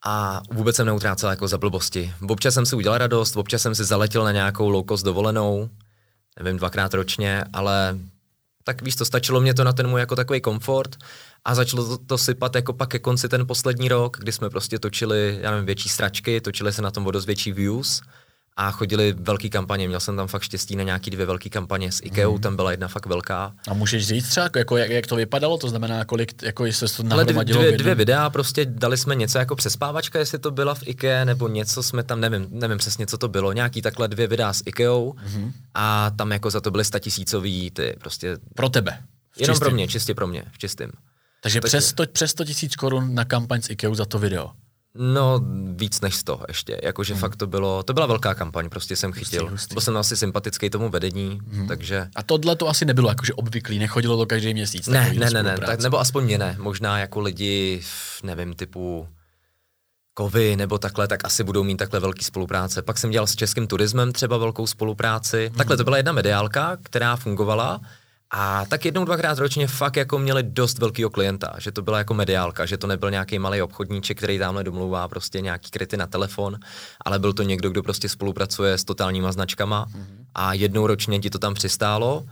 [0.05, 2.13] A vůbec jsem neutrácel jako za blbosti.
[2.29, 5.69] Občas jsem si udělal radost, občas jsem si zaletěl na nějakou low cost dovolenou,
[6.43, 7.99] nevím, dvakrát ročně, ale
[8.65, 10.97] tak víš, to stačilo mě to na ten můj jako takový komfort
[11.45, 14.79] a začalo to, to sypat jako pak ke konci ten poslední rok, kdy jsme prostě
[14.79, 18.03] točili, já nevím, větší stračky, točili se na tom o dost větší views
[18.57, 19.89] a chodili velký kampaně.
[19.89, 22.41] Měl jsem tam fakt štěstí na nějaký dvě velké kampaně s IKEA, hmm.
[22.41, 23.55] tam byla jedna fakt velká.
[23.69, 27.05] A můžeš říct třeba, jako, jak, jak, to vypadalo, to znamená, kolik, jako se to
[27.11, 30.83] Ale dvě, dvě, dvě videa, prostě dali jsme něco jako přespávačka, jestli to byla v
[30.87, 34.53] IKEA, nebo něco jsme tam, nevím, nevím přesně, co to bylo, nějaký takhle dvě videa
[34.53, 35.53] s IKEA hmm.
[35.75, 38.37] a tam jako za to byly statisícový ty prostě.
[38.55, 38.99] Pro tebe.
[39.39, 39.65] Jenom čistým.
[39.65, 40.91] pro mě, čistě pro mě, v čistém.
[41.43, 44.51] Takže, Takže přes 100 přes 100 tisíc korun na kampaň s IKEA za to video.
[44.99, 45.41] No,
[45.77, 46.81] víc než 100 ještě.
[46.83, 47.21] Jakože hmm.
[47.21, 49.43] fakt to bylo, to byla velká kampaň, prostě jsem chytil.
[49.43, 49.75] Hustý, hustý.
[49.75, 51.69] Byl jsem asi sympatický tomu vedení, hmm.
[51.69, 52.09] takže...
[52.17, 54.87] A tohle to asi nebylo jakože obvyklý, nechodilo to každý měsíc.
[54.87, 56.57] Ne, ne, ne, ne, tak, nebo aspoň mě ne.
[56.59, 57.83] Možná jako lidi,
[58.23, 59.09] nevím, typu
[60.15, 62.83] kovy nebo takhle, tak asi budou mít takhle velký spolupráce.
[62.83, 65.47] Pak jsem dělal s českým turismem třeba velkou spolupráci.
[65.47, 65.57] Hmm.
[65.57, 67.81] Takhle to byla jedna mediálka, která fungovala
[68.31, 72.15] a tak jednou, dvakrát ročně fakt jako měli dost velkého klienta, že to byla jako
[72.15, 76.59] mediálka, že to nebyl nějaký malý obchodníček, který tamhle domlouvá prostě nějaký kryty na telefon,
[77.05, 80.25] ale byl to někdo, kdo prostě spolupracuje s totálníma značkama mm-hmm.
[80.35, 82.25] a jednou ročně ti to tam přistálo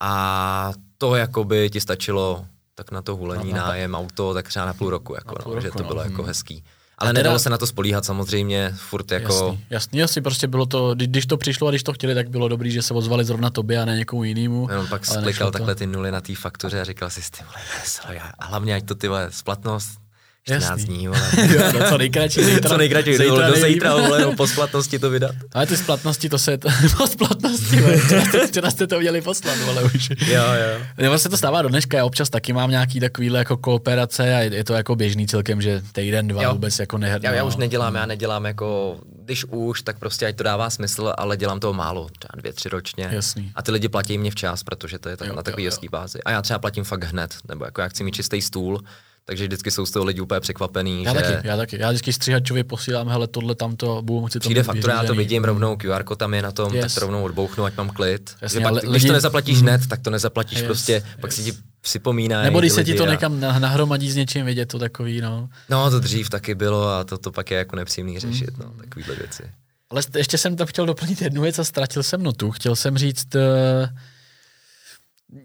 [0.00, 4.74] a to jakoby ti stačilo tak na to hulení, no, nájem, auto, tak třeba na
[4.74, 6.02] půl roku, jako, na půl no, roku, že to bylo no.
[6.02, 6.26] jako mhm.
[6.26, 6.64] hezký.
[6.98, 9.34] Ale teda, nedalo se na to spolíhat samozřejmě, furt jako...
[9.34, 12.48] Jasný, jasný, jasný, prostě bylo to, když to přišlo a když to chtěli, tak bylo
[12.48, 14.68] dobrý, že se ozvali zrovna tobě a ne někomu jinému.
[14.80, 18.46] On pak sklikal takhle ty nuly na té faktuře a říkal si, ty vole, a
[18.46, 20.05] hlavně ať to ty vole, splatnost,
[20.48, 20.84] 14 Jasný.
[20.84, 21.20] dní, vole.
[21.54, 22.44] jo, no, co nejkratší.
[22.44, 25.34] Zítra, co nejkratší, zítra, do zítra, vole, po splatnosti to vydat.
[25.52, 26.58] Ale ty splatnosti, to se,
[26.98, 30.10] po splatnosti, vole, včera, jste, včera jste to měli poslat, vole, už.
[30.10, 30.82] Jo, jo.
[30.98, 34.38] Nebo se to stává do dneška, já občas taky mám nějaký takovýhle jako kooperace a
[34.38, 36.52] je to jako běžný celkem, že týden, dva jo.
[36.52, 37.20] vůbec jako nehr.
[37.22, 41.12] Já, já už nedělám, já nedělám jako, když už, tak prostě ať to dává smysl,
[41.18, 43.08] ale dělám toho málo, třeba dvě, tři ročně.
[43.10, 43.52] Jasný.
[43.54, 46.22] A ty lidi platí mě včas, protože to je tak, jo, na takový hezký bázi.
[46.22, 48.82] A já třeba platím fakt hned, nebo jako já chci mít čistý stůl,
[49.28, 51.04] takže vždycky jsou z toho lidi úplně překvapený.
[51.04, 51.20] Já že...
[51.20, 51.80] taky, já taky.
[51.80, 55.44] Já vždycky střihačovi posílám, hele, tohle tamto, budu moci to Přijde faktura, já to vidím
[55.44, 56.82] rovnou, QR tam je na tom, yes.
[56.82, 58.36] tak to rovnou odbouchnu, ať mám klid.
[58.42, 59.06] Jasně, pak, když lidi...
[59.06, 61.04] to nezaplatíš hned, tak to nezaplatíš yes, prostě, yes.
[61.20, 62.42] pak si ti připomíná.
[62.42, 63.10] Nebo když se ti to a...
[63.10, 65.48] někam nahromadí s něčím vidět, to takový, no.
[65.68, 68.64] No, to dřív taky bylo a to, to pak je jako nepříjemný řešit, mm.
[68.64, 69.42] no, takovýhle věci.
[69.90, 72.50] Ale ještě jsem tam chtěl doplnit jednu věc a ztratil jsem notu.
[72.50, 73.88] Chtěl jsem říct, uh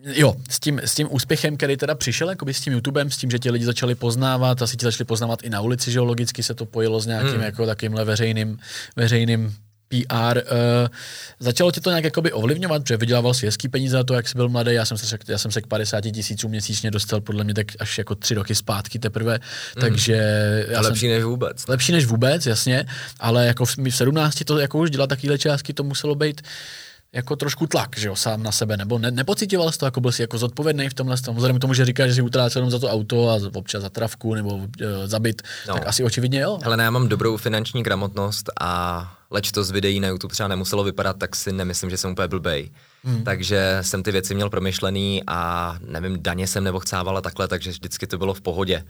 [0.03, 3.31] Jo, s tím, s tím úspěchem, který teda přišel jakoby s tím YouTubem, s tím,
[3.31, 6.43] že ti lidi začali poznávat, asi ti začali poznávat i na ulici, že jo, logicky
[6.43, 7.41] se to pojilo s nějakým hmm.
[7.41, 8.59] jako takýmhle veřejným,
[8.95, 9.55] veřejným
[9.91, 10.37] PR.
[10.37, 10.89] Uh, eh,
[11.39, 14.35] začalo tě to nějak jakoby ovlivňovat, protože vydělával si hezký peníze za to, jak jsi
[14.35, 14.73] byl mladý.
[14.73, 17.97] Já jsem se, já jsem se k 50 tisícům měsíčně dostal podle mě tak až
[17.97, 19.33] jako tři roky zpátky teprve.
[19.75, 19.81] Mm.
[19.81, 20.15] Takže.
[20.69, 21.67] Já lepší jsem, než vůbec.
[21.67, 22.85] Lepší než vůbec, jasně.
[23.19, 26.41] Ale jako v, v 17 to jako už dělat takovéhle částky, to muselo být
[27.13, 30.11] jako trošku tlak, že jo, sám na sebe, nebo ne, nepocitoval jsi to, jako byl
[30.11, 32.71] jsi jako zodpovědný v tomhle, tom, vzhledem k tomu, že říkáš, že si utrácel jenom
[32.71, 34.67] za to auto a občas za travku nebo uh,
[35.05, 35.73] zabit, no.
[35.73, 36.59] tak asi očividně jo.
[36.63, 40.47] Hele, ne, já mám dobrou finanční gramotnost a leč to z videí na YouTube třeba
[40.47, 42.71] nemuselo vypadat, tak si nemyslím, že jsem úplně blbej.
[43.03, 43.23] Hmm.
[43.23, 47.71] Takže jsem ty věci měl promyšlený a nevím, daně jsem nebo chcával a takhle, takže
[47.71, 48.83] vždycky to bylo v pohodě.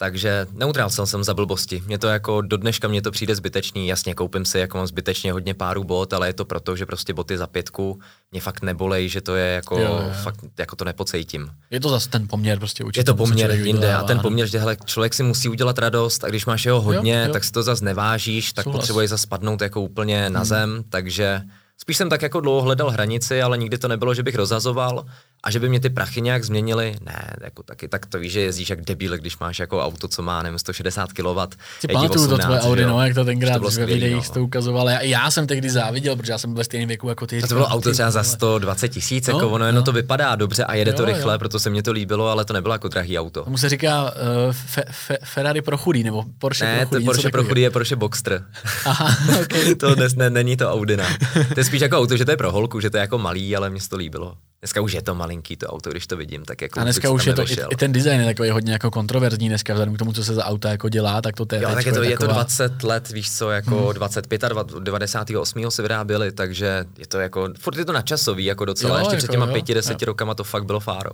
[0.00, 1.82] Takže neutrácel jsem za blbosti.
[1.86, 3.88] Mě to jako do dneška mě to přijde zbytečný.
[3.88, 7.14] Jasně, koupím si jako mám zbytečně hodně párů bot, ale je to proto, že prostě
[7.14, 8.00] boty za pětku
[8.32, 10.12] mě fakt nebolej, že to je jako, jo, jo.
[10.22, 11.50] fakt jako to nepocejtím.
[11.70, 13.00] Je to zase ten poměr prostě určitě.
[13.00, 16.28] Je to poměr jinde a ten poměr, že hele, člověk si musí udělat radost a
[16.28, 17.32] když máš jeho hodně, jo, jo.
[17.32, 18.80] tak si to zase nevážíš, tak Souhlas.
[18.80, 20.46] potřebuješ zase spadnout jako úplně na hmm.
[20.46, 21.42] zem, takže
[21.80, 25.04] Spíš jsem tak jako dlouho hledal hranici, ale nikdy to nebylo, že bych rozhazoval
[25.42, 26.94] a že by mě ty prachy nějak změnily.
[27.00, 30.22] Ne, jako taky, tak to víš, že jezdíš jak debil, když máš jako auto, co
[30.22, 31.38] má, nevím, 160 kW.
[31.80, 34.34] Si pamatuju to tvoje Audi, no, jak to tenkrát ve videích no.
[34.34, 34.88] to ukazoval.
[34.88, 37.42] Já, já, jsem tehdy záviděl, protože já jsem ve stejném věku jako ty.
[37.42, 39.82] A to bylo auto třeba za 120 tisíc, no, jako ono, no.
[39.82, 41.38] to vypadá dobře a jede jo, to rychle, jo.
[41.38, 43.44] proto se mě to líbilo, ale to nebylo jako drahý auto.
[43.44, 47.04] Tomu se říká uh, fe, fe, Ferrari pro chudý, nebo Porsche ne, pro chudý.
[47.04, 48.44] Ne, Porsche pro chudý je Porsche Boxster.
[48.84, 49.74] Aha, okay.
[49.74, 51.06] to dnes ne, není to Audina.
[51.54, 53.56] To je spíš jako auto, že to je pro holku, že to je jako malý,
[53.56, 54.34] ale mě to líbilo.
[54.60, 56.80] Dneska už je to malinký to auto, když to vidím, tak jako.
[56.80, 59.72] A dneska už je to, i, i, ten design je takový hodně jako kontroverzní dneska,
[59.72, 61.62] vzhledem k tomu, co se za auta jako dělá, tak to je.
[61.62, 62.28] Jo, tak je to, je, taková...
[62.28, 63.94] je to 20 let, víš co, jako hmm.
[63.94, 64.48] 25 a
[64.80, 65.70] 98.
[65.70, 69.18] se vyráběli, takže je to jako, furt je to načasový, jako docela, jo, ještě jako,
[69.18, 71.10] před těma pěti, deseti rokama to fakt bylo fáro.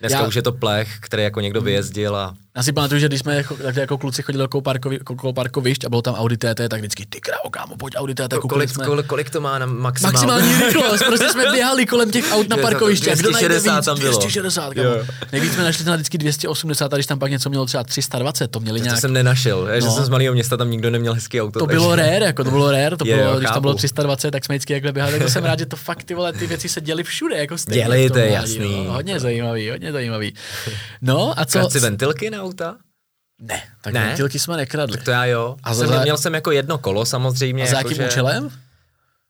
[0.00, 1.64] Dneska já, už je to plech, který jako někdo hmm.
[1.64, 2.34] vyjezdil a...
[2.56, 5.84] Já si pamatuju, že když jsme jako, tak jako kluci chodili do parkovi, okolo parkovišť
[5.84, 8.70] a bylo tam Audi TT, tak vždycky ty kravo, kámo, pojď Audi TT, Ko, kolik,
[8.70, 8.84] jsme...
[8.86, 10.26] kolik, kolik, to má na maximální?
[10.26, 13.16] Maximální rychlost, prostě jsme běhali kolem těch aut na parkovišti.
[13.16, 14.10] 260 tam bylo.
[14.10, 14.88] 260, kámo.
[15.32, 18.60] Nejvíc jsme našli na vždycky 280, a když tam pak něco mělo třeba 320, to
[18.60, 18.96] měli nějak...
[18.96, 19.74] To jsem nenašel, no.
[19.74, 21.58] že jsem z malého města, tam nikdo neměl hezký auto.
[21.58, 21.78] To takže...
[21.78, 24.72] bylo rare, jako to bylo rare, to bylo, když tam bylo 320, tak jsme vždycky
[24.72, 27.36] jakhle běhali, to jsem rád, že to fakt ty vole, ty věci se děly všude,
[27.36, 27.82] jako stejně.
[27.82, 28.86] Děli, to je jasný.
[28.88, 30.34] Hodně zajímavý, hodně zajímavý.
[31.02, 31.68] No a co?
[31.80, 32.76] Ventilky na auta?
[33.40, 34.06] Ne, tak ne?
[34.06, 34.96] ventilky jsme nekradli.
[34.96, 35.56] Tak to já jo.
[35.62, 35.86] A za...
[35.86, 37.62] jsem, měl jsem jako jedno kolo samozřejmě.
[37.62, 38.08] A za jako jakým že...
[38.08, 38.50] účelem?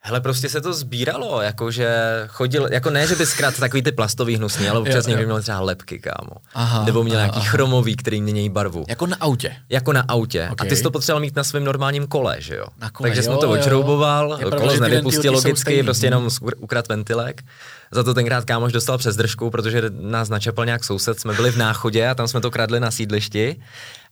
[0.07, 1.89] Hele, prostě se to sbíralo, jakože
[2.29, 5.61] chodil, jako ne, že by zkrát takový ty plastový hnusný, ale občas někdo měl třeba
[5.61, 6.31] lepky, kámo.
[6.55, 7.51] Aha, Nebo měl aha, nějaký aha.
[7.51, 8.85] chromový, který mění barvu.
[8.89, 9.57] Jako na autě.
[9.69, 10.49] Jako na autě.
[10.53, 10.67] Okay.
[10.67, 12.67] A ty jsi to potřeboval mít na svém normálním kole, že jo?
[12.79, 17.43] Na kole, Takže jo, jsem to očrouboval, kolo nevypustil logicky, stejný, prostě jenom ukrad ventilek.
[17.91, 21.57] Za to tenkrát kámoš dostal přes držku, protože nás načepal nějak soused, jsme byli v
[21.57, 23.57] náchodě a tam jsme to kradli na sídlišti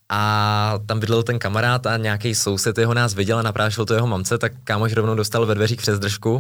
[0.08, 4.06] a tam bydlel ten kamarád a nějaký soused jeho nás viděl a naprášil to jeho
[4.06, 6.38] mamce, tak kámoš rovnou dostal ve dveřích přes držku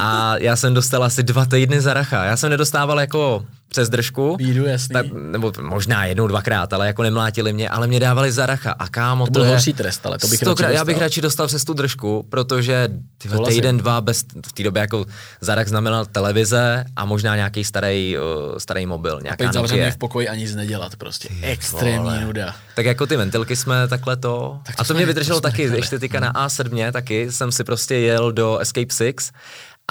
[0.00, 2.24] a já jsem dostal asi dva týdny za racha.
[2.24, 4.36] Já jsem nedostával jako přes držku.
[4.36, 4.92] Bídu, jasný.
[4.92, 8.72] Tak, nebo možná jednou, dvakrát, ale jako nemlátili mě, ale mě dávali za racha.
[8.78, 11.46] A kámo, to, to byl horší trest, ale to bych stokrát, Já bych radši dostal
[11.46, 15.06] přes tu držku, protože tyhle, týden, dva bez, v té době jako
[15.40, 19.20] za znamenal televize a možná nějaký starý, uh, starý mobil.
[19.22, 21.28] Nějaká a zavřený v pokoji ani nic nedělat prostě.
[21.28, 22.24] Ty Extrémní vole.
[22.24, 22.54] nuda.
[22.76, 24.60] Tak jako ty ventilky jsme takhle to.
[24.66, 27.94] Tak to a to mě vydrželo taky, ještě teďka na A7 taky jsem si prostě
[27.94, 29.32] jel do Escape 6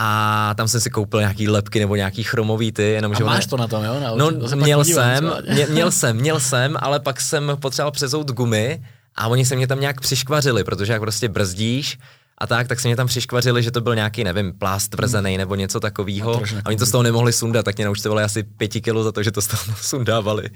[0.01, 2.83] a tam jsem si koupil nějaký lepky nebo nějaký chromový ty.
[2.83, 3.99] Jenom, a že máš to na tom, jo?
[3.99, 8.83] Na no, měl jsem, mě, měl jsem, měl jsem, ale pak jsem potřeboval přezout gumy
[9.15, 11.97] a oni se mě tam nějak přiškvařili, protože jak prostě brzdíš,
[12.41, 15.55] a tak, tak se mě tam přiškvařili, že to byl nějaký, nevím, plást tvrzený nebo
[15.55, 16.35] něco takového.
[16.35, 19.23] A, oni to z toho nemohli sundat, tak mě naučtovali asi pěti kilo za to,
[19.23, 20.49] že to z toho sundávali.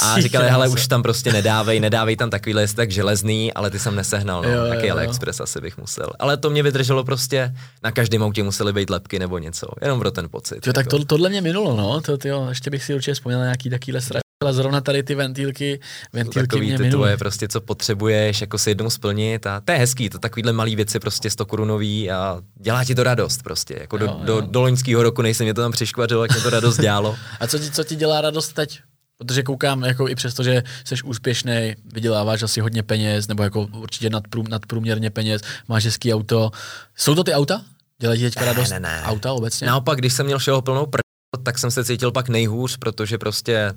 [0.00, 3.78] A říkali, hele, už tam prostě nedávej, nedávej tam takový list tak železný, ale ty
[3.78, 4.48] jsem nesehnal, no.
[4.50, 6.10] Jo, Taky jo, AliExpress asi bych musel.
[6.18, 10.10] Ale to mě vydrželo prostě, na každém autě museli být lepky nebo něco, jenom pro
[10.10, 10.54] ten pocit.
[10.54, 10.72] Jo, jako.
[10.72, 14.00] tak to, tohle mě minulo, no, to, tyjo, ještě bych si určitě vzpomněl nějaký takovýhle
[14.42, 15.80] ale zrovna tady ty ventilky,
[16.12, 19.78] ventilky takový mě ty tvoje prostě, co potřebuješ jako si jednou splnit a to je
[19.78, 23.96] hezký, to takovýhle malý věci prostě 100 korunový a dělá ti to radost prostě, jako
[23.96, 24.20] jo, do, jo.
[24.24, 27.16] do, do loňského roku nejsem mě to tam přiškvařilo, jak mě to radost dělalo.
[27.40, 28.80] a co ti, co ti dělá radost teď?
[29.18, 34.10] Protože koukám, jako i přesto, že jsi úspěšný, vyděláváš asi hodně peněz, nebo jako určitě
[34.10, 36.50] nadprům, nadprůměrně peněz, máš hezký auto.
[36.96, 37.62] Jsou to ty auta?
[37.98, 39.02] Dělají ti teďka radost ne, ne, ne.
[39.04, 39.66] auta obecně?
[39.66, 41.00] Naopak, když jsem měl všeho plnou pr,
[41.42, 43.72] tak jsem se cítil pak nejhůř, protože prostě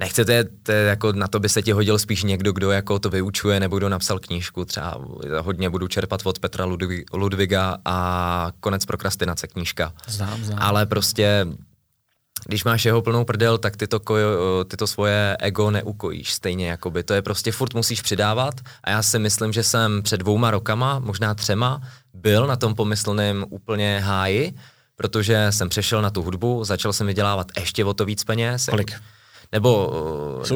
[0.00, 3.60] nechcete, to jako na to by se ti hodil spíš někdo, kdo jako to vyučuje,
[3.60, 5.00] nebo kdo napsal knížku, třeba
[5.40, 6.64] hodně budu čerpat od Petra
[7.12, 9.92] Ludviga a Konec prokrastinace knížka.
[10.06, 10.58] Znám, znám.
[10.62, 11.46] Ale prostě
[12.46, 16.68] když máš jeho plnou prdel, tak ty to, kojo, ty to svoje ego neukojíš stejně,
[16.68, 17.02] jakoby.
[17.02, 20.98] To je prostě furt musíš přidávat a já si myslím, že jsem před dvouma rokama,
[20.98, 21.82] možná třema,
[22.14, 24.54] byl na tom pomyslném úplně háji,
[24.96, 28.66] protože jsem přešel na tu hudbu, začal jsem vydělávat ještě o to víc peněz.
[28.70, 28.92] Kolik?
[29.52, 29.92] Nebo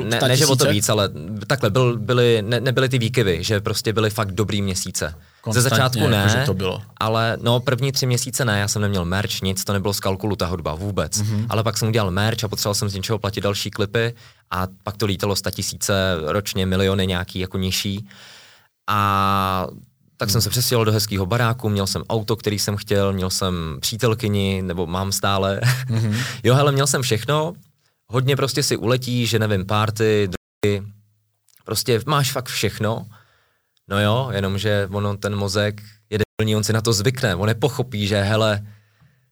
[0.04, 1.08] ne, ne, že o to víc, ale
[1.46, 5.14] takhle, byl, byly, ne, nebyly ty výkyvy, že prostě byly fakt dobrý měsíce.
[5.50, 6.82] Ze začátku ne, jako, to bylo.
[6.96, 10.36] ale no první tři měsíce ne, já jsem neměl merch, nic, to nebylo z kalkulu
[10.36, 11.22] ta hudba vůbec.
[11.22, 11.46] Mm-hmm.
[11.48, 14.14] Ale pak jsem udělal merch a potřeboval jsem z něčeho platit další klipy
[14.50, 15.94] a pak to lítalo sta tisíce
[16.26, 18.08] ročně, miliony nějaký jako nižší.
[18.90, 19.66] A
[20.16, 23.78] tak jsem se přestěhoval do hezkého baráku, měl jsem auto, který jsem chtěl, měl jsem
[23.80, 25.60] přítelkyni, nebo mám stále.
[25.90, 26.16] Mm-hmm.
[26.44, 27.54] jo, hele, měl jsem všechno,
[28.06, 30.82] hodně prostě si uletí, že nevím, party, drogy,
[31.64, 33.06] prostě máš fakt všechno,
[33.88, 38.06] no jo, jenomže ono, ten mozek je debilní, on si na to zvykne, on nepochopí,
[38.06, 38.66] že hele,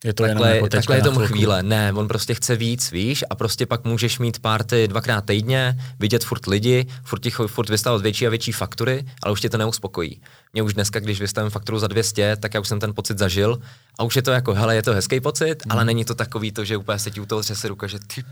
[0.04, 1.62] je to takhle, jako takhle je tomu chvíle.
[1.62, 6.24] Ne, on prostě chce víc, víš, a prostě pak můžeš mít party dvakrát týdně, vidět
[6.24, 10.20] furt lidi, furt ti furt vystavovat větší a větší faktury, ale už tě to neuspokojí.
[10.52, 13.58] Mě už dneska, když vystavím fakturu za 200, tak já už jsem ten pocit zažil
[13.98, 15.72] a už je to jako, hele, je to hezký pocit, mm.
[15.72, 18.24] ale není to takový to, že úplně se ti u toho třese ruka, že ty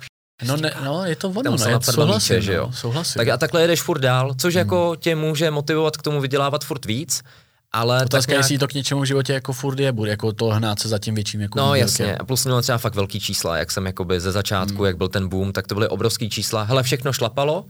[0.42, 2.66] No, ne, no, je to ono, no, já souhlasím, míče, že jo?
[2.66, 3.18] No, souhlasím.
[3.18, 4.58] Tak a takhle jedeš furt dál, což hmm.
[4.58, 7.22] jako tě může motivovat k tomu vydělávat furt víc,
[7.72, 8.44] ale Otázka, nějak...
[8.44, 10.98] jestli to k něčemu v životě jako furt je, bude jako to hnát se za
[10.98, 14.20] tím větším jako No jasně, a plus měl třeba fakt velký čísla, jak jsem jakoby
[14.20, 14.86] ze začátku, hmm.
[14.86, 16.62] jak byl ten boom, tak to byly obrovský čísla.
[16.62, 17.64] Hele, všechno šlapalo,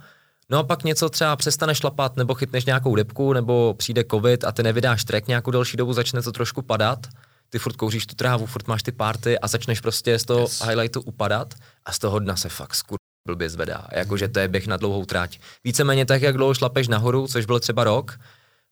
[0.51, 4.53] no a pak něco třeba přestane šlapat, nebo chytneš nějakou depku, nebo přijde covid a
[4.53, 7.07] ty nevydáš track nějakou další dobu, začne to trošku padat
[7.51, 10.62] ty furt kouříš tu trávu, furt máš ty party a začneš prostě z toho yes.
[10.62, 11.55] highlightu upadat
[11.85, 13.87] a z toho dna se fakt skur blbě zvedá.
[13.93, 15.39] Jakože to je běh na dlouhou tráť.
[15.64, 18.18] Víceméně tak, jak dlouho šlapeš nahoru, což byl třeba rok,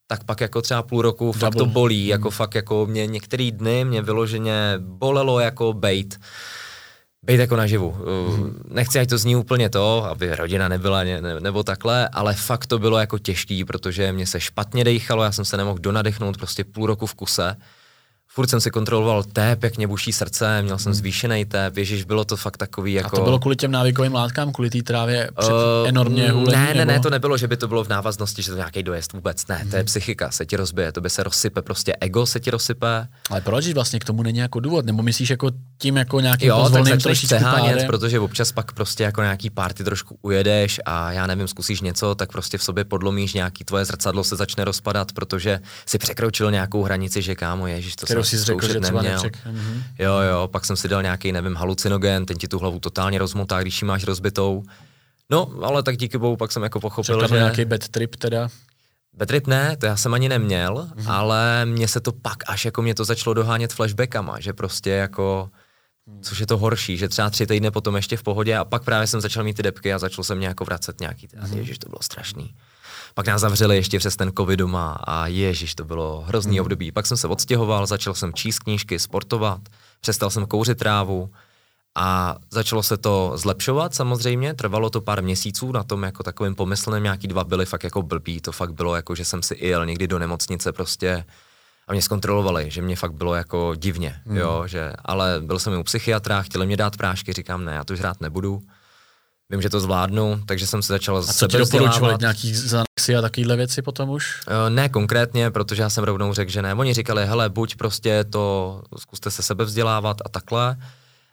[0.07, 1.41] tak pak jako třeba půl roku Double.
[1.41, 2.11] fakt to bolí, mm.
[2.11, 6.21] jako fakt jako mě některý dny mě vyloženě bolelo jako bejt.
[7.25, 7.97] Bejt jako naživu.
[8.37, 8.63] Mm.
[8.71, 12.67] Nechci, ať to zní úplně to, aby rodina nebyla ne, ne, nebo takhle, ale fakt
[12.67, 16.65] to bylo jako těžký, protože mě se špatně dejchalo, já jsem se nemohl donadechnout prostě
[16.65, 17.57] půl roku v kuse
[18.31, 20.99] furt jsem si kontroloval tép, jak mě buší srdce, měl jsem hmm.
[20.99, 23.17] zvýšený tép, ježiš, bylo to fakt takový jako...
[23.17, 26.67] A to bylo kvůli těm návykovým látkám, kvůli té trávě před uh, enormně hulení, Ne,
[26.67, 26.93] ne, nebo...
[26.93, 29.57] ne, to nebylo, že by to bylo v návaznosti, že to nějaký dojezd vůbec, ne,
[29.57, 29.71] hmm.
[29.71, 29.87] to je hmm.
[29.87, 33.09] psychika, se ti rozbije, to by se rozsype, prostě ego se ti rozsype.
[33.31, 36.61] Ale proč vlastně k tomu není jako důvod, nebo myslíš jako tím jako nějakým jo,
[36.63, 41.49] pozvolným trošičku přehánět, protože občas pak prostě jako nějaký party trošku ujedeš a já nevím,
[41.49, 45.99] zkusíš něco, tak prostě v sobě podlomíš nějaký tvoje zrcadlo se začne rozpadat, protože si
[45.99, 49.21] překročil nějakou hranici, že kámo, ježiš, to si řekl, že třeba neměl.
[49.21, 49.83] Mm-hmm.
[49.99, 53.63] Jo, jo, pak jsem si dal nějaký, nevím, halucinogen, ten ti tu hlavu totálně rozmotá,
[53.63, 54.63] když ji máš rozbitou.
[55.31, 57.35] No, ale tak díky bohu pak jsem jako pochopil, Řekl že...
[57.35, 58.49] nějaký bad trip teda?
[59.17, 61.13] Bad trip ne, to já jsem ani neměl, mm-hmm.
[61.13, 65.51] ale mně se to pak až jako mě to začalo dohánět flashbackama, že prostě jako
[66.23, 69.07] což je to horší, že třeba tři týdny potom ještě v pohodě a pak právě
[69.07, 71.57] jsem začal mít ty depky a začal jsem mě jako vracet nějaký, ty, mm-hmm.
[71.57, 72.55] ježiš, to bylo strašný.
[73.19, 76.61] Pak nás zavřeli ještě přes ten covid doma a ježiš, to bylo hrozný hmm.
[76.61, 76.93] období.
[76.93, 79.61] Pak jsem se odstěhoval, začal jsem číst knížky, sportovat,
[80.01, 81.31] přestal jsem kouřit trávu
[81.95, 87.03] a začalo se to zlepšovat samozřejmě, trvalo to pár měsíců na tom jako takovým pomyslném,
[87.03, 90.07] nějaký dva byly fakt jako blbý, to fakt bylo jako, že jsem si jel někdy
[90.07, 91.25] do nemocnice prostě
[91.89, 94.37] a mě zkontrolovali, že mě fakt bylo jako divně, hmm.
[94.37, 97.93] jo, že, ale byl jsem u psychiatra, chtěli mě dát prášky, říkám ne, já to
[97.93, 98.63] už hrát nebudu,
[99.51, 103.21] vím, že to zvládnu, takže jsem se začal A co ti doporučovali, nějaký Xanaxy a
[103.21, 104.41] takovéhle věci potom už?
[104.47, 106.75] Uh, ne konkrétně, protože já jsem rovnou řekl, že ne.
[106.75, 110.77] Oni říkali, hele, buď prostě to, zkuste se sebe vzdělávat a takhle,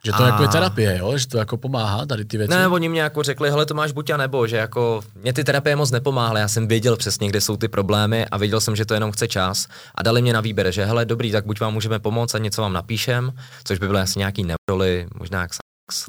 [0.06, 0.28] že to a...
[0.28, 1.18] jako je terapie, jo?
[1.18, 2.54] že to jako pomáhá tady ty věci.
[2.54, 5.44] Ne, oni mě jako řekli, hele, to máš buď a nebo, že jako mě ty
[5.44, 8.86] terapie moc nepomáhaly, já jsem věděl přesně, kde jsou ty problémy a věděl jsem, že
[8.86, 11.74] to jenom chce čas a dali mě na výběr, že hele, dobrý, tak buď vám
[11.74, 15.54] můžeme pomoct a něco vám napíšem, což by bylo asi nějaký neuroly, možná jak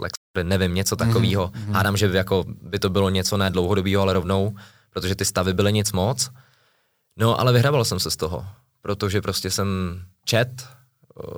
[0.02, 0.12] Lex,
[0.42, 1.48] nevím, něco takového.
[1.48, 1.72] Mm-hmm.
[1.72, 4.56] Hádám, že jako by to bylo něco ne dlouhodobého, ale rovnou,
[4.90, 6.30] protože ty stavy byly nic moc.
[7.18, 8.46] No, ale vyhrával jsem se z toho,
[8.80, 10.48] protože prostě jsem čet,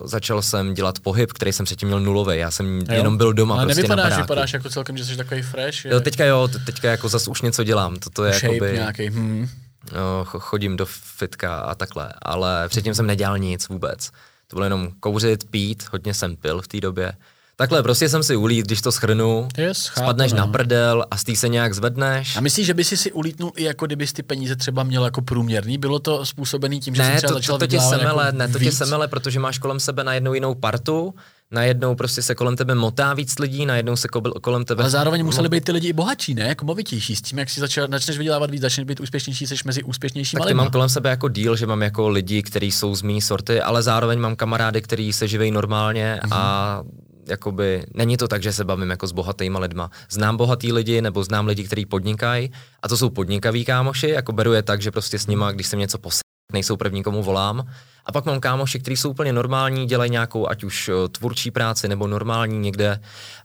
[0.05, 2.39] začal jsem dělat pohyb, který jsem předtím měl nulový.
[2.39, 2.85] Já jsem jo.
[2.91, 3.55] jenom byl doma.
[3.55, 5.85] Ale prostě nevypadáš, na vypadáš jako celkem, že jsi takový fresh.
[5.85, 5.93] Je...
[5.93, 7.97] Jo, teďka jo, teďka jako zase už něco dělám.
[7.97, 9.09] Toto je Shape jakoby, nějaký.
[9.09, 9.49] Hmm.
[9.93, 14.11] No, chodím do fitka a takhle, ale předtím jsem nedělal nic vůbec.
[14.47, 17.13] To bylo jenom kouřit, pít, hodně jsem pil v té době.
[17.61, 20.39] Takhle, prostě jsem si ulít, když to schrnu, yes, chápu, spadneš no.
[20.39, 22.37] na prdel a z té se nějak zvedneš.
[22.37, 25.23] A myslíš, že by si si ulítnul i jako kdyby ty peníze třeba měl jako
[25.23, 25.79] průměrný?
[25.79, 28.39] Bylo to způsobený tím, že ne, jsi třeba to, začal to, to tě semele, jako
[28.39, 31.15] ne, to tě semele, protože máš kolem sebe na jednu jinou partu,
[31.51, 34.09] najednou prostě se kolem tebe motá víc lidí, najednou se
[34.43, 34.83] kolem tebe...
[34.83, 36.49] Ale zároveň museli být ty lidi i bohatší, ne?
[36.49, 37.17] Jako movitější.
[37.17, 40.55] S tím, jak si začal, začneš vydělávat víc, začneš být úspěšnější, jsi mezi úspěšnějšími Tak
[40.55, 43.83] mám kolem sebe jako díl, že mám jako lidi, kteří jsou z mý sorty, ale
[43.83, 46.29] zároveň mám kamarády, kteří se živejí normálně mm-hmm.
[46.33, 46.83] a
[47.29, 49.91] jakoby, není to tak, že se bavím jako s bohatýma lidma.
[50.11, 52.53] Znám bohatý lidi nebo znám lidi, kteří podnikají
[52.83, 55.79] a to jsou podnikaví kámoši, jako beru je tak, že prostě s nima, když jsem
[55.79, 57.67] něco posl nejsou první, komu volám.
[58.07, 61.89] A pak mám kámoši, kteří jsou úplně normální, dělají nějakou ať už eh, tvůrčí práci
[61.89, 63.01] nebo normální někde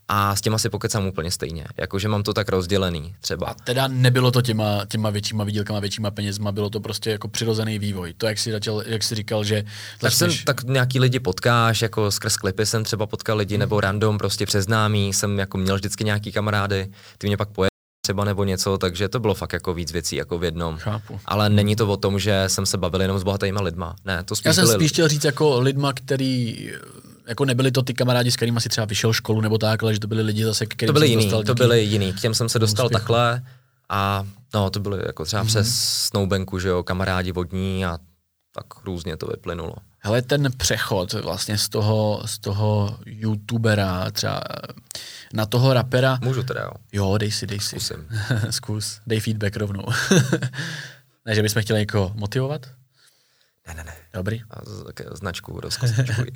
[0.08, 1.66] a s těma si pokecám úplně stejně.
[1.78, 3.48] Jakože mám to tak rozdělený třeba.
[3.48, 7.80] A teda nebylo to těma, těma většíma výdělkama, většíma penězma, bylo to prostě jako přirozený
[7.80, 8.14] vývoj.
[8.18, 9.64] To, jak jsi, začal, jak jsi říkal, že...
[10.00, 13.60] Tak, jsem, tak nějaký lidi potkáš, jako skrz klipy jsem třeba potkal lidi, hmm.
[13.60, 17.73] nebo random, prostě přeznámý, jsem jako měl vždycky nějaký kamarády, ty mě pak poje
[18.06, 20.78] třeba nebo něco, takže to bylo fakt jako víc věcí jako v jednom.
[20.78, 21.20] Chápu.
[21.26, 23.96] Ale není to o tom, že jsem se bavil jenom s bohatýma lidma.
[24.06, 24.76] Ne, to spíš Já jsem byli...
[24.76, 26.70] spíš chtěl říct jako lidma, který
[27.28, 30.00] jako nebyli to ty kamarádi, s kterými si třeba vyšel školu nebo tak, ale že
[30.00, 31.44] to byli lidi zase, který To byli jiný, díky...
[31.44, 33.44] to byli jiný, k těm jsem se dostal takhle
[33.90, 34.24] a
[34.54, 35.48] no, to byly jako třeba mm-hmm.
[35.48, 35.76] přes
[36.08, 37.98] Snowbanku, že jo, kamarádi vodní a
[38.56, 39.76] tak různě to vyplynulo.
[40.00, 44.42] Hele, ten přechod vlastně z toho, z toho youtubera třeba
[45.34, 46.20] na toho rapera.
[46.22, 46.72] Můžu teda, jo.
[46.92, 47.70] Jo, dej si, dej si.
[47.70, 48.08] Zkusím.
[48.50, 49.84] Zkus, dej feedback rovnou.
[51.26, 52.66] ne, že bychom chtěli někoho motivovat?
[53.68, 53.94] Ne, ne, ne.
[54.14, 54.42] Dobrý.
[54.50, 54.62] A
[55.16, 56.32] značku rozkosničkuj.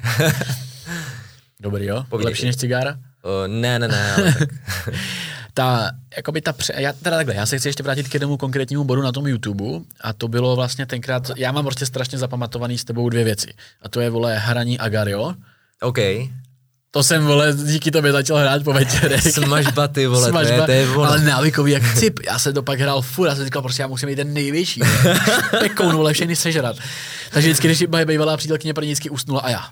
[1.60, 2.06] Dobrý, jo?
[2.10, 2.32] Povídej.
[2.32, 2.94] Lepší než cigára?
[2.94, 4.50] Uh, ne, ne, ne, ale tak.
[5.58, 6.74] Ta, jakoby ta pře...
[6.78, 9.64] já, teda takhle, já se chci ještě vrátit k jednomu konkrétnímu bodu na tom YouTube
[10.02, 13.90] a to bylo vlastně tenkrát, já mám prostě strašně zapamatovaný s tebou dvě věci a
[13.90, 15.34] to je, vole, hraní Agario.
[15.82, 15.98] OK.
[16.92, 19.24] To jsem, vole, díky tobě začal hrát po večerech.
[19.34, 21.08] Smažba, ty vole, Smažba, to je, to je vole.
[21.08, 22.20] Ale návykový jak cip.
[22.26, 24.82] Já jsem to pak hrál furt, já jsem říkal, prostě já musím mít ten největší.
[25.60, 26.76] Pekoun, vole, všechny sežrat.
[27.32, 29.64] Takže vždycky, když moje bývalá přítelkyně první vždycky usnula a já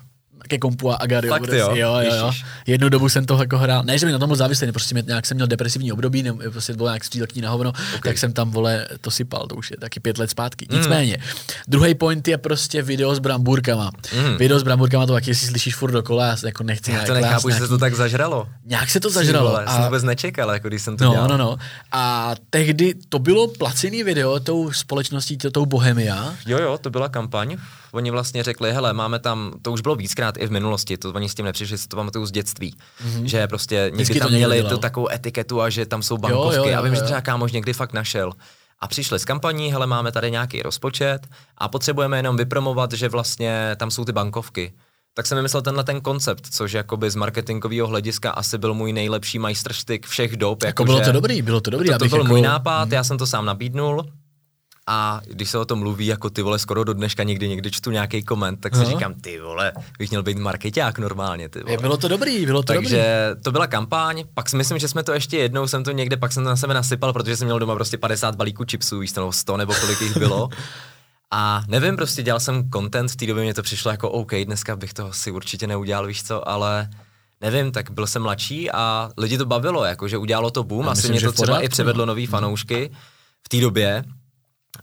[0.46, 1.32] ke kompu a Agario.
[1.32, 1.70] Fakt jo?
[1.74, 2.32] jo, jo, jo.
[2.66, 5.04] Jednu dobu jsem to jako hrál, ne, že mi na tom byl závislý, prostě mě,
[5.06, 8.00] nějak jsem měl depresivní období, ne, prostě bylo nějak střílekní na hovno, okay.
[8.02, 10.66] tak jsem tam, vole, to sypal, to už je taky pět let zpátky.
[10.70, 10.76] Mm.
[10.76, 11.18] Nicméně,
[11.68, 13.90] druhý point je prostě video s bramburkama.
[14.14, 14.36] Mm.
[14.36, 17.50] Video s bramburkama to taky, jestli slyšíš furt dokola, já jako nechci já to nechápu,
[17.50, 18.48] že se to tak zažralo.
[18.64, 19.50] Nějak se to zažralo.
[19.50, 19.74] Vole, a...
[19.74, 21.28] jsem vůbec nečekal, jako když jsem to no, dělal.
[21.28, 21.56] No, no,
[21.92, 26.34] A tehdy to bylo placený video tou společností, tou Bohemia.
[26.46, 27.56] Jo, jo, to byla kampaň
[27.96, 31.28] oni vlastně řekli, hele, máme tam, to už bylo víckrát i v minulosti, to oni
[31.28, 32.74] s tím nepřišli, si to pamatuju z dětství,
[33.06, 33.24] mm-hmm.
[33.24, 36.70] že prostě někdy tam měli tu takovou etiketu a že tam jsou bankovky jo, jo,
[36.70, 36.98] jo, a vím, jo.
[36.98, 38.32] že třeba kámoš někdy fakt našel.
[38.80, 41.26] A přišli s kampaní, hele, máme tady nějaký rozpočet
[41.58, 44.72] a potřebujeme jenom vypromovat, že vlastně tam jsou ty bankovky
[45.16, 49.38] tak jsem vymyslel tenhle ten koncept, což jakoby z marketingového hlediska asi byl můj nejlepší
[49.38, 50.62] majstrštyk všech dob.
[50.62, 51.88] Jako, jako bylo to dobrý, bylo to dobrý.
[51.88, 52.28] To, to byl jako...
[52.28, 52.92] můj nápad, hmm.
[52.92, 54.04] já jsem to sám nabídnul
[54.86, 57.90] a když se o tom mluví, jako ty vole, skoro do dneška někdy, někdy čtu
[57.90, 58.88] nějaký koment, tak si uh-huh.
[58.88, 61.76] říkám, ty vole, bych měl být marketák normálně, ty vole.
[61.76, 63.42] Bylo to dobrý, bylo to Takže dobrý.
[63.42, 66.32] to byla kampaň, pak si myslím, že jsme to ještě jednou, jsem to někde, pak
[66.32, 69.32] jsem to na sebe nasypal, protože jsem měl doma prostě 50 balíků chipsů, víš, nebo
[69.32, 70.48] 100 nebo kolik jich bylo.
[71.30, 74.76] A nevím, prostě dělal jsem content, v té době mě to přišlo jako OK, dneska
[74.76, 76.88] bych to si určitě neudělal, víš co, ale
[77.40, 80.98] nevím, tak byl jsem mladší a lidi to bavilo, jakože udělalo to boom, Já asi
[80.98, 82.10] myslím, mě to třeba i převedlo no.
[82.10, 82.90] nový fanoušky
[83.46, 84.04] v té době,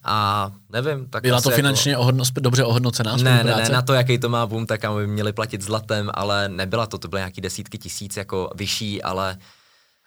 [0.03, 1.09] a nevím.
[1.09, 2.01] Tak Byla to jako- finančně jako...
[2.01, 5.33] ohodno, dobře ohodnocená ne, ne, ne, na to, jaký to má boom, tak aby měli
[5.33, 9.37] platit zlatem, ale nebyla to, to byly nějaký desítky tisíc jako vyšší, ale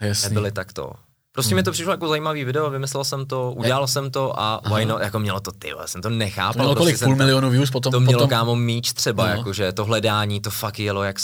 [0.00, 0.28] Jasný.
[0.28, 0.92] nebyly takto.
[1.32, 1.56] Prostě hmm.
[1.56, 3.88] mi to přišlo jako zajímavý video, vymyslel jsem to, udělal je.
[3.88, 4.76] jsem to a Aha.
[4.76, 6.52] why not, jako mělo to ty, jsem to nechápal.
[6.52, 7.92] To mělo prostě kolik, půl milionu views potom?
[7.92, 8.30] To mělo potom...
[8.30, 9.32] kámo míč třeba, no.
[9.32, 11.16] jakože to hledání, to fakt jelo jak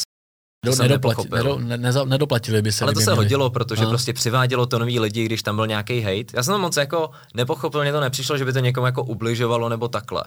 [0.65, 2.85] do, nedoplati, nedo, ne, neza, nedoplatili by se.
[2.85, 3.17] Ale to se měli.
[3.17, 3.91] hodilo, protože Aha.
[3.91, 6.37] prostě přivádělo to nový lidi, když tam byl nějaký hate.
[6.37, 9.69] Já jsem to moc jako nepochopil, mně to nepřišlo, že by to někomu jako ubližovalo
[9.69, 10.25] nebo takhle.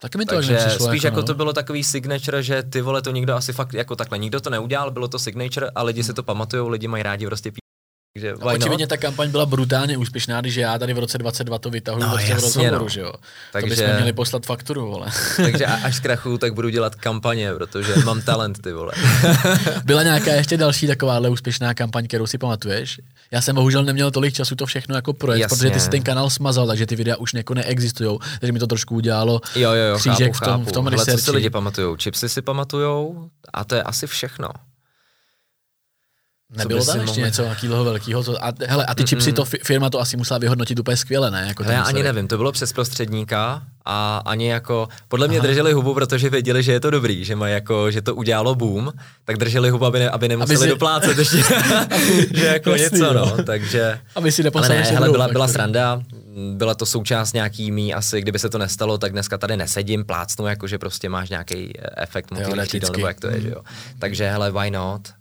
[0.00, 1.26] Taky mi to Takže nepřišlo, spíš jako, jako no.
[1.26, 4.50] to bylo takový signature, že ty vole to nikdo asi fakt jako takhle, nikdo to
[4.50, 6.06] neudělal, bylo to signature a lidi hmm.
[6.06, 7.52] si to pamatujou, lidi mají rádi prostě
[8.16, 11.70] takže no, očividně ta kampaň byla brutálně úspěšná, když já tady v roce 22 to
[11.70, 12.88] vytahuji no, prostě jasně, v rozhovoru, no.
[12.88, 13.12] že jo.
[13.52, 15.06] Takže, to bychom měli poslat fakturu, vole.
[15.36, 18.92] takže až z krachu, tak budu dělat kampaně, protože mám talent, ty vole.
[19.84, 23.00] byla nějaká ještě další takováhle úspěšná kampaň, kterou si pamatuješ?
[23.30, 25.56] Já jsem bohužel neměl tolik času to všechno jako projet, jasně.
[25.56, 28.66] protože ty si ten kanál smazal, takže ty videa už jako neexistují, takže mi to
[28.66, 31.50] trošku udělalo jo, jo, jo, křížek chápu, v tom, v tom Ale co si lidi
[31.50, 31.96] pamatujou?
[31.96, 34.48] Chipsy si pamatujou a to je asi všechno.
[36.50, 37.26] Nebylo tam ještě mohl...
[37.26, 38.24] něco takového velkého?
[38.24, 39.08] Co, a, hele, a ty mm-hmm.
[39.08, 41.44] chipsy, to firma to asi musela vyhodnotit úplně skvěle, ne?
[41.48, 45.46] Jako já ani nevím, to bylo přes prostředníka a ani jako, podle mě Aha.
[45.46, 48.92] drželi hubu, protože věděli, že je to dobrý, že má jako, že to udělalo boom,
[49.24, 50.68] tak drželi hubu, aby, ne, aby nemuseli aby si...
[50.68, 51.36] doplácet ještě,
[52.34, 53.32] že jako Jasný, něco, no.
[53.36, 54.00] no, takže.
[54.14, 56.02] Aby si Ale ne, hele, byla, byla sranda,
[56.52, 60.46] byla to součást nějaký mý, asi kdyby se to nestalo, tak dneska tady nesedím, plácnu,
[60.46, 63.62] jako že prostě máš nějaký efekt motivační, nebo jak to je, že jo.
[63.98, 65.15] Takže hele, why not?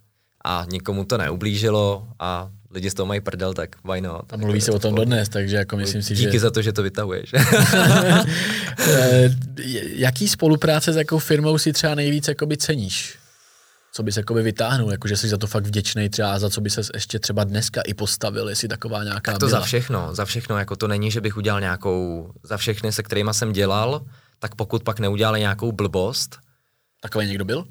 [0.46, 4.34] A nikomu to neublížilo a lidi z toho mají prdel, tak why not?
[4.34, 6.30] A mluví se o tom dodnes, takže jako myslím si, Díky že...
[6.30, 7.32] Díky za to, že to vytahuješ.
[8.88, 9.30] Eh,
[9.96, 13.18] jaký spolupráce s jakou firmou si třeba nejvíc jakoby ceníš?
[13.94, 16.70] Co bys jakoby vytáhnul, jako že jsi za to fakt vděčný třeba za co by
[16.70, 19.60] se ještě třeba dneska i postavil, jestli taková nějaká tak to byla.
[19.60, 23.30] za všechno, za všechno, jako to není, že bych udělal nějakou, za všechny, se kterými
[23.34, 24.06] jsem dělal,
[24.40, 26.38] tak pokud pak neudělali nějakou blbost.
[27.02, 27.66] Takový někdo byl?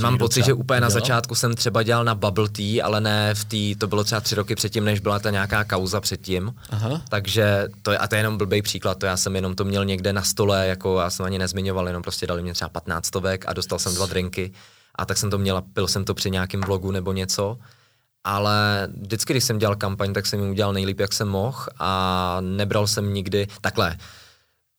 [0.00, 3.44] Mám pocit, že úplně na začátku jsem třeba dělal na Bubble Tea, ale ne v
[3.44, 6.54] té, to bylo třeba tři roky předtím, než byla ta nějaká kauza předtím.
[6.70, 7.02] Aha.
[7.08, 9.84] Takže to je, a to je jenom blbý příklad, to já jsem jenom to měl
[9.84, 13.44] někde na stole, jako já jsem ani nezmiňoval, jenom prostě dali mě třeba 15 stovek
[13.48, 14.52] a dostal jsem dva drinky
[14.94, 17.58] a tak jsem to měl pil jsem to při nějakém vlogu nebo něco.
[18.24, 22.38] Ale vždycky, když jsem dělal kampaň, tak jsem ji udělal nejlíp, jak jsem mohl a
[22.40, 23.96] nebral jsem nikdy, takhle,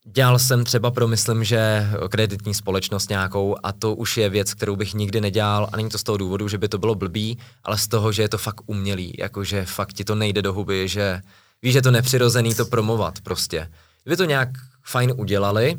[0.05, 4.75] Dělal jsem třeba pro, myslím, že kreditní společnost nějakou a to už je věc, kterou
[4.75, 7.77] bych nikdy nedělal a není to z toho důvodu, že by to bylo blbý, ale
[7.77, 11.21] z toho, že je to fakt umělý, jakože fakt ti to nejde do huby, že
[11.61, 13.71] víš, že to nepřirozený to promovat prostě.
[14.03, 14.49] Kdyby to nějak
[14.85, 15.75] fajn udělali,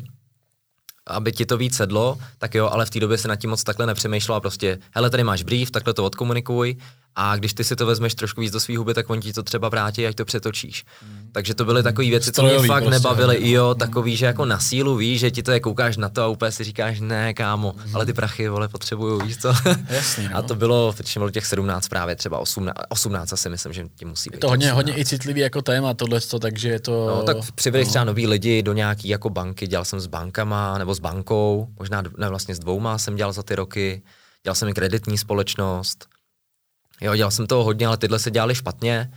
[1.07, 3.63] aby ti to víc sedlo, tak jo, ale v té době se nad tím moc
[3.63, 6.75] takhle nepřemýšlela prostě, hele, tady máš brief, takhle to odkomunikuj
[7.15, 9.43] a když ty si to vezmeš trošku víc do svých huby, tak oni ti to
[9.43, 10.85] třeba vrátí, ať to přetočíš.
[11.07, 11.29] Mm.
[11.31, 13.35] Takže to byly takové věci, co mě fakt prostě, nebavily.
[13.35, 16.23] I jo, takový, že jako na sílu víš, že ti to je koukáš na to
[16.23, 17.95] a úplně si říkáš, ne, kámo, mm.
[17.95, 19.53] ale ty prachy, vole, potřebuju, víš co?
[19.89, 20.37] Jasný, no.
[20.37, 24.05] A to bylo, teď bylo těch 17 právě, třeba 18, 18 asi myslím, že ti
[24.05, 24.35] musí být.
[24.35, 27.07] Je to hodně, hodně i citlivý jako téma tohle, takže je to...
[27.07, 27.89] No, tak přivedeš no.
[27.89, 32.03] třeba noví lidi do nějaký jako banky, dělal jsem s bankama nebo s bankou, možná
[32.17, 34.01] ne, vlastně s dvouma jsem dělal za ty roky,
[34.43, 36.07] dělal jsem i kreditní společnost,
[37.01, 39.11] Jo, dělal jsem toho hodně, ale tyhle se dělali špatně.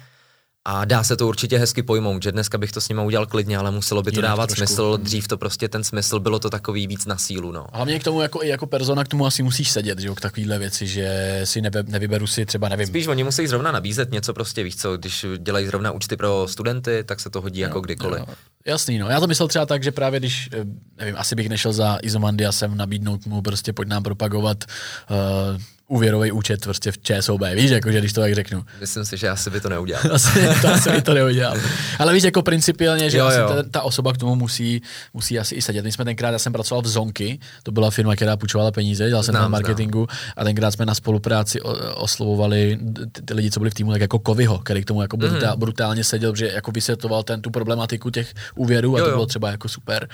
[0.64, 3.58] A dá se to určitě hezky pojmout, že dneska bych to s nimi udělal klidně,
[3.58, 4.66] ale muselo by to Jinak dávat trošku.
[4.66, 4.96] smysl.
[5.02, 7.52] Dřív to prostě ten smysl, bylo to takový víc na sílu.
[7.52, 7.66] No.
[7.72, 10.20] Hlavně k tomu jako, i jako persona k tomu asi musíš sedět, že jo, k
[10.20, 12.86] takovýhle věci, že si nebe, nevyberu si třeba, nevím.
[12.86, 17.04] Spíš oni musí zrovna nabízet něco prostě, víš co, když dělají zrovna účty pro studenty,
[17.04, 18.18] tak se to hodí jo, jako kdykoliv.
[18.20, 18.34] Jo.
[18.66, 19.08] Jasný, no.
[19.08, 20.64] Já to myslel třeba tak, že právě když, eh,
[20.96, 24.64] nevím, asi bych nešel za Izomandia sem nabídnout mu prostě pojď nám propagovat
[25.10, 28.64] uh, úvěrový účet prostě v ČSOB, víš, jako, že když to tak řeknu.
[28.80, 30.02] Myslím si, že asi by to neudělal.
[30.12, 31.56] asi, to asi by to neudělal.
[31.98, 33.48] Ale víš, jako principiálně, že jo, jo.
[33.48, 34.82] Ta, ta, osoba k tomu musí,
[35.14, 35.84] musí asi i sedět.
[35.84, 39.22] My jsme tenkrát, já jsem pracoval v Zonky, to byla firma, která půjčovala peníze, dělal
[39.22, 40.32] jsem na marketingu znám.
[40.36, 41.60] a tenkrát jsme na spolupráci
[41.94, 42.78] oslovovali
[43.12, 45.20] ty, ty lidi, co byli v týmu, tak jako Kovyho, který k tomu jako mm.
[45.20, 49.26] brutál, brutálně seděl, že jako vysvětloval ten, tu problematiku těch úvěrů a jo, to bylo
[49.26, 50.08] třeba jako super.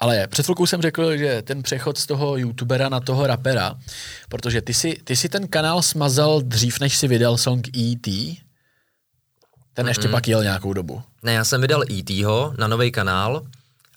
[0.00, 3.74] Ale před chvilkou jsem řekl, že ten přechod z toho youtubera na toho rapera,
[4.28, 8.36] protože ty si, ty si ten kanál smazal dřív, než si vydal song E.T.,
[9.74, 9.88] ten mm-hmm.
[9.88, 11.02] ještě pak jel nějakou dobu.
[11.22, 13.42] Ne, já jsem vydal E.T.ho na nový kanál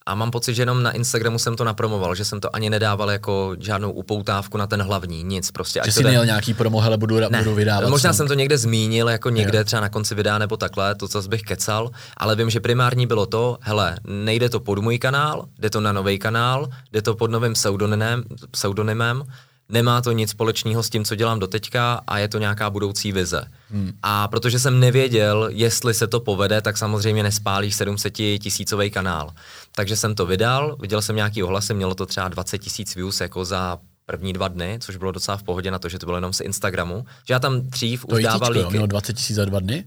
[0.10, 3.12] a mám pocit, že jenom na Instagramu jsem to napromoval, že jsem to ani nedával
[3.12, 5.82] jako žádnou upoutávku na ten hlavní, nic prostě.
[5.86, 7.90] Že jsi měl nějaký promo, hele, budu, ne, budu vydávat.
[7.90, 9.64] Možná jsem to někde zmínil, jako někde jo.
[9.64, 13.26] třeba na konci videa nebo takhle, to, co bych kecal, ale vím, že primární bylo
[13.26, 17.32] to, hele, nejde to pod můj kanál, jde to na nový kanál, jde to pod
[17.32, 19.24] novým pseudonymem, pseudonymem
[19.70, 23.42] nemá to nic společného s tím, co dělám doteďka a je to nějaká budoucí vize.
[23.72, 23.92] Hmm.
[24.04, 29.32] A protože jsem nevěděl, jestli se to povede, tak samozřejmě nespálíš 700 tisícový kanál.
[29.76, 33.46] Takže jsem to vydal, viděl jsem nějaký ohlasy, mělo to třeba 20 tisíc views jako
[33.46, 36.34] za první dva dny, což bylo docela v pohodě na to, že to bylo jenom
[36.34, 37.06] z Instagramu.
[37.28, 38.70] Že já tam dřív to už dával líky.
[38.70, 39.86] mělo 20 tisíc za dva dny?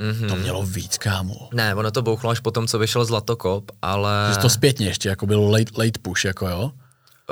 [0.00, 0.28] Mm-hmm.
[0.28, 1.48] To mělo víc, kámo.
[1.54, 4.30] Ne, ono to bouchlo až potom, co vyšel Zlatokop, ale...
[4.32, 6.72] Že to zpětně ještě, jako byl late, late push, jako jo?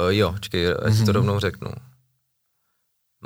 [0.05, 1.13] Uh, jo, čekej, já ti to mhm.
[1.13, 1.71] rovnou řeknu.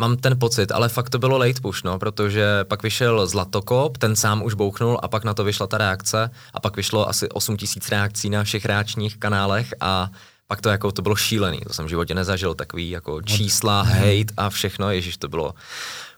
[0.01, 4.17] Mám ten pocit, ale fakt to bylo late push, no, protože pak vyšel Zlatokop, ten
[4.17, 7.57] sám už bouchnul a pak na to vyšla ta reakce a pak vyšlo asi 8
[7.57, 10.11] tisíc reakcí na všech reakčních kanálech a
[10.47, 13.93] pak to jako, to bylo šílený, to jsem v životě nezažil, takový jako čísla, hmm.
[13.93, 15.55] hate a všechno, ježíš, to bylo,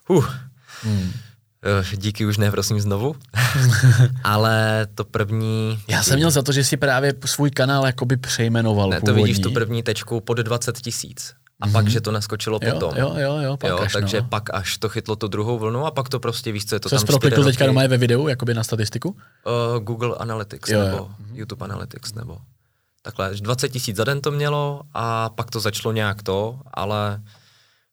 [0.09, 0.27] uh.
[0.83, 1.13] Hmm.
[1.97, 3.17] Díky už ne, prosím, znovu.
[4.25, 5.79] Ale to první...
[5.89, 9.23] Já jsem měl za to, že si právě svůj kanál jakoby přejmenoval Ne, to původní.
[9.23, 11.35] vidíš tu první tečku pod 20 tisíc.
[11.63, 11.73] A mm-hmm.
[11.73, 12.91] pak, že to naskočilo jo, potom.
[12.97, 14.29] Jo, jo, jo, pak jo až, takže no.
[14.29, 16.89] pak až to chytlo tu druhou vlnu a pak to prostě víš, co je to
[16.89, 19.09] co tam Co teďka doma je ve videu, jakoby na statistiku?
[19.09, 21.11] Uh, Google Analytics jo, nebo jo.
[21.33, 22.39] YouTube Analytics nebo
[23.03, 23.35] takhle.
[23.35, 27.23] 20 tisíc za den to mělo a pak to začalo nějak to, ale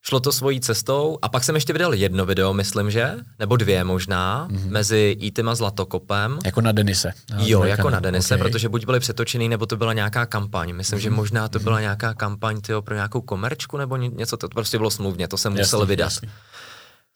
[0.01, 3.83] šlo to svojí cestou a pak jsem ještě vydal jedno video, myslím, že, nebo dvě
[3.83, 4.69] možná, mm-hmm.
[4.69, 6.39] mezi Eatem a Zlatokopem.
[6.45, 7.13] Jako na Denise.
[7.29, 7.91] Na jo, jako kanál.
[7.91, 8.47] na Denise, okay.
[8.47, 10.73] protože buď byly přetočený, nebo to byla nějaká kampaň.
[10.73, 11.01] Myslím, mm-hmm.
[11.01, 11.15] že mhm.
[11.15, 11.63] možná to mm-hmm.
[11.63, 15.57] byla nějaká kampaň tyjo, pro nějakou komerčku, nebo něco, to prostě bylo smluvně, to jsem
[15.57, 16.05] jasný, musel vydat.
[16.05, 16.29] Jasný.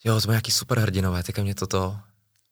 [0.03, 1.95] Jo, to bylo nějaký superhrdinové, teďka mě toto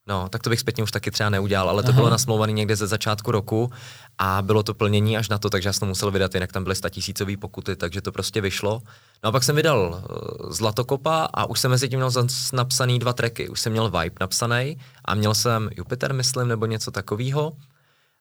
[0.07, 1.95] No, tak to bych zpětně už taky třeba neudělal, ale to Aha.
[1.95, 3.71] bylo nasmlouvané někde ze začátku roku
[4.17, 6.63] a bylo to plnění až na to, takže já jsem to musel vydat, jinak tam
[6.63, 8.81] byly statisícové pokuty, takže to prostě vyšlo.
[9.23, 12.11] No a pak jsem vydal uh, Zlatokopa a už jsem mezi tím měl
[12.53, 13.49] napsaný dva tracky.
[13.49, 17.53] Už jsem měl Vibe napsaný a měl jsem Jupiter, myslím, nebo něco takového.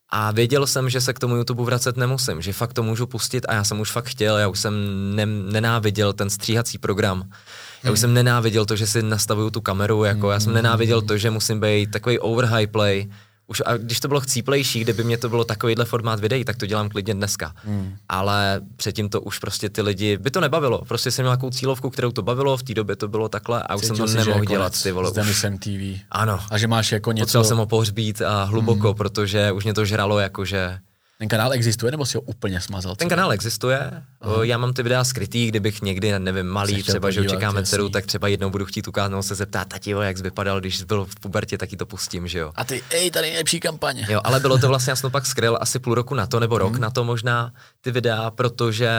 [0.08, 3.46] A věděl jsem, že se k tomu YouTube vracet nemusím, že fakt to můžu pustit
[3.48, 4.74] a já jsem už fakt chtěl, já už jsem
[5.16, 7.30] ne- nenáviděl ten stříhací program.
[7.84, 11.18] Já už jsem nenáviděl to, že si nastavuju tu kameru, jako já jsem nenáviděl to,
[11.18, 13.08] že musím být takový overhigh play,
[13.50, 16.66] už a když to bylo chcíplejší, kdyby mě to bylo takovýhle formát videí, tak to
[16.66, 17.52] dělám klidně dneska.
[17.54, 17.96] Hmm.
[18.08, 20.82] Ale předtím to už prostě ty lidi, by to nebavilo.
[20.88, 23.74] Prostě jsem měl nějakou cílovku, kterou to bavilo, v té době to bylo takhle a
[23.74, 24.82] už Cítil jsem to nemohl dělat.
[24.82, 26.00] Ty vole, s TV.
[26.10, 26.40] Ano.
[26.50, 27.24] A že máš jako něco...
[27.24, 28.96] Potřeboval jsem ho pohřbít a hluboko, hmm.
[28.96, 30.78] protože už mě to žralo jakože
[31.20, 32.96] ten kanál existuje, nebo si ho úplně smazal?
[32.96, 33.90] Ten kanál existuje.
[34.20, 34.44] Aha.
[34.44, 38.28] Já mám ty videa skrytý, kdybych někdy, nevím, malý, třeba, že očekáme dceru, tak třeba
[38.28, 41.76] jednou budu chtít ukázat, se zeptat, tati, jak jsi vypadal, když byl v pubertě, taky
[41.76, 42.52] to pustím, že jo.
[42.54, 44.06] A ty, ej, tady je lepší kampaně.
[44.10, 46.58] Jo, ale bylo to vlastně, já jsem pak skryl asi půl roku na to, nebo
[46.58, 46.80] rok hmm.
[46.80, 48.90] na to možná, ty videa, protože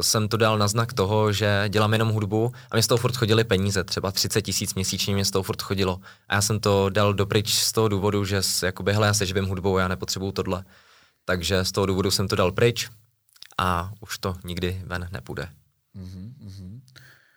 [0.00, 3.16] jsem to dal na znak toho, že dělám jenom hudbu a mě z toho furt
[3.16, 6.00] chodily peníze, třeba 30 tisíc měsíčně mě z toho furt chodilo.
[6.28, 9.46] A já jsem to dal dopryč z toho důvodu, že jakoby, hele, já se živím
[9.46, 10.64] hudbou, já nepotřebuju tohle.
[11.24, 12.90] Takže z toho důvodu jsem to dal pryč
[13.58, 15.48] a už to nikdy ven nepůjde.
[15.96, 16.80] Mm-hmm.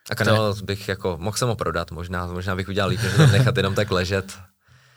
[0.10, 3.28] A kanál bych jako, mohl jsem ho prodat možná, možná bych udělal líp, že to
[3.28, 4.40] nechat jenom tak ležet.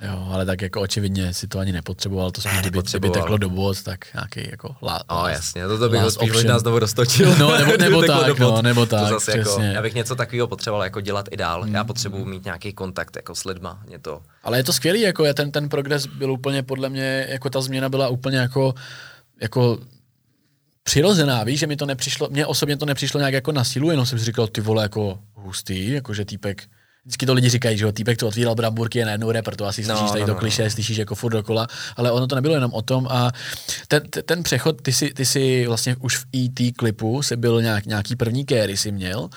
[0.01, 3.51] Jo, ale tak jako očividně si to ani nepotřeboval, to spíš, kdyby, kdyby teklo do
[3.51, 7.37] bod, tak nějaký jako lá, O, jasně, to, to bych ho spíš možná znovu dostočil.
[7.39, 10.85] No, nebo, nebo tak, no, nebo tak, to zase jako, já bych něco takového potřeboval
[10.85, 11.75] jako dělat i dál, mm.
[11.75, 14.23] já potřebuji mít nějaký kontakt jako s lidma, mě to.
[14.43, 17.61] Ale je to skvělý, jako je ten, ten progres byl úplně podle mě, jako ta
[17.61, 18.75] změna byla úplně jako,
[19.41, 19.79] jako
[20.83, 24.07] přirozená, víš, že mi to nepřišlo, mně osobně to nepřišlo nějak jako na sílu, jenom
[24.07, 26.63] jsem si říkal, ty vole, jako hustý, jako že týpek
[27.07, 29.83] vždycky to lidi říkají, že jo, týpek to otvíral bramburky je najednou rapper, to asi
[29.83, 30.71] no, slyšíš no, tady no, do kliše, no.
[30.71, 33.31] slyšíš jako furt dokola, ale ono to nebylo jenom o tom a
[33.89, 37.87] ten, ten přechod, ty si, ty si vlastně už v ET klipu se byl nějak,
[37.87, 39.29] nějaký první kéry si měl,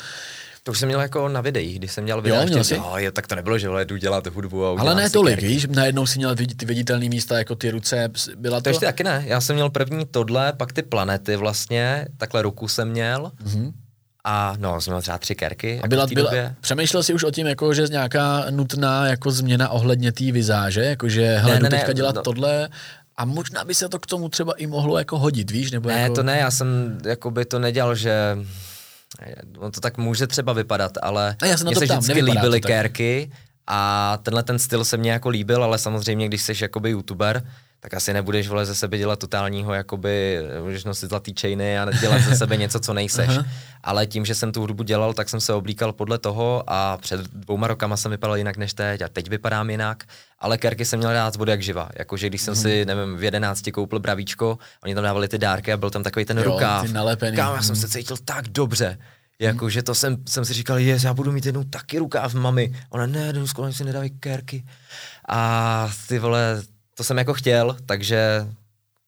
[0.64, 2.76] to už jsem měl jako na videích, když jsem měl videa, jo, měl jsi?
[2.76, 5.68] Jo, je, tak to nebylo, že vole, jdu dělat hudbu a Ale ne tolik, víš,
[5.70, 8.64] najednou si měl ty viditelné místa, jako ty ruce, byla to...
[8.64, 12.68] To ještě taky ne, já jsem měl první tohle, pak ty planety vlastně, takhle ruku
[12.68, 13.72] jsem měl, mm-hmm.
[14.24, 15.72] A no, jsme měl třeba tři kerky.
[15.72, 19.70] A jako byla, byla, přemýšlel jsi už o tím, jako, že nějaká nutná jako změna
[19.70, 22.70] ohledně té vizáže, jako že hele, ne, ne, teďka dělat no, tohle
[23.18, 25.72] a možná by se to k tomu třeba i mohlo jako hodit, víš?
[25.72, 26.16] Nebo ne, jako...
[26.16, 28.38] to ne, já jsem jako by to nedělal, že
[29.58, 33.32] on to tak může třeba vypadat, ale a já se mně se vždycky líbily kérky
[33.68, 37.44] a tenhle ten styl se mně jako líbil, ale samozřejmě, když jsi jakoby youtuber,
[37.80, 42.22] tak asi nebudeš vole ze sebe dělat totálního, jakoby, můžeš nosit zlatý chainy a dělat
[42.22, 43.30] ze sebe něco, co nejseš.
[43.84, 47.22] Ale tím, že jsem tu hudbu dělal, tak jsem se oblíkal podle toho a před
[47.22, 50.04] dvouma rokama jsem vypadal jinak než teď a teď vypadám jinak.
[50.40, 51.90] Ale kerky jsem měl rád z jak živa.
[52.00, 52.64] Jakože když jsem hmm.
[52.64, 56.26] si, nevím, v jedenácti koupil bravíčko, oni tam dávali ty dárky a byl tam takový
[56.26, 56.88] ten jo, rukáv.
[56.88, 57.38] Ty nalepený.
[57.38, 58.98] Kámo, já jsem se cítil tak dobře.
[59.42, 62.74] Jako, že to jsem, jsem si říkal, jest, já budu mít jednou taky rukáv mami.
[62.90, 64.66] Ona, ne, skoro si nedávají kerky.
[65.30, 66.62] A ty vole,
[67.00, 68.47] to jsem jako chtěl, takže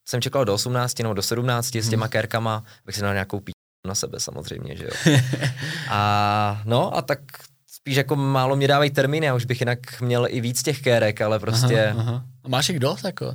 [0.10, 2.12] jsem čekal do 18 nebo do 17 s těma hmm.
[2.12, 3.42] kérkama, bych si dal nějakou
[3.88, 4.92] na sebe samozřejmě, že jo.
[5.90, 7.20] A no a tak
[7.82, 11.22] spíš jako málo mě dávají termíny, já už bych jinak měl i víc těch kérek,
[11.22, 11.86] ale prostě...
[11.86, 12.26] Aha, aha.
[12.48, 13.26] Máš jich dost, jako?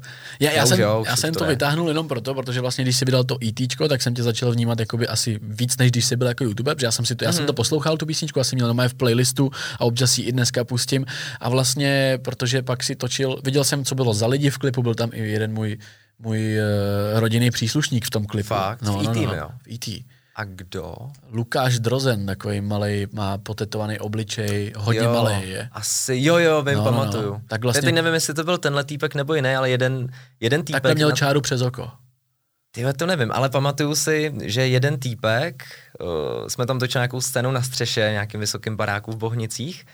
[0.41, 2.97] Já, já, já jsem, jo, já jsem to, to vytáhnul jenom proto, protože vlastně když
[2.97, 6.17] jsi vydal to ET, tak jsem tě začal vnímat jakoby asi víc, než když jsi
[6.17, 7.35] byl jako youtuber, protože já jsem si to, já mm.
[7.35, 7.47] jsem mhm.
[7.47, 11.07] to poslouchal, tu písničku, asi měl normálně v playlistu a občas si i dneska pustím.
[11.41, 14.95] A vlastně, protože pak si točil, viděl jsem, co bylo za lidi v klipu, byl
[14.95, 15.79] tam i jeden můj,
[16.19, 18.49] můj uh, rodinný příslušník v tom klipu.
[18.49, 18.83] Fakt?
[18.83, 19.49] No, v no, no, no, jo?
[19.63, 20.16] V ET.
[20.39, 20.95] A kdo?
[21.33, 25.69] Lukáš Drozen, takový malý, má potetovaný obličej, hodně jo, malý je.
[25.73, 27.25] Asi, jo, jo, vím, no, pamatuju.
[27.25, 27.43] No, no.
[27.49, 27.83] Tak vlastně...
[27.83, 30.09] Teď nevím, jestli to byl tenhle týpek nebo jiný, ale jeden,
[30.41, 30.83] jeden týpek...
[30.83, 31.15] Takhle měl na...
[31.15, 31.91] čáru přes oko.
[32.71, 35.65] Ty to nevím, ale pamatuju si, že jeden týpek,
[36.01, 39.87] uh, jsme tam točili nějakou scénu na střeše, nějakým vysokým baráku v Bohnicích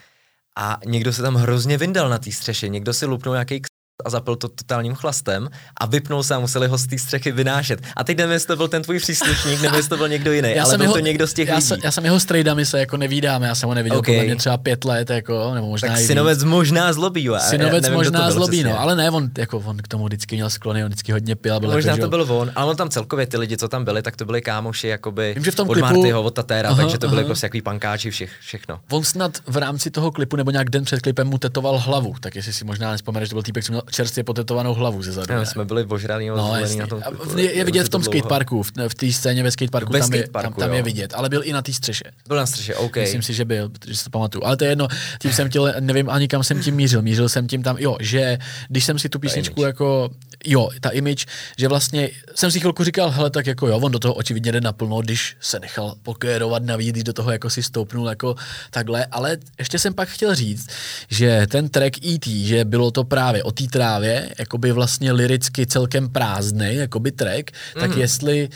[0.57, 3.63] a někdo se tam hrozně vyndal na té střeše, někdo si lupnul nějaký
[4.05, 5.49] a zapil to totálním chlastem
[5.81, 7.81] a vypnul se a museli ho z té střechy vynášet.
[7.97, 10.53] A teď nevím, jestli to byl ten tvůj příslušník, nebo jestli to byl někdo jiný,
[10.57, 11.67] já ale byl jeho, to někdo z těch já lidí.
[11.67, 14.15] Jsem, já jsem jeho strejdami se jako nevídáme, já jsem ho neviděl okay.
[14.15, 16.51] podle mě třeba pět let, jako, nebo možná tak i synovec víc.
[16.51, 17.39] možná zlobí, jo.
[17.41, 20.51] Synovec nevím, možná byl, zlobí, no, ale ne, on, jako, on k tomu vždycky měl
[20.51, 21.61] sklony, on vždycky hodně pil.
[21.61, 24.03] Byl možná jako, to byl on, ale on tam celkově ty lidi, co tam byli,
[24.03, 26.83] tak to byli kámoši, jakoby Vím, že v tom od klipu, Martyho, od Tatéra, aha,
[26.83, 28.81] takže to byly prostě jaký pankáči, všech, všechno.
[28.91, 32.37] On snad v rámci toho klipu nebo nějak den před klipem mu tetoval hlavu, tak
[32.37, 35.35] jestli si možná nespomeneš, to byl týpek, co měl čerstvě potetovanou hlavu ze zadu.
[35.35, 36.37] No, jsme byli ožralí no,
[36.79, 37.03] na tom.
[37.37, 40.53] Je, je vidět v tom skateparku, v, v té scéně ve skateparku, tam, je, tam,
[40.53, 42.05] tam je vidět, ale byl i na té střeše.
[42.29, 42.97] Byl na střeše, OK.
[42.97, 44.45] Myslím si, že byl, protože si to pamatuju.
[44.45, 47.03] Ale to je jedno, tím jsem chtěl, nevím ani kam jsem tím mířil.
[47.03, 50.11] Mířil jsem tím tam, jo, že když jsem si tu písničku jako,
[50.45, 51.27] jo, ta image,
[51.59, 54.61] že vlastně jsem si chvilku říkal, hele, tak jako jo, on do toho očividně jde
[54.61, 58.35] naplno, když se nechal pokérovat navíc, když do toho jako si stoupnul jako
[58.71, 60.69] takhle, ale ještě jsem pak chtěl říct,
[61.09, 65.67] že ten track E.T., že bylo to právě o té trávě, jako by vlastně liricky
[65.67, 67.81] celkem prázdný, jako by track, mm.
[67.81, 68.49] tak jestli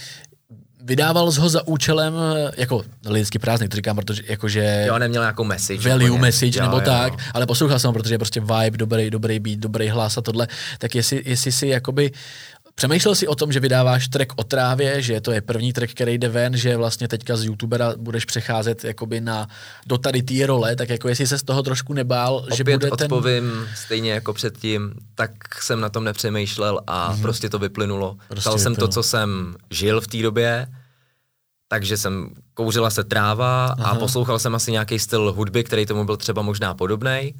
[0.87, 2.15] vydával ho za účelem,
[2.57, 4.85] jako lidsky prázdný, to říkám, protože jakože...
[4.89, 5.89] Jo, neměl nějakou message.
[5.89, 6.21] Value úplně.
[6.21, 7.19] message jo, nebo jo, tak, jo.
[7.35, 10.49] ale poslouchal jsem ho, protože je prostě vibe, dobrý, dobrý beat, dobrý hlas a tohle,
[10.79, 12.11] tak jestli, jestli si jakoby
[12.79, 16.19] Přemýšlel jsi o tom, že vydáváš track o trávě, že to je první track, který
[16.19, 19.49] jde ven, že vlastně teďka z youtubera budeš přecházet jakoby na,
[19.87, 22.91] do tady té role, tak jako jestli se z toho trošku nebál, Opět že bude
[22.91, 23.69] odpovím ten...
[23.77, 25.31] stejně jako předtím, tak
[25.63, 27.23] jsem na tom nepřemýšlel a mm-hmm.
[27.23, 28.17] prostě to vyplynulo.
[28.29, 30.67] Prostě Stal jsem to, co jsem žil v té době,
[31.69, 33.91] takže jsem kouřila se tráva Aha.
[33.91, 37.35] a poslouchal jsem asi nějaký styl hudby, který tomu byl třeba možná podobný.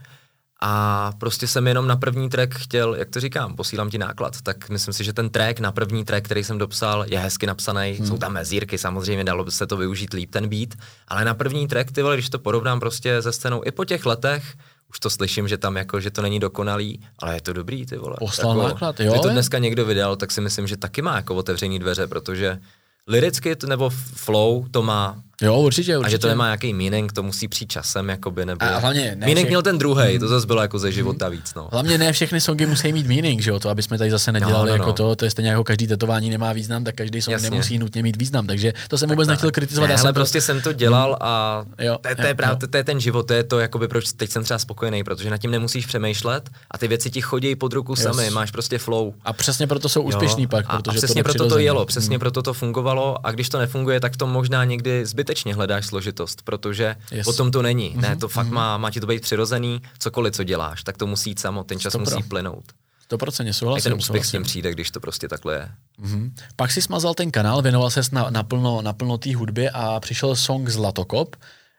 [0.61, 4.69] A prostě jsem jenom na první track chtěl, jak to říkám, posílám ti náklad, tak
[4.69, 8.07] myslím si, že ten track na první track, který jsem dopsal, je hezky napsaný, hmm.
[8.07, 10.69] jsou tam mezírky, samozřejmě dalo by se to využít líp ten beat,
[11.09, 14.07] ale na první track, ty vole, když to porovnám prostě se scénou i po těch
[14.07, 14.55] letech,
[14.91, 17.97] už to slyším, že tam jako, že to není dokonalý, ale je to dobrý, ty
[17.97, 18.17] vole.
[18.19, 19.11] Poslal jako, náklad, jo.
[19.11, 22.59] Když to dneska někdo vydal, tak si myslím, že taky má jako otevřený dveře, protože
[23.07, 26.09] liricky nebo flow to má Jo, určitě, určitě.
[26.09, 28.65] A že to nemá nějaký meaning, to musí přijít časem, jakoby, nebo...
[28.65, 29.49] A hlavně ne meaning všech...
[29.49, 30.19] měl ten druhý, hmm.
[30.19, 31.69] to zase bylo jako ze života víc, no.
[31.73, 34.71] Hlavně ne všechny songy musí mít meaning, že jo, to aby jsme tady zase nedělali
[34.71, 34.93] no, no, jako no.
[34.93, 37.51] to, to je stejně jako každý tetování nemá význam, tak každý song Jasně.
[37.51, 39.87] nemusí nutně mít význam, takže to jsem tak vůbec nechtěl kritizovat.
[39.87, 40.15] Ne, ale to...
[40.15, 43.27] prostě jsem to dělal a jo, to, to, je právě, to, to, je ten život,
[43.27, 46.79] to je to, jakoby, proč teď jsem třeba spokojený, protože nad tím nemusíš přemýšlet a
[46.79, 49.15] ty věci ti chodí pod ruku sami, máš prostě flow.
[49.25, 52.21] A přesně proto jsou úspěšní pak, protože a přesně proto to jelo, přesně hmm.
[52.21, 56.97] proto to fungovalo a když to nefunguje, tak to možná někdy zbytečně hledáš složitost, protože
[57.11, 57.27] yes.
[57.27, 57.91] o tom to není.
[57.91, 58.01] Mm-hmm.
[58.01, 58.53] Ne, mhm, to fakt mm-hmm.
[58.53, 61.79] má, má ti to být přirozený, cokoliv, co děláš, tak to musí jít samo, ten
[61.79, 62.65] čas musí plynout.
[63.09, 63.91] To procentně souhlasím.
[63.91, 65.69] ten úspěch s tím přijde, když to prostě takhle je.
[66.03, 66.33] Mm-hmm.
[66.57, 70.69] Pak si smazal ten kanál, věnoval se na, naplno, naplno té hudbě a přišel song
[70.69, 71.37] Zlatokop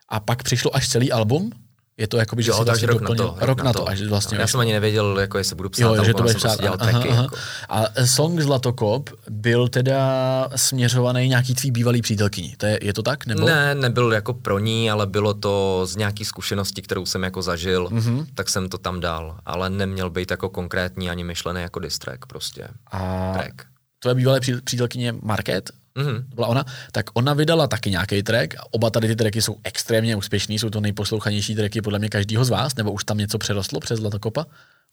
[0.08, 1.52] a pak přišlo až celý album
[1.98, 3.88] je to jako by, že jo, si vlastně rok doplnil, na to, rok, na to,
[3.88, 4.38] až vlastně.
[4.38, 6.68] No, já jsem ani nevěděl, jako jestli budu psát, jo, že to bude psát, prostě
[6.68, 7.22] aha, tracky, aha.
[7.22, 7.36] Jako.
[7.68, 13.26] A song Zlatokop byl teda směřovaný nějaký tvý bývalý přítelkyni, to je, je to tak?
[13.26, 13.46] Nebo?
[13.46, 17.88] Ne, nebyl jako pro ní, ale bylo to z nějaký zkušenosti, kterou jsem jako zažil,
[17.88, 18.26] mm-hmm.
[18.34, 22.68] tak jsem to tam dal, ale neměl být jako konkrétní ani myšlený jako distrack prostě.
[22.92, 23.54] A track.
[23.98, 26.24] tvoje bývalé přítelkyně Market, mm-hmm.
[26.34, 28.54] byla ona, tak ona vydala taky nějaký track.
[28.70, 32.48] Oba tady ty tracky jsou extrémně úspěšní, jsou to nejposlouchanější tracky podle mě každýho z
[32.50, 34.46] vás, nebo už tam něco přerostlo přes Zlatokopa?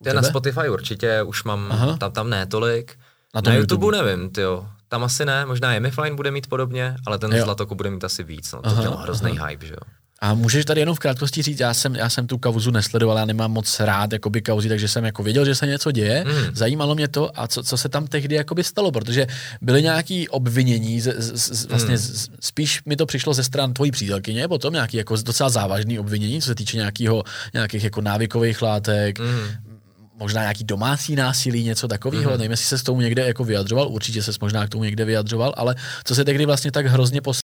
[0.05, 1.97] Je na Spotify určitě, už mám, Aha.
[1.97, 2.97] tam, tam ne tolik.
[3.35, 4.67] Na, na YouTube, YouTube nevím, tyjo.
[4.87, 7.43] Tam asi ne, možná Emifline bude mít podobně, ale ten jo.
[7.43, 8.61] Zlatoko bude mít asi víc, no.
[8.61, 9.47] To aha, měl hrozný aha.
[9.47, 9.93] hype, že jo.
[10.25, 13.25] A můžeš tady jenom v krátkosti říct, já jsem, já jsem tu kauzu nesledoval, já
[13.25, 16.55] nemám moc rád jakoby kauzy, takže jsem jako věděl, že se něco děje, mm.
[16.55, 19.27] zajímalo mě to a co, co se tam tehdy jakoby stalo, protože
[19.61, 21.97] byly nějaké obvinění, z, z, z, vlastně mm.
[21.97, 26.41] z, spíš mi to přišlo ze stran tvojí přítelkyně, potom nějaký jako docela závažný obvinění,
[26.41, 27.23] co se týče nějakého,
[27.53, 29.75] nějakých jako návykových látek, mm
[30.19, 32.31] možná nějaký domácí násilí, něco takového.
[32.31, 32.37] Mm-hmm.
[32.37, 35.53] Nevím, jestli se s tomu někde jako vyjadřoval, určitě se možná k tomu někde vyjadřoval,
[35.57, 37.39] ale co se tehdy vlastně tak hrozně pos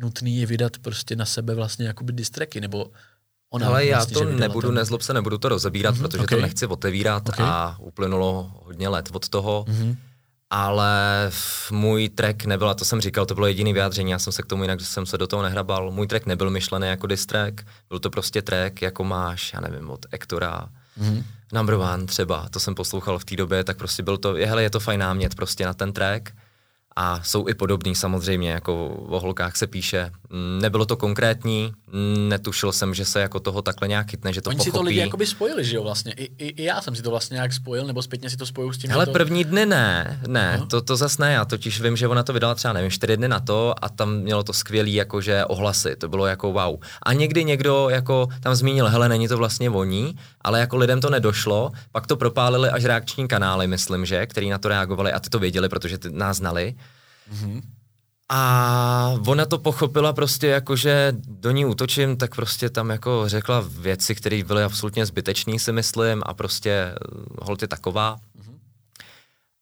[0.00, 2.90] nutný je vydat prostě na sebe vlastně jakoby distreky, nebo
[3.50, 4.74] Ona Ale já vlastně, to nebudu, ten...
[4.74, 6.38] nezlob se, nebudu to rozebírat, mm-hmm, protože okay.
[6.38, 7.46] to nechci otevírat okay.
[7.48, 9.64] a uplynulo hodně let od toho.
[9.68, 9.96] Mm-hmm.
[10.50, 11.30] Ale
[11.70, 14.46] můj track nebyl, a to jsem říkal, to bylo jediný vyjádření, já jsem se k
[14.46, 15.90] tomu jinak jsem se do toho nehrabal.
[15.90, 19.90] Můj track nebyl myšlený jako diss track, byl to prostě track, jako máš, já nevím,
[19.90, 20.68] od Ektora,
[21.00, 21.24] mm-hmm.
[21.52, 24.62] Number One třeba, to jsem poslouchal v té době, tak prostě byl to, je, hele,
[24.62, 26.32] je to fajn námět prostě na ten track
[26.96, 30.10] a jsou i podobný samozřejmě, jako o holkách se píše.
[30.60, 31.72] Nebylo to konkrétní,
[32.28, 34.70] netušil jsem, že se jako toho takhle nějak chytne, že to Oni pochopí.
[34.70, 36.12] si to lidi jakoby spojili, že jo vlastně.
[36.12, 38.72] I, i, I, já jsem si to vlastně nějak spojil, nebo zpětně si to spojil
[38.72, 38.92] s tím.
[38.92, 39.12] Ale to...
[39.12, 40.66] první dny ne, ne, no.
[40.66, 43.28] to, to zas ne, já totiž vím, že ona to vydala třeba, nevím, čtyři dny
[43.28, 46.80] na to a tam mělo to skvělý jakože ohlasy, to bylo jako wow.
[47.02, 51.10] A někdy někdo jako tam zmínil, hele, není to vlastně voní, ale jako lidem to
[51.10, 55.30] nedošlo, pak to propálili až reakční kanály, myslím, že, který na to reagovali a ty
[55.30, 56.74] to věděli, protože ty nás znali.
[57.32, 57.62] Mm-hmm.
[58.28, 63.64] A ona to pochopila prostě jako, že do ní útočím, tak prostě tam jako řekla
[63.68, 66.94] věci, které byly absolutně zbytečné, si myslím, a prostě eh,
[67.42, 68.16] holt je taková.
[68.16, 68.58] Mm-hmm.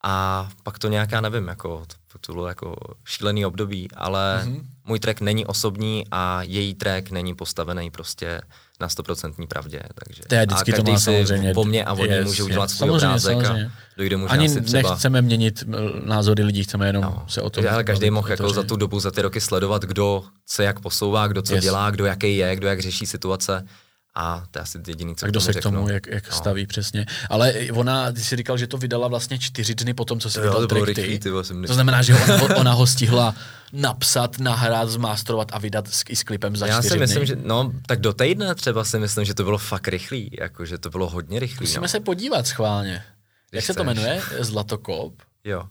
[0.05, 1.83] A pak to nějaká, nevím, jako,
[2.13, 4.65] to, to bylo jako šílený období, ale mm-hmm.
[4.87, 8.41] můj track není osobní a její track není postavený prostě
[8.85, 9.81] na stoprocentní pravdě.
[9.95, 10.23] Takže.
[10.29, 11.55] To je vždycky a každý to má si samozřejmě.
[11.55, 13.67] po mně a on yes, může udělat svůj samozřejmě, obrázek samozřejmě.
[13.67, 14.91] a dojde možná Ani si třeba...
[14.91, 15.65] nechceme měnit
[16.05, 17.65] názory lidí, chceme jenom no, se o tom...
[17.71, 21.27] Ale každý mohl jako za tu dobu, za ty roky sledovat, kdo se jak posouvá,
[21.27, 21.65] kdo co yes.
[21.65, 23.67] dělá, kdo jaký je, kdo jak řeší situace.
[24.15, 26.37] A to je asi jediný, co A kdo se k tomu, jak, jak no.
[26.37, 27.07] staví přesně.
[27.31, 30.41] Ale ona, ty jsi říkal, že to vydala vlastně čtyři dny po tom, co se
[30.41, 31.31] vydal to, rychlý, ty,
[31.67, 33.35] to znamená, že ona, ona ho stihla
[33.73, 37.73] napsat, nahrát, zmástrovat a vydat s, i s klipem za Já si myslím, že no,
[37.87, 41.11] tak do týdne třeba si myslím, že to bylo fakt rychlý, jako, že to bylo
[41.11, 41.65] hodně rychlý.
[41.65, 41.89] Musíme no.
[41.89, 43.05] se podívat schválně.
[43.51, 43.75] Když jak chceš.
[43.75, 44.23] se to jmenuje?
[44.41, 45.15] Zlatokop?
[45.45, 45.69] Jo.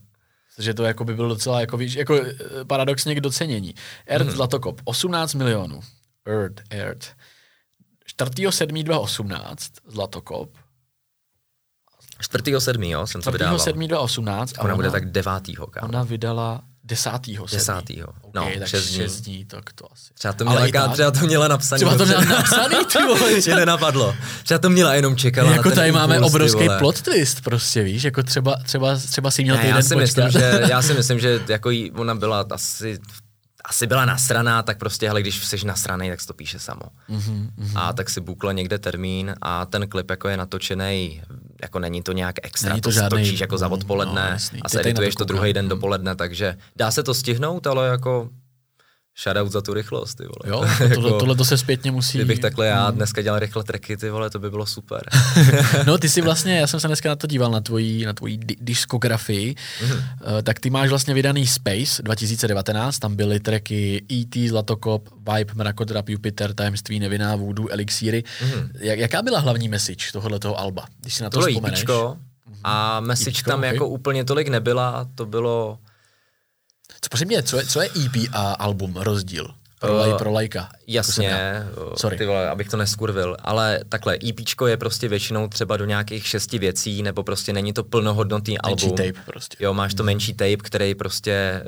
[0.60, 3.76] že to jako by bylo docela jako, víš, jako eh, paradoxně k docenění.
[4.08, 4.36] Earth hmm.
[4.36, 5.80] Zlatokop, 18 milionů.
[6.26, 7.08] Earth, Earth.
[8.20, 9.56] 4.7.2018
[9.88, 10.50] Zlatokop.
[12.22, 12.90] 4.7.
[12.90, 13.58] jo, jsem to vydával.
[13.58, 14.54] 4.7.2018.
[14.60, 15.34] Ona, ona bude tak 9.
[15.72, 15.88] Kámo.
[15.88, 17.46] Ona vydala desátýho.
[17.52, 18.08] Desátýho.
[18.36, 18.96] No, okay, tak šest dní.
[18.98, 20.14] šest dní, tak to asi.
[20.14, 21.78] Třeba to měla, tak, třeba to měla napsaný.
[21.80, 23.42] Třeba to měla napsaný, ty vole.
[23.42, 24.16] Že nenapadlo.
[24.44, 28.24] Třeba to měla jenom čekala Jako tady impuls, máme obrovský plot twist, prostě víš, jako
[28.24, 30.24] třeba, třeba, třeba si měl ne, týden já si počkat.
[30.26, 33.00] myslím, že, já si myslím, že jako jí, ona byla asi
[33.70, 36.82] asi byla nasraná, tak prostě, hele, když jsi nasraný, tak se to píše samo.
[37.10, 41.22] Mm-hmm, A tak si bukla někde termín a ten klip jako je natočený,
[41.62, 44.60] jako není to nějak extra, není to, to žádný, točíš jako za no, odpoledne no,
[44.62, 48.30] a se edituješ to druhý den dopoledne, takže dá se to stihnout, ale jako
[49.18, 50.58] Shoutout za tu rychlost, ty vole.
[50.58, 52.18] Jo, tohle, jako, tohle to se zpětně musí...
[52.18, 52.96] Kdybych takhle já hmm.
[52.96, 55.02] dneska dělal rychle treky, ty vole, to by bylo super.
[55.86, 58.38] no ty si vlastně, já jsem se dneska na to díval, na tvoji, na tvoji
[58.62, 59.96] diskografii, mm-hmm.
[59.96, 66.10] uh, tak ty máš vlastně vydaný Space 2019, tam byly tracky E.T., Zlatokop, Vibe, Mrakodrap,
[66.10, 68.24] Jupiter, Tajemství, Nevinná, Voodoo, Elixíry.
[68.24, 68.70] Mm-hmm.
[68.80, 71.80] Jak, jaká byla hlavní message tohoto alba, když si na to Tohle vzpomeneš?
[71.80, 72.18] Jípičko,
[72.64, 73.74] a message Jípičko, tam okay.
[73.74, 75.78] jako úplně tolik nebyla, to bylo
[77.04, 79.48] co prosím mě, co je, co je EP a album rozdíl?
[79.80, 80.60] Pro, laj, pro lajka.
[80.60, 81.64] Jako jasně,
[81.96, 82.18] Sorry.
[82.18, 86.60] Ty vole, abych to neskurvil, ale takhle, EP je prostě většinou třeba do nějakých šesti
[86.60, 88.98] věcí, nebo prostě není to plnohodnotný menší album.
[88.98, 89.58] tape prostě.
[89.60, 90.06] Jo, máš to mm.
[90.06, 91.64] menší tape, který prostě,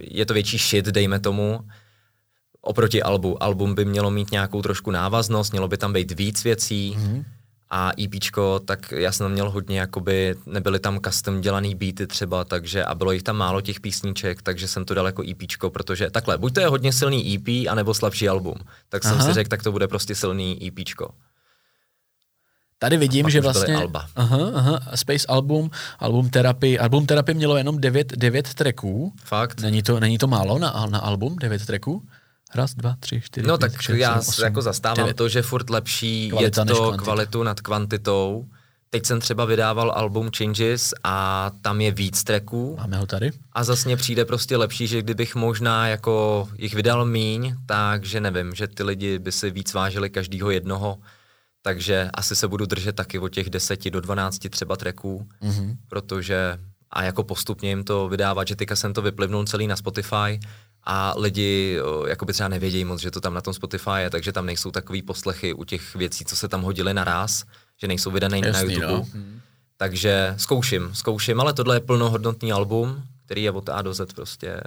[0.00, 1.60] je to větší shit, dejme tomu,
[2.60, 3.42] oproti albu.
[3.42, 7.24] Album by mělo mít nějakou trošku návaznost, mělo by tam být víc věcí, mm
[7.70, 8.10] a EP,
[8.64, 12.94] tak já jsem tam měl hodně, jakoby nebyly tam custom dělaný beaty třeba, takže a
[12.94, 16.54] bylo jich tam málo těch písniček, takže jsem to dal jako EP, protože takhle, buď
[16.54, 18.54] to je hodně silný EP, anebo slabší album.
[18.88, 19.14] Tak Aha.
[19.14, 20.78] jsem si řekl, tak to bude prostě silný EP.
[22.78, 23.76] Tady vidím, že vlastně...
[23.76, 24.06] Alba.
[24.16, 26.78] Aha, aha, Space Album, Album Therapy.
[26.78, 29.12] Album Therapy mělo jenom devět, devět tracků.
[29.24, 29.60] Fakt?
[29.60, 32.02] Není to, není to málo na, na album, devět tracků?
[32.54, 35.16] Raz, dva, tři, čtyři, No pět, tak šest, já osm, jako zastávám devět.
[35.16, 38.46] to, že furt lepší je to kvalitu nad kvantitou.
[38.90, 42.76] Teď jsem třeba vydával album Changes a tam je víc tracků.
[42.78, 43.30] Máme ho tady.
[43.52, 48.54] A zase mně přijde prostě lepší, že kdybych možná jako jich vydal míň, takže nevím,
[48.54, 50.98] že ty lidi by si víc vážili každýho jednoho.
[51.62, 55.76] Takže asi se budu držet taky od těch 10 do 12 třeba tracků, mm-hmm.
[55.88, 56.58] protože
[56.90, 60.40] a jako postupně jim to vydávat, že teďka jsem to vyplivnul celý na Spotify
[60.84, 64.46] a lidi jakoby třeba nevědějí moc, že to tam na tom Spotify je, takže tam
[64.46, 67.44] nejsou takový poslechy u těch věcí, co se tam hodily naraz,
[67.80, 68.86] že nejsou vydané na YouTube.
[68.86, 69.06] No.
[69.76, 74.60] Takže zkouším, zkouším, ale tohle je plnohodnotný album, který je od A do Z prostě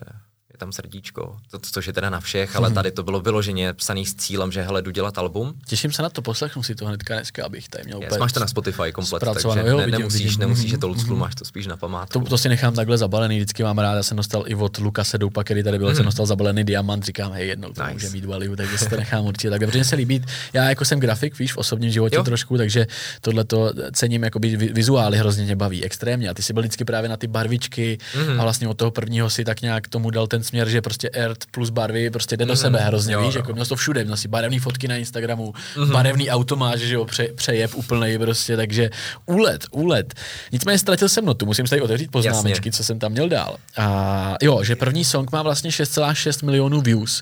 [0.64, 2.76] tam srdíčko, to, což je teda na všech, ale mhm.
[2.76, 5.53] tady to bylo vyloženě psaný s cílem, že hele, jdu dělat album.
[5.68, 8.40] Těším se na to, poslechnu si to hnedka dneska, abych tady měl yes, Máš to
[8.40, 10.40] na Spotify komplet, takže jo, ne, vidím, nemusíš, vidím.
[10.40, 12.19] nemusíš je to old school, máš to spíš na památku.
[12.19, 15.18] To, to, si nechám takhle zabalený, vždycky mám rád, já jsem dostal i od Lukase
[15.18, 15.95] Doupa, který tady byl, mm.
[15.95, 17.94] jsem dostal zabalený diamant, říkám, hej, jednou to nice.
[17.94, 19.49] může mít value, takže si to nechám určitě.
[19.49, 22.23] Tak protože se líbí, já jako jsem grafik, víš, v osobním životě jo.
[22.23, 22.88] trošku, takže
[23.22, 24.40] tohle to cením, jako
[24.73, 26.30] vizuály hrozně mě baví, extrémně.
[26.30, 28.40] A ty jsi byl vždycky právě na ty barvičky mm.
[28.40, 31.38] a vlastně od toho prvního si tak nějak tomu dal ten směr, že prostě art
[31.51, 32.85] plus barvy prostě jde do sebe mm-hmm.
[32.85, 33.39] hrozně, jo, víš, jo.
[33.39, 35.91] jako měl to všude, měl si barevné fotky na Instagramu, mm-hmm.
[35.91, 38.89] barevný auto máš, že jo, pře, přejeb úplnej prostě, takže
[39.25, 40.13] úlet, úlet.
[40.51, 42.77] Nicméně ztratil jsem notu, musím se tady otevřít poznámečky, Jasně.
[42.77, 43.57] co jsem tam měl dál.
[43.77, 47.21] A jo, že první song má vlastně 6,6 milionů views,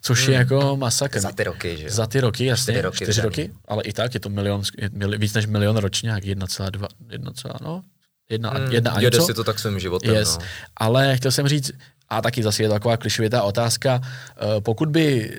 [0.00, 0.32] což hmm.
[0.32, 1.20] je jako masakr.
[1.20, 1.90] Za ty roky, že jo?
[1.90, 2.72] Za ty roky, jasně.
[2.72, 5.76] Čtyři roky, čtyři roky ale i tak je to milion, je mili, víc než milion
[5.76, 7.30] ročně, jak 1,2, 1,
[7.60, 7.82] no,
[8.30, 9.22] jedna, hmm, jedna a něco.
[9.22, 10.38] si to tak svým životem, yes.
[10.38, 10.44] no.
[10.76, 11.72] Ale chtěl jsem říct,
[12.10, 15.32] a taky zase je to taková klišovitá otázka, uh, pokud by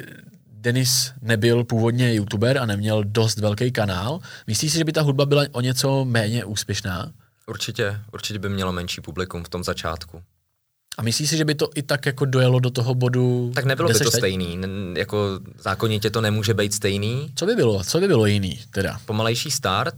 [0.52, 5.26] Denis nebyl původně youtuber a neměl dost velký kanál, myslíš si, že by ta hudba
[5.26, 7.12] byla o něco méně úspěšná?
[7.48, 10.22] Určitě, určitě by mělo menší publikum v tom začátku.
[10.98, 13.52] A myslíš si, že by to i tak jako dojelo do toho bodu?
[13.56, 14.20] Tak nebylo by to teď?
[14.20, 17.32] stejný, N- jako zákonitě to nemůže být stejný.
[17.36, 17.84] Co by bylo?
[17.84, 19.00] Co by bylo jiný teda?
[19.06, 19.96] Pomalejší start,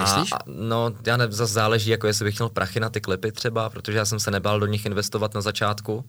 [0.00, 0.32] Myslíš?
[0.32, 3.70] A, no, já ne, zase záleží, jako jestli bych měl prachy na ty klipy třeba,
[3.70, 6.04] protože já jsem se nebál do nich investovat na začátku.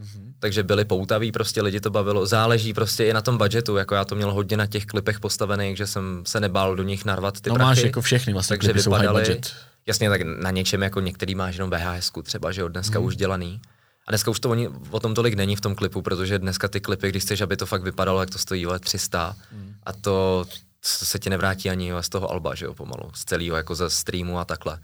[0.00, 0.32] Mm-hmm.
[0.38, 2.26] Takže byli poutaví, prostě lidi to bavilo.
[2.26, 5.76] Záleží prostě i na tom budgetu, jako já to měl hodně na těch klipech postavených,
[5.76, 7.68] že jsem se nebál do nich narvat ty no, prachy.
[7.68, 9.54] máš jako všechny vlastně takže klipy vypadaly, jsou high budget.
[9.86, 13.04] Jasně, tak na něčem jako některý máš jenom VHS třeba, že od dneska mm.
[13.04, 13.60] už dělaný.
[14.06, 16.80] A dneska už to oni, o tom tolik není v tom klipu, protože dneska ty
[16.80, 19.74] klipy, když chceš, aby to fakt vypadalo, jak to stojí let 300 mm.
[19.86, 20.44] a to
[20.82, 24.38] se ti nevrátí ani z toho alba, že jo, pomalu, z celého jako ze streamu
[24.38, 24.78] a takhle.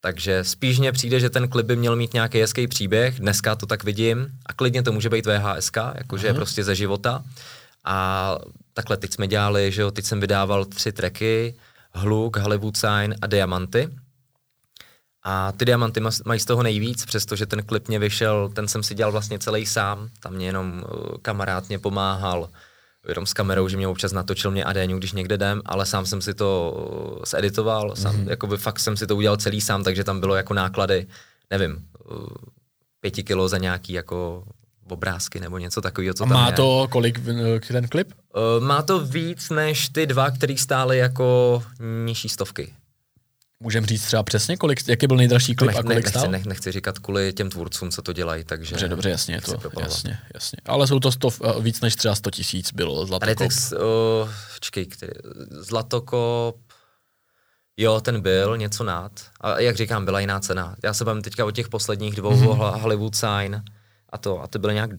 [0.00, 3.66] Takže spíš mně přijde, že ten klip by měl mít nějaký hezký příběh, dneska to
[3.66, 7.24] tak vidím a klidně to může být VHS, jakože je prostě ze života.
[7.84, 8.38] A
[8.72, 11.54] takhle teď jsme dělali, že jo, teď jsem vydával tři tracky,
[11.92, 13.88] Hluk, Hollywood Sign a Diamanty.
[15.24, 18.94] A ty diamanty mají z toho nejvíc, přestože ten klip mě vyšel, ten jsem si
[18.94, 22.48] dělal vlastně celý sám, tam mě jenom uh, kamarád mě pomáhal,
[23.08, 26.22] jenom s kamerou, že mě občas natočil mě Adéňu, když někde jdem, ale sám jsem
[26.22, 26.74] si to
[27.16, 28.30] uh, zeditoval, sám, mm-hmm.
[28.30, 31.06] jakoby fakt jsem si to udělal celý sám, takže tam bylo jako náklady,
[31.50, 32.26] nevím, uh,
[33.00, 34.44] pěti kilo za nějaký jako
[34.88, 36.52] obrázky nebo něco takového, co A tam má je.
[36.52, 37.20] to kolik
[37.68, 38.12] ten klip?
[38.60, 41.62] Má to víc než ty dva, který stály jako
[42.04, 42.72] nižší stovky.
[43.62, 46.30] Můžeme říct třeba přesně, kolik, jaký byl nejdražší klip nech, a kolik nechci, stál?
[46.30, 48.70] Nech, nechci říkat kvůli těm tvůrcům, co to dělají, takže...
[48.70, 50.58] Dobře, dobře, jasně, to, jasně, jasně.
[50.64, 53.20] Ale jsou to sto, eh, víc než třeba 100 tisíc bylo Zlatokop.
[53.20, 53.78] Tady text, uh,
[54.60, 55.12] čekej, který,
[55.50, 56.56] Zlatokop,
[57.76, 59.12] jo, ten byl něco nad.
[59.40, 60.76] A jak říkám, byla jiná cena.
[60.84, 62.80] Já se bavím teďka o těch posledních dvou mm-hmm.
[62.80, 63.62] Hollywood Sign
[64.08, 64.90] a to, a to bylo nějak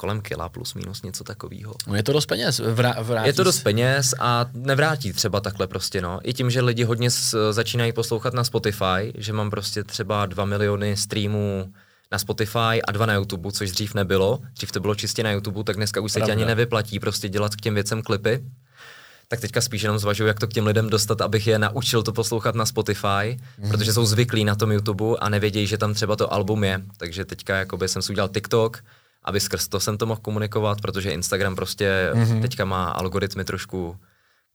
[0.00, 1.74] kolem kila plus minus něco takového.
[1.86, 2.60] No je to dost peněz.
[2.64, 6.20] Vrá, je to dost peněz a nevrátí třeba takhle prostě, no.
[6.22, 10.44] I tím, že lidi hodně s, začínají poslouchat na Spotify, že mám prostě třeba 2
[10.44, 11.72] miliony streamů
[12.12, 14.38] na Spotify a dva na YouTube, což dřív nebylo.
[14.54, 17.54] Dřív to bylo čistě na YouTube, tak dneska už se ti ani nevyplatí prostě dělat
[17.54, 18.44] k těm věcem klipy.
[19.28, 22.12] Tak teďka spíš jenom zvažuji, jak to k těm lidem dostat, abych je naučil to
[22.12, 23.70] poslouchat na Spotify, mm.
[23.70, 26.82] protože jsou zvyklí na tom YouTube a nevědějí, že tam třeba to album je.
[26.96, 28.82] Takže teďka jakoby jsem si udělal TikTok,
[29.28, 32.40] aby skrz to jsem to mohl komunikovat, protože Instagram prostě mm-hmm.
[32.40, 33.96] teďka má algoritmy trošku,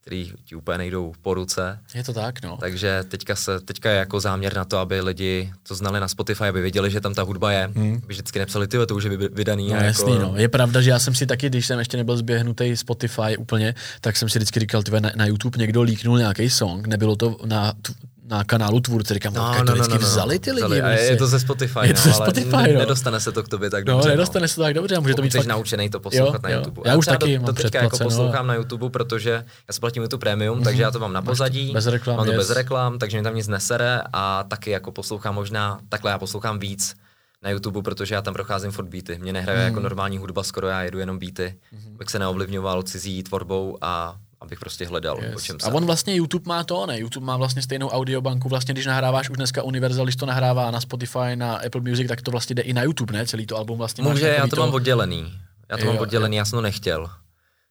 [0.01, 1.79] který ti úplně nejdou po ruce.
[1.95, 2.57] Je to tak, no.
[2.57, 6.43] Takže teďka, se, teďka je jako záměr na to, aby lidi to znali na Spotify,
[6.43, 8.01] aby věděli, že tam ta hudba je, mm.
[8.03, 9.69] aby vždycky nepsali, ty to už je vydaný.
[9.69, 10.25] No, a jasný, jako...
[10.25, 10.33] no.
[10.37, 14.17] Je pravda, že já jsem si taky, když jsem ještě nebyl zběhnutý Spotify úplně, tak
[14.17, 17.73] jsem si vždycky říkal, tyve, na, na YouTube někdo líknul nějaký song, nebylo to na
[18.25, 20.65] na kanálu tvůrce, říkám, no, no, no, no, no, vzali ty lidi.
[20.65, 20.81] Vzali.
[20.81, 22.79] A je to ze Spotify, je to no, ze Spotify, ale no.
[22.79, 24.09] nedostane se to k tobě tak no, dobře.
[24.09, 25.45] No, nedostane se to tak dobře, a může to být fakt...
[25.45, 26.81] naučený to poslouchat jo, na YouTube.
[26.85, 30.03] Já, já už taky to, to teďka jako poslouchám na YouTube, protože já si platím
[30.03, 30.63] YouTube Premium, mm-hmm.
[30.63, 32.39] takže já to mám na pozadí, bez reklam, mám to yes.
[32.39, 36.59] bez reklam, takže mi tam nic nesere a taky jako poslouchám možná, takhle já poslouchám
[36.59, 36.95] víc
[37.43, 39.19] na YouTube, protože já tam procházím furt beaty.
[39.19, 39.65] Mě nehraje mm.
[39.65, 41.95] jako normální hudba, skoro já jedu jenom beaty, mm.
[41.95, 45.35] abych se neovlivňoval cizí tvorbou a abych prostě hledal, yes.
[45.35, 46.99] o čem A on vlastně YouTube má to, ne?
[46.99, 50.81] YouTube má vlastně stejnou audiobanku, vlastně když nahráváš už dneska Universal, když to nahrává na
[50.81, 53.25] Spotify, na Apple Music, tak to vlastně jde i na YouTube, ne?
[53.25, 55.33] Celý to album vlastně Může, já to, to mám oddělený.
[55.69, 56.39] Já to jo, mám oddělený, jo.
[56.39, 57.09] já jsem to nechtěl.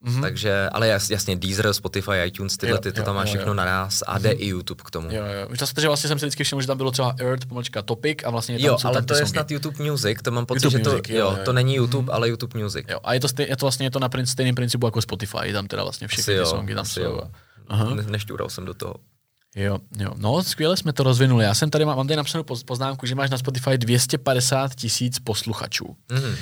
[0.05, 0.20] Mm-hmm.
[0.20, 3.55] Takže, ale jas, jasně, Deezer, Spotify, iTunes, tyhle, ty, to jo, tam máš všechno jo.
[3.55, 4.23] naraz a mm-hmm.
[4.23, 5.09] jde i YouTube k tomu.
[5.11, 5.57] Jo, jo.
[5.57, 8.31] Často, že vlastně jsem si vždycky všiml, že tam bylo třeba Earth, pomlčka Topic a
[8.31, 9.31] vlastně tam Jo, jsou ale tam to je songy.
[9.31, 11.74] snad YouTube Music, to mám pocit, YouTube že to, music, jo, jo, jo, to není
[11.74, 12.15] YouTube, mm-hmm.
[12.15, 12.87] ale YouTube Music.
[12.89, 15.03] Jo, a je to, stej, je to vlastně je to na prin, stejném principu jako
[15.03, 17.20] Spotify, tam teda vlastně všechny ty songy tam jsou.
[17.69, 17.95] Aha.
[17.95, 18.95] Ne, nešťural jsem do toho.
[19.57, 20.11] Jo, jo.
[20.16, 21.45] No, skvěle jsme to rozvinuli.
[21.45, 25.97] Já jsem tady, mám tady napsanou poznámku, že máš na Spotify 250 tisíc posluchačů.
[26.09, 26.35] Mm-hmm.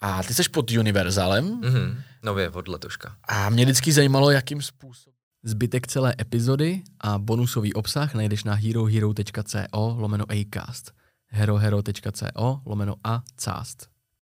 [0.00, 1.60] A ty jsi pod Univerzalem.
[1.60, 2.02] Mm-hmm.
[2.22, 3.16] Nově od letoška.
[3.28, 5.14] A mě vždycky zajímalo, jakým způsobem.
[5.44, 10.92] Zbytek celé epizody a bonusový obsah najdeš na herohero.co lomeno acast
[11.30, 13.88] herohero.co lomeno a cast.